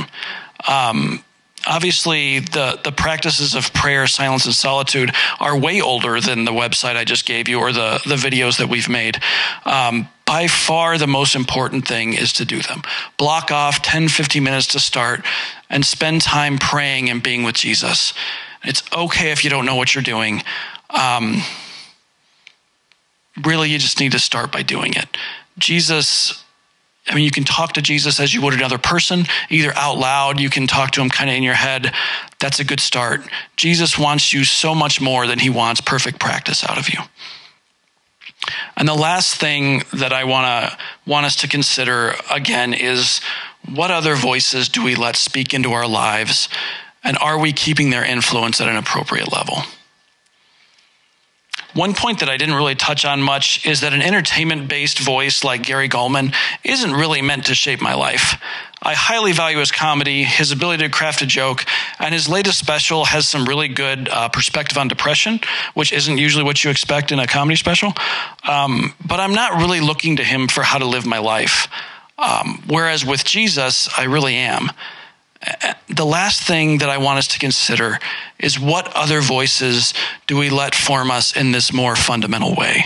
Um, 0.69 1.25
obviously 1.69 2.41
the 2.41 2.81
the 2.83 2.93
practices 2.93 3.55
of 3.55 3.73
prayer, 3.75 4.07
silence, 4.07 4.47
and 4.47 4.55
solitude 4.55 5.11
are 5.39 5.57
way 5.57 5.81
older 5.81 6.21
than 6.21 6.45
the 6.45 6.53
website 6.53 6.97
I 6.97 7.05
just 7.05 7.27
gave 7.27 7.49
you 7.49 7.61
or 7.61 7.73
the 7.73 8.01
the 8.07 8.17
videos 8.17 8.59
that 8.59 8.69
we've 8.69 8.89
made. 8.89 9.19
Um, 9.65 10.09
by 10.25 10.47
far 10.47 10.99
the 10.99 11.07
most 11.07 11.35
important 11.35 11.87
thing 11.87 12.15
is 12.15 12.33
to 12.35 12.45
do 12.45 12.61
them. 12.61 12.83
Block 13.17 13.51
off 13.51 13.81
10, 13.81 14.09
15 14.09 14.43
minutes 14.43 14.67
to 14.69 14.81
start 14.81 15.25
and 15.71 15.85
spend 15.87 16.21
time 16.21 16.59
praying 16.59 17.09
and 17.09 17.23
being 17.23 17.45
with 17.45 17.55
Jesus. 17.55 18.13
It's 18.65 18.83
okay 18.95 19.31
if 19.31 19.45
you 19.45 19.51
don't 19.51 19.65
know 19.65 19.77
what 19.77 19.95
you're 19.95 20.05
doing. 20.05 20.43
Um, 20.91 21.43
really, 23.43 23.71
you 23.71 23.79
just 23.79 24.01
need 24.01 24.13
to 24.13 24.19
start 24.19 24.53
by 24.53 24.63
doing 24.63 24.93
it. 24.95 25.17
Jesus 25.57 26.45
I 27.09 27.15
mean, 27.15 27.25
you 27.25 27.31
can 27.31 27.45
talk 27.45 27.73
to 27.75 27.83
Jesus 27.83 28.21
as 28.21 28.35
you 28.35 28.43
would 28.43 28.55
another 28.55 28.79
person, 28.79 29.25
either 29.49 29.73
out 29.75 29.97
loud, 29.99 30.41
you 30.41 30.51
can 30.51 30.67
talk 30.67 30.91
to 30.93 31.01
him 31.01 31.09
kind 31.09 31.31
of 31.31 31.37
in 31.37 31.43
your 31.43 31.55
head. 31.55 31.93
That's 32.39 32.61
a 32.61 32.65
good 32.65 32.81
start. 32.81 33.23
Jesus 33.57 33.99
wants 33.99 34.33
you 34.33 34.45
so 34.45 34.75
much 34.75 35.01
more 35.01 35.27
than 35.27 35.39
he 35.39 35.51
wants 35.51 35.81
perfect 35.81 36.21
practice 36.21 36.65
out 36.65 36.79
of 36.79 36.89
you. 36.91 37.01
And 38.77 38.87
the 38.87 38.95
last 38.95 39.37
thing 39.37 39.83
that 39.93 40.13
I 40.13 40.25
want 40.25 40.47
to 40.47 40.79
want 41.07 41.27
us 41.27 41.37
to 41.37 41.49
consider 41.49 42.15
again 42.31 42.73
is 42.73 43.21
what 43.75 43.91
other 43.91 44.15
voices 44.15 44.69
do 44.69 44.85
we 44.85 44.95
let 44.95 45.17
speak 45.17 45.53
into 45.53 45.73
our 45.73 45.89
lives 45.89 46.49
and 47.03 47.17
are 47.19 47.39
we 47.39 47.53
keeping 47.53 47.91
their 47.91 48.05
influence 48.05 48.61
at 48.61 48.69
an 48.69 48.77
appropriate 48.77 49.33
level? 49.33 49.63
One 51.75 51.93
point 51.93 52.21
that 52.21 52.31
I 52.31 52.39
didn't 52.39 52.55
really 52.55 52.75
touch 52.75 53.05
on 53.05 53.23
much 53.23 53.67
is 53.67 53.83
that 53.83 53.93
an 53.93 54.01
entertainment 54.01 54.69
based 54.69 54.99
voice 54.99 55.45
like 55.45 55.63
Gary 55.63 55.89
Gulman 55.89 56.35
isn't 56.65 56.93
really 56.93 57.21
meant 57.21 57.47
to 57.47 57.55
shape 57.55 57.81
my 57.83 57.95
life. 57.95 58.41
I 58.81 58.95
highly 58.95 59.33
value 59.33 59.59
his 59.59 59.71
comedy, 59.71 60.23
his 60.23 60.51
ability 60.51 60.85
to 60.85 60.89
craft 60.89 61.21
a 61.21 61.27
joke, 61.27 61.65
and 61.99 62.15
his 62.15 62.29
latest 62.29 62.59
special 62.59 63.05
has 63.05 63.29
some 63.29 63.45
really 63.45 63.69
good 63.69 64.09
uh, 64.09 64.29
perspective 64.29 64.79
on 64.79 64.89
depression, 64.89 65.41
which 65.75 65.93
isn't 65.93 66.17
usually 66.17 66.45
what 66.45 66.65
you 66.65 66.71
expect 66.71 67.13
in 67.13 67.19
a 67.19 67.27
comedy 67.27 67.57
special. 67.57 67.93
Um, 68.49 68.95
but 69.07 69.21
I'm 69.21 69.35
not 69.35 69.61
really 69.61 69.81
looking 69.81 70.17
to 70.17 70.25
him 70.25 70.49
for 70.49 70.63
how 70.63 70.79
to 70.79 70.87
live 70.87 71.07
my 71.07 71.19
life. 71.19 71.69
Um, 72.19 72.63
whereas 72.67 73.05
with 73.05 73.25
Jesus, 73.25 73.89
I 73.97 74.05
really 74.05 74.37
am 74.37 74.71
the 75.89 76.07
last 76.07 76.43
thing 76.43 76.79
that 76.79 76.89
I 76.89 76.99
want 76.99 77.19
us 77.19 77.29
to 77.29 77.39
consider 77.39 77.99
is 78.39 78.59
what 78.59 78.93
other 78.95 79.21
voices 79.21 79.95
do 80.27 80.37
we 80.37 80.51
let 80.51 80.75
form 80.75 81.11
us 81.11 81.37
in 81.37 81.53
this 81.53 81.73
more 81.73 81.97
fundamental 81.97 82.55
way? 82.55 82.85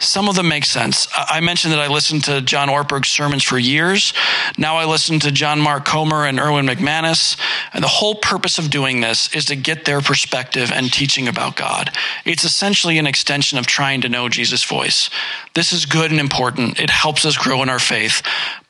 Some 0.00 0.30
of 0.30 0.34
them 0.34 0.48
make 0.48 0.64
sense. 0.64 1.06
I 1.14 1.40
mentioned 1.40 1.74
that 1.74 1.78
I 1.78 1.88
listened 1.88 2.24
to 2.24 2.40
John 2.40 2.68
Ortberg's 2.68 3.08
sermons 3.08 3.44
for 3.44 3.58
years. 3.58 4.14
Now 4.56 4.76
I 4.76 4.86
listen 4.86 5.20
to 5.20 5.30
John 5.30 5.60
Mark 5.60 5.84
Comer 5.84 6.24
and 6.24 6.40
Erwin 6.40 6.66
McManus. 6.66 7.38
And 7.74 7.84
the 7.84 7.88
whole 7.88 8.14
purpose 8.14 8.58
of 8.58 8.70
doing 8.70 9.02
this 9.02 9.34
is 9.34 9.44
to 9.46 9.56
get 9.56 9.84
their 9.84 10.00
perspective 10.00 10.72
and 10.72 10.90
teaching 10.90 11.28
about 11.28 11.54
God. 11.54 11.90
It's 12.24 12.44
essentially 12.44 12.96
an 12.96 13.06
extension 13.06 13.58
of 13.58 13.66
trying 13.66 14.00
to 14.00 14.08
know 14.08 14.30
Jesus' 14.30 14.64
voice. 14.64 15.10
This 15.54 15.70
is 15.70 15.84
good 15.84 16.10
and 16.10 16.18
important. 16.18 16.80
It 16.80 16.88
helps 16.88 17.26
us 17.26 17.36
grow 17.36 17.62
in 17.62 17.68
our 17.68 17.78
faith. 17.78 18.22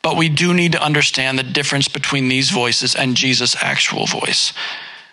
But 0.03 0.17
we 0.17 0.29
do 0.29 0.53
need 0.53 0.73
to 0.73 0.83
understand 0.83 1.39
the 1.39 1.45
difference 1.45 1.87
between 1.87 2.29
these 2.29 2.51
voices 2.51 2.97
and 2.97 3.17
Jesus' 3.17 3.55
actual 3.63 4.07
voice. 4.07 4.53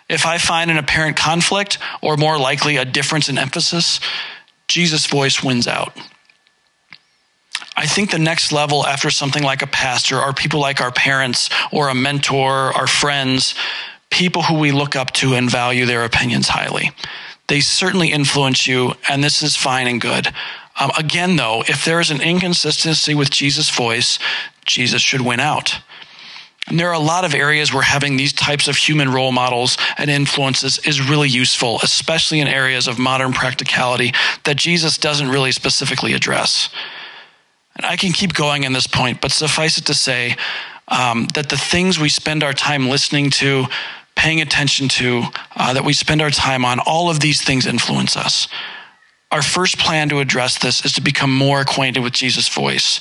If 0.08 0.26
I 0.26 0.38
find 0.38 0.70
an 0.70 0.78
apparent 0.78 1.16
conflict, 1.16 1.78
or 2.00 2.16
more 2.16 2.38
likely 2.38 2.76
a 2.76 2.84
difference 2.84 3.28
in 3.28 3.38
emphasis, 3.38 4.00
Jesus' 4.68 5.06
voice 5.06 5.42
wins 5.42 5.66
out. 5.66 5.96
I 7.76 7.86
think 7.86 8.10
the 8.10 8.18
next 8.18 8.52
level 8.52 8.86
after 8.86 9.10
something 9.10 9.42
like 9.42 9.62
a 9.62 9.66
pastor 9.66 10.16
are 10.16 10.32
people 10.32 10.60
like 10.60 10.80
our 10.80 10.90
parents 10.90 11.48
or 11.72 11.88
a 11.88 11.94
mentor, 11.94 12.72
our 12.76 12.86
friends, 12.86 13.54
people 14.10 14.42
who 14.42 14.58
we 14.58 14.72
look 14.72 14.96
up 14.96 15.12
to 15.12 15.34
and 15.34 15.50
value 15.50 15.86
their 15.86 16.04
opinions 16.04 16.48
highly. 16.48 16.90
They 17.46 17.60
certainly 17.60 18.10
influence 18.10 18.66
you, 18.66 18.94
and 19.08 19.22
this 19.22 19.42
is 19.42 19.56
fine 19.56 19.86
and 19.86 20.00
good. 20.00 20.28
Um, 20.80 20.90
again, 20.98 21.36
though, 21.36 21.62
if 21.66 21.84
there 21.84 22.00
is 22.00 22.10
an 22.10 22.20
inconsistency 22.20 23.14
with 23.14 23.30
Jesus' 23.30 23.70
voice, 23.70 24.18
Jesus 24.66 25.02
should 25.02 25.22
win 25.22 25.40
out. 25.40 25.80
And 26.68 26.78
there 26.78 26.88
are 26.88 26.94
a 26.94 26.98
lot 26.98 27.24
of 27.24 27.34
areas 27.34 27.72
where 27.72 27.82
having 27.82 28.16
these 28.16 28.32
types 28.32 28.68
of 28.68 28.76
human 28.76 29.10
role 29.10 29.32
models 29.32 29.78
and 29.96 30.10
influences 30.10 30.78
is 30.86 31.08
really 31.08 31.28
useful, 31.28 31.80
especially 31.82 32.40
in 32.40 32.48
areas 32.48 32.86
of 32.86 32.98
modern 32.98 33.32
practicality 33.32 34.12
that 34.44 34.56
Jesus 34.56 34.98
doesn't 34.98 35.28
really 35.28 35.52
specifically 35.52 36.12
address. 36.12 36.68
And 37.76 37.86
I 37.86 37.96
can 37.96 38.12
keep 38.12 38.34
going 38.34 38.64
in 38.64 38.72
this 38.72 38.86
point, 38.86 39.20
but 39.20 39.30
suffice 39.30 39.78
it 39.78 39.86
to 39.86 39.94
say 39.94 40.36
um, 40.88 41.28
that 41.34 41.48
the 41.48 41.56
things 41.56 41.98
we 41.98 42.08
spend 42.08 42.42
our 42.42 42.52
time 42.52 42.88
listening 42.88 43.30
to, 43.30 43.66
paying 44.14 44.40
attention 44.40 44.88
to, 44.88 45.22
uh, 45.56 45.72
that 45.72 45.84
we 45.84 45.92
spend 45.92 46.20
our 46.20 46.30
time 46.30 46.64
on, 46.64 46.80
all 46.80 47.08
of 47.08 47.20
these 47.20 47.40
things 47.42 47.66
influence 47.66 48.16
us. 48.16 48.48
Our 49.30 49.42
first 49.42 49.78
plan 49.78 50.08
to 50.08 50.20
address 50.20 50.58
this 50.58 50.84
is 50.84 50.92
to 50.94 51.00
become 51.00 51.32
more 51.32 51.60
acquainted 51.60 52.02
with 52.02 52.14
Jesus' 52.14 52.48
voice 52.48 53.00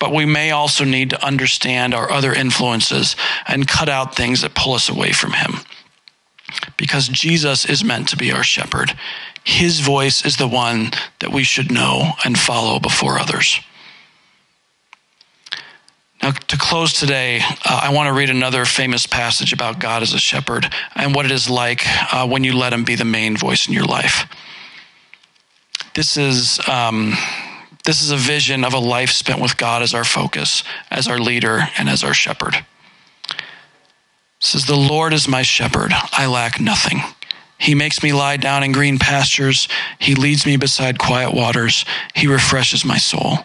but 0.00 0.12
we 0.12 0.24
may 0.24 0.50
also 0.50 0.82
need 0.82 1.10
to 1.10 1.24
understand 1.24 1.94
our 1.94 2.10
other 2.10 2.32
influences 2.32 3.14
and 3.46 3.68
cut 3.68 3.88
out 3.88 4.16
things 4.16 4.40
that 4.40 4.54
pull 4.54 4.72
us 4.72 4.88
away 4.88 5.12
from 5.12 5.32
Him. 5.32 5.56
Because 6.76 7.06
Jesus 7.06 7.64
is 7.64 7.84
meant 7.84 8.08
to 8.08 8.16
be 8.16 8.32
our 8.32 8.42
shepherd. 8.42 8.96
His 9.44 9.80
voice 9.80 10.24
is 10.24 10.36
the 10.36 10.48
one 10.48 10.90
that 11.20 11.32
we 11.32 11.44
should 11.44 11.70
know 11.70 12.12
and 12.24 12.36
follow 12.36 12.80
before 12.80 13.18
others. 13.18 13.60
Now, 16.22 16.32
to 16.32 16.58
close 16.58 16.92
today, 16.92 17.40
uh, 17.64 17.80
I 17.84 17.92
want 17.92 18.08
to 18.08 18.12
read 18.12 18.30
another 18.30 18.64
famous 18.64 19.06
passage 19.06 19.52
about 19.52 19.80
God 19.80 20.02
as 20.02 20.12
a 20.12 20.18
shepherd 20.18 20.66
and 20.94 21.14
what 21.14 21.24
it 21.24 21.30
is 21.30 21.48
like 21.48 21.82
uh, 22.12 22.26
when 22.26 22.42
you 22.42 22.54
let 22.56 22.72
Him 22.72 22.84
be 22.84 22.94
the 22.94 23.04
main 23.04 23.36
voice 23.36 23.68
in 23.68 23.74
your 23.74 23.84
life. 23.84 24.24
This 25.94 26.16
is. 26.16 26.58
Um, 26.66 27.14
this 27.84 28.02
is 28.02 28.10
a 28.10 28.16
vision 28.16 28.64
of 28.64 28.74
a 28.74 28.78
life 28.78 29.10
spent 29.10 29.40
with 29.40 29.56
God 29.56 29.82
as 29.82 29.94
our 29.94 30.04
focus, 30.04 30.62
as 30.90 31.08
our 31.08 31.18
leader, 31.18 31.68
and 31.78 31.88
as 31.88 32.04
our 32.04 32.14
shepherd. 32.14 32.54
It 32.54 33.36
says, 34.38 34.66
The 34.66 34.76
Lord 34.76 35.12
is 35.12 35.28
my 35.28 35.42
shepherd, 35.42 35.92
I 36.12 36.26
lack 36.26 36.60
nothing. 36.60 37.00
He 37.58 37.74
makes 37.74 38.02
me 38.02 38.12
lie 38.14 38.38
down 38.38 38.62
in 38.62 38.72
green 38.72 38.98
pastures. 38.98 39.68
He 39.98 40.14
leads 40.14 40.46
me 40.46 40.56
beside 40.56 40.98
quiet 40.98 41.34
waters. 41.34 41.84
He 42.14 42.26
refreshes 42.26 42.86
my 42.86 42.96
soul. 42.96 43.40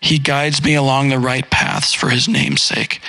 He 0.00 0.18
guides 0.18 0.64
me 0.64 0.74
along 0.74 1.10
the 1.10 1.18
right 1.18 1.48
paths 1.50 1.92
for 1.92 2.08
his 2.08 2.26
name's 2.26 2.62
sake. 2.62 3.02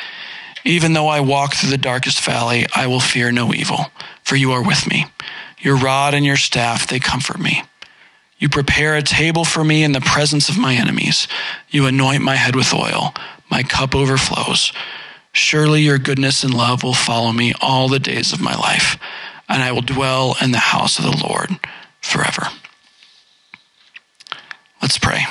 Even 0.66 0.92
though 0.92 1.08
I 1.08 1.22
walk 1.22 1.54
through 1.54 1.70
the 1.70 1.78
darkest 1.78 2.22
valley, 2.22 2.66
I 2.76 2.88
will 2.88 3.00
fear 3.00 3.32
no 3.32 3.54
evil, 3.54 3.86
for 4.24 4.36
you 4.36 4.52
are 4.52 4.62
with 4.62 4.88
me. 4.88 5.06
Your 5.60 5.78
rod 5.78 6.14
and 6.14 6.26
your 6.26 6.38
staff, 6.38 6.86
they 6.86 7.00
comfort 7.00 7.40
me. 7.40 7.64
You 8.42 8.50
prepare 8.50 8.96
a 8.96 9.04
table 9.04 9.46
for 9.46 9.64
me 9.64 9.84
in 9.84 9.92
the 9.92 10.02
presence 10.02 10.50
of 10.50 10.58
my 10.58 10.74
enemies. 10.74 11.28
You 11.70 11.86
anoint 11.86 12.24
my 12.24 12.36
head 12.36 12.56
with 12.56 12.74
oil. 12.74 13.14
My 13.52 13.62
cup 13.62 13.94
overflows. 13.94 14.74
Surely 15.32 15.84
your 15.84 16.00
goodness 16.00 16.44
and 16.44 16.52
love 16.52 16.84
will 16.84 16.96
follow 16.96 17.32
me 17.32 17.54
all 17.62 17.88
the 17.88 18.00
days 18.00 18.34
of 18.34 18.42
my 18.42 18.56
life, 18.56 18.98
and 19.48 19.62
I 19.62 19.72
will 19.72 19.84
dwell 19.84 20.36
in 20.42 20.52
the 20.52 20.58
house 20.58 20.98
of 20.98 21.06
the 21.06 21.24
Lord 21.24 21.52
forever. 22.02 22.48
Let's 24.82 24.98
pray. 24.98 25.22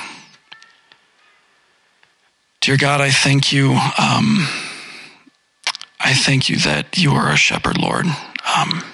Dear 2.61 2.77
God, 2.77 3.01
I 3.01 3.11
thank 3.11 3.53
you. 3.53 3.73
Um, 3.73 4.47
I 5.99 6.15
thank 6.15 6.49
you 6.49 6.59
that 6.59 6.97
you 6.97 7.11
are 7.11 7.33
a 7.33 7.37
shepherd, 7.37 7.77
Lord. 7.77 8.07
Um, 8.57 8.85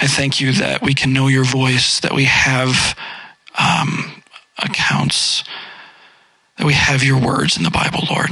I 0.00 0.06
thank 0.06 0.40
you 0.40 0.52
that 0.54 0.80
we 0.80 0.94
can 0.94 1.12
know 1.12 1.28
your 1.28 1.44
voice, 1.44 2.00
that 2.00 2.14
we 2.14 2.24
have 2.24 2.96
um, 3.58 4.22
accounts, 4.58 5.44
that 6.56 6.66
we 6.66 6.72
have 6.72 7.04
your 7.04 7.20
words 7.20 7.58
in 7.58 7.64
the 7.64 7.70
Bible, 7.70 8.04
Lord. 8.10 8.30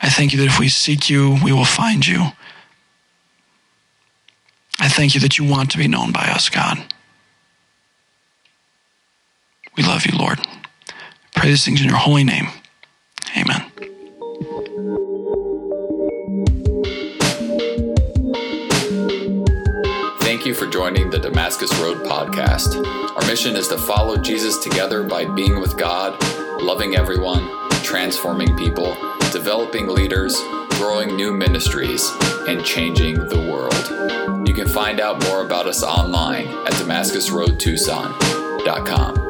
I 0.00 0.08
thank 0.08 0.32
you 0.32 0.38
that 0.38 0.46
if 0.46 0.58
we 0.58 0.70
seek 0.70 1.10
you, 1.10 1.36
we 1.44 1.52
will 1.52 1.66
find 1.66 2.06
you. 2.06 2.28
I 4.78 4.88
thank 4.88 5.14
you 5.14 5.20
that 5.20 5.36
you 5.36 5.44
want 5.44 5.70
to 5.72 5.78
be 5.78 5.86
known 5.86 6.12
by 6.12 6.30
us, 6.34 6.48
God. 6.48 6.78
We 9.76 9.82
love 9.82 10.06
you, 10.06 10.16
Lord. 10.16 10.40
Pray 11.36 11.50
these 11.50 11.66
things 11.66 11.82
in 11.82 11.88
your 11.88 11.98
holy 11.98 12.24
name. 12.24 12.48
Amen. 13.36 13.70
You 20.50 20.54
for 20.54 20.66
joining 20.66 21.10
the 21.10 21.18
Damascus 21.18 21.70
Road 21.78 21.98
podcast. 21.98 22.84
Our 23.16 23.24
mission 23.28 23.54
is 23.54 23.68
to 23.68 23.78
follow 23.78 24.16
Jesus 24.16 24.58
together 24.58 25.04
by 25.04 25.24
being 25.24 25.60
with 25.60 25.78
God, 25.78 26.20
loving 26.60 26.96
everyone, 26.96 27.48
transforming 27.82 28.56
people, 28.56 28.96
developing 29.30 29.86
leaders, 29.86 30.36
growing 30.70 31.14
new 31.14 31.32
ministries, 31.32 32.10
and 32.48 32.64
changing 32.64 33.28
the 33.28 33.38
world. 33.38 34.48
You 34.48 34.54
can 34.54 34.66
find 34.66 34.98
out 34.98 35.22
more 35.24 35.44
about 35.44 35.68
us 35.68 35.84
online 35.84 36.48
at 36.66 36.72
damascusroadtucson.com. 36.72 39.29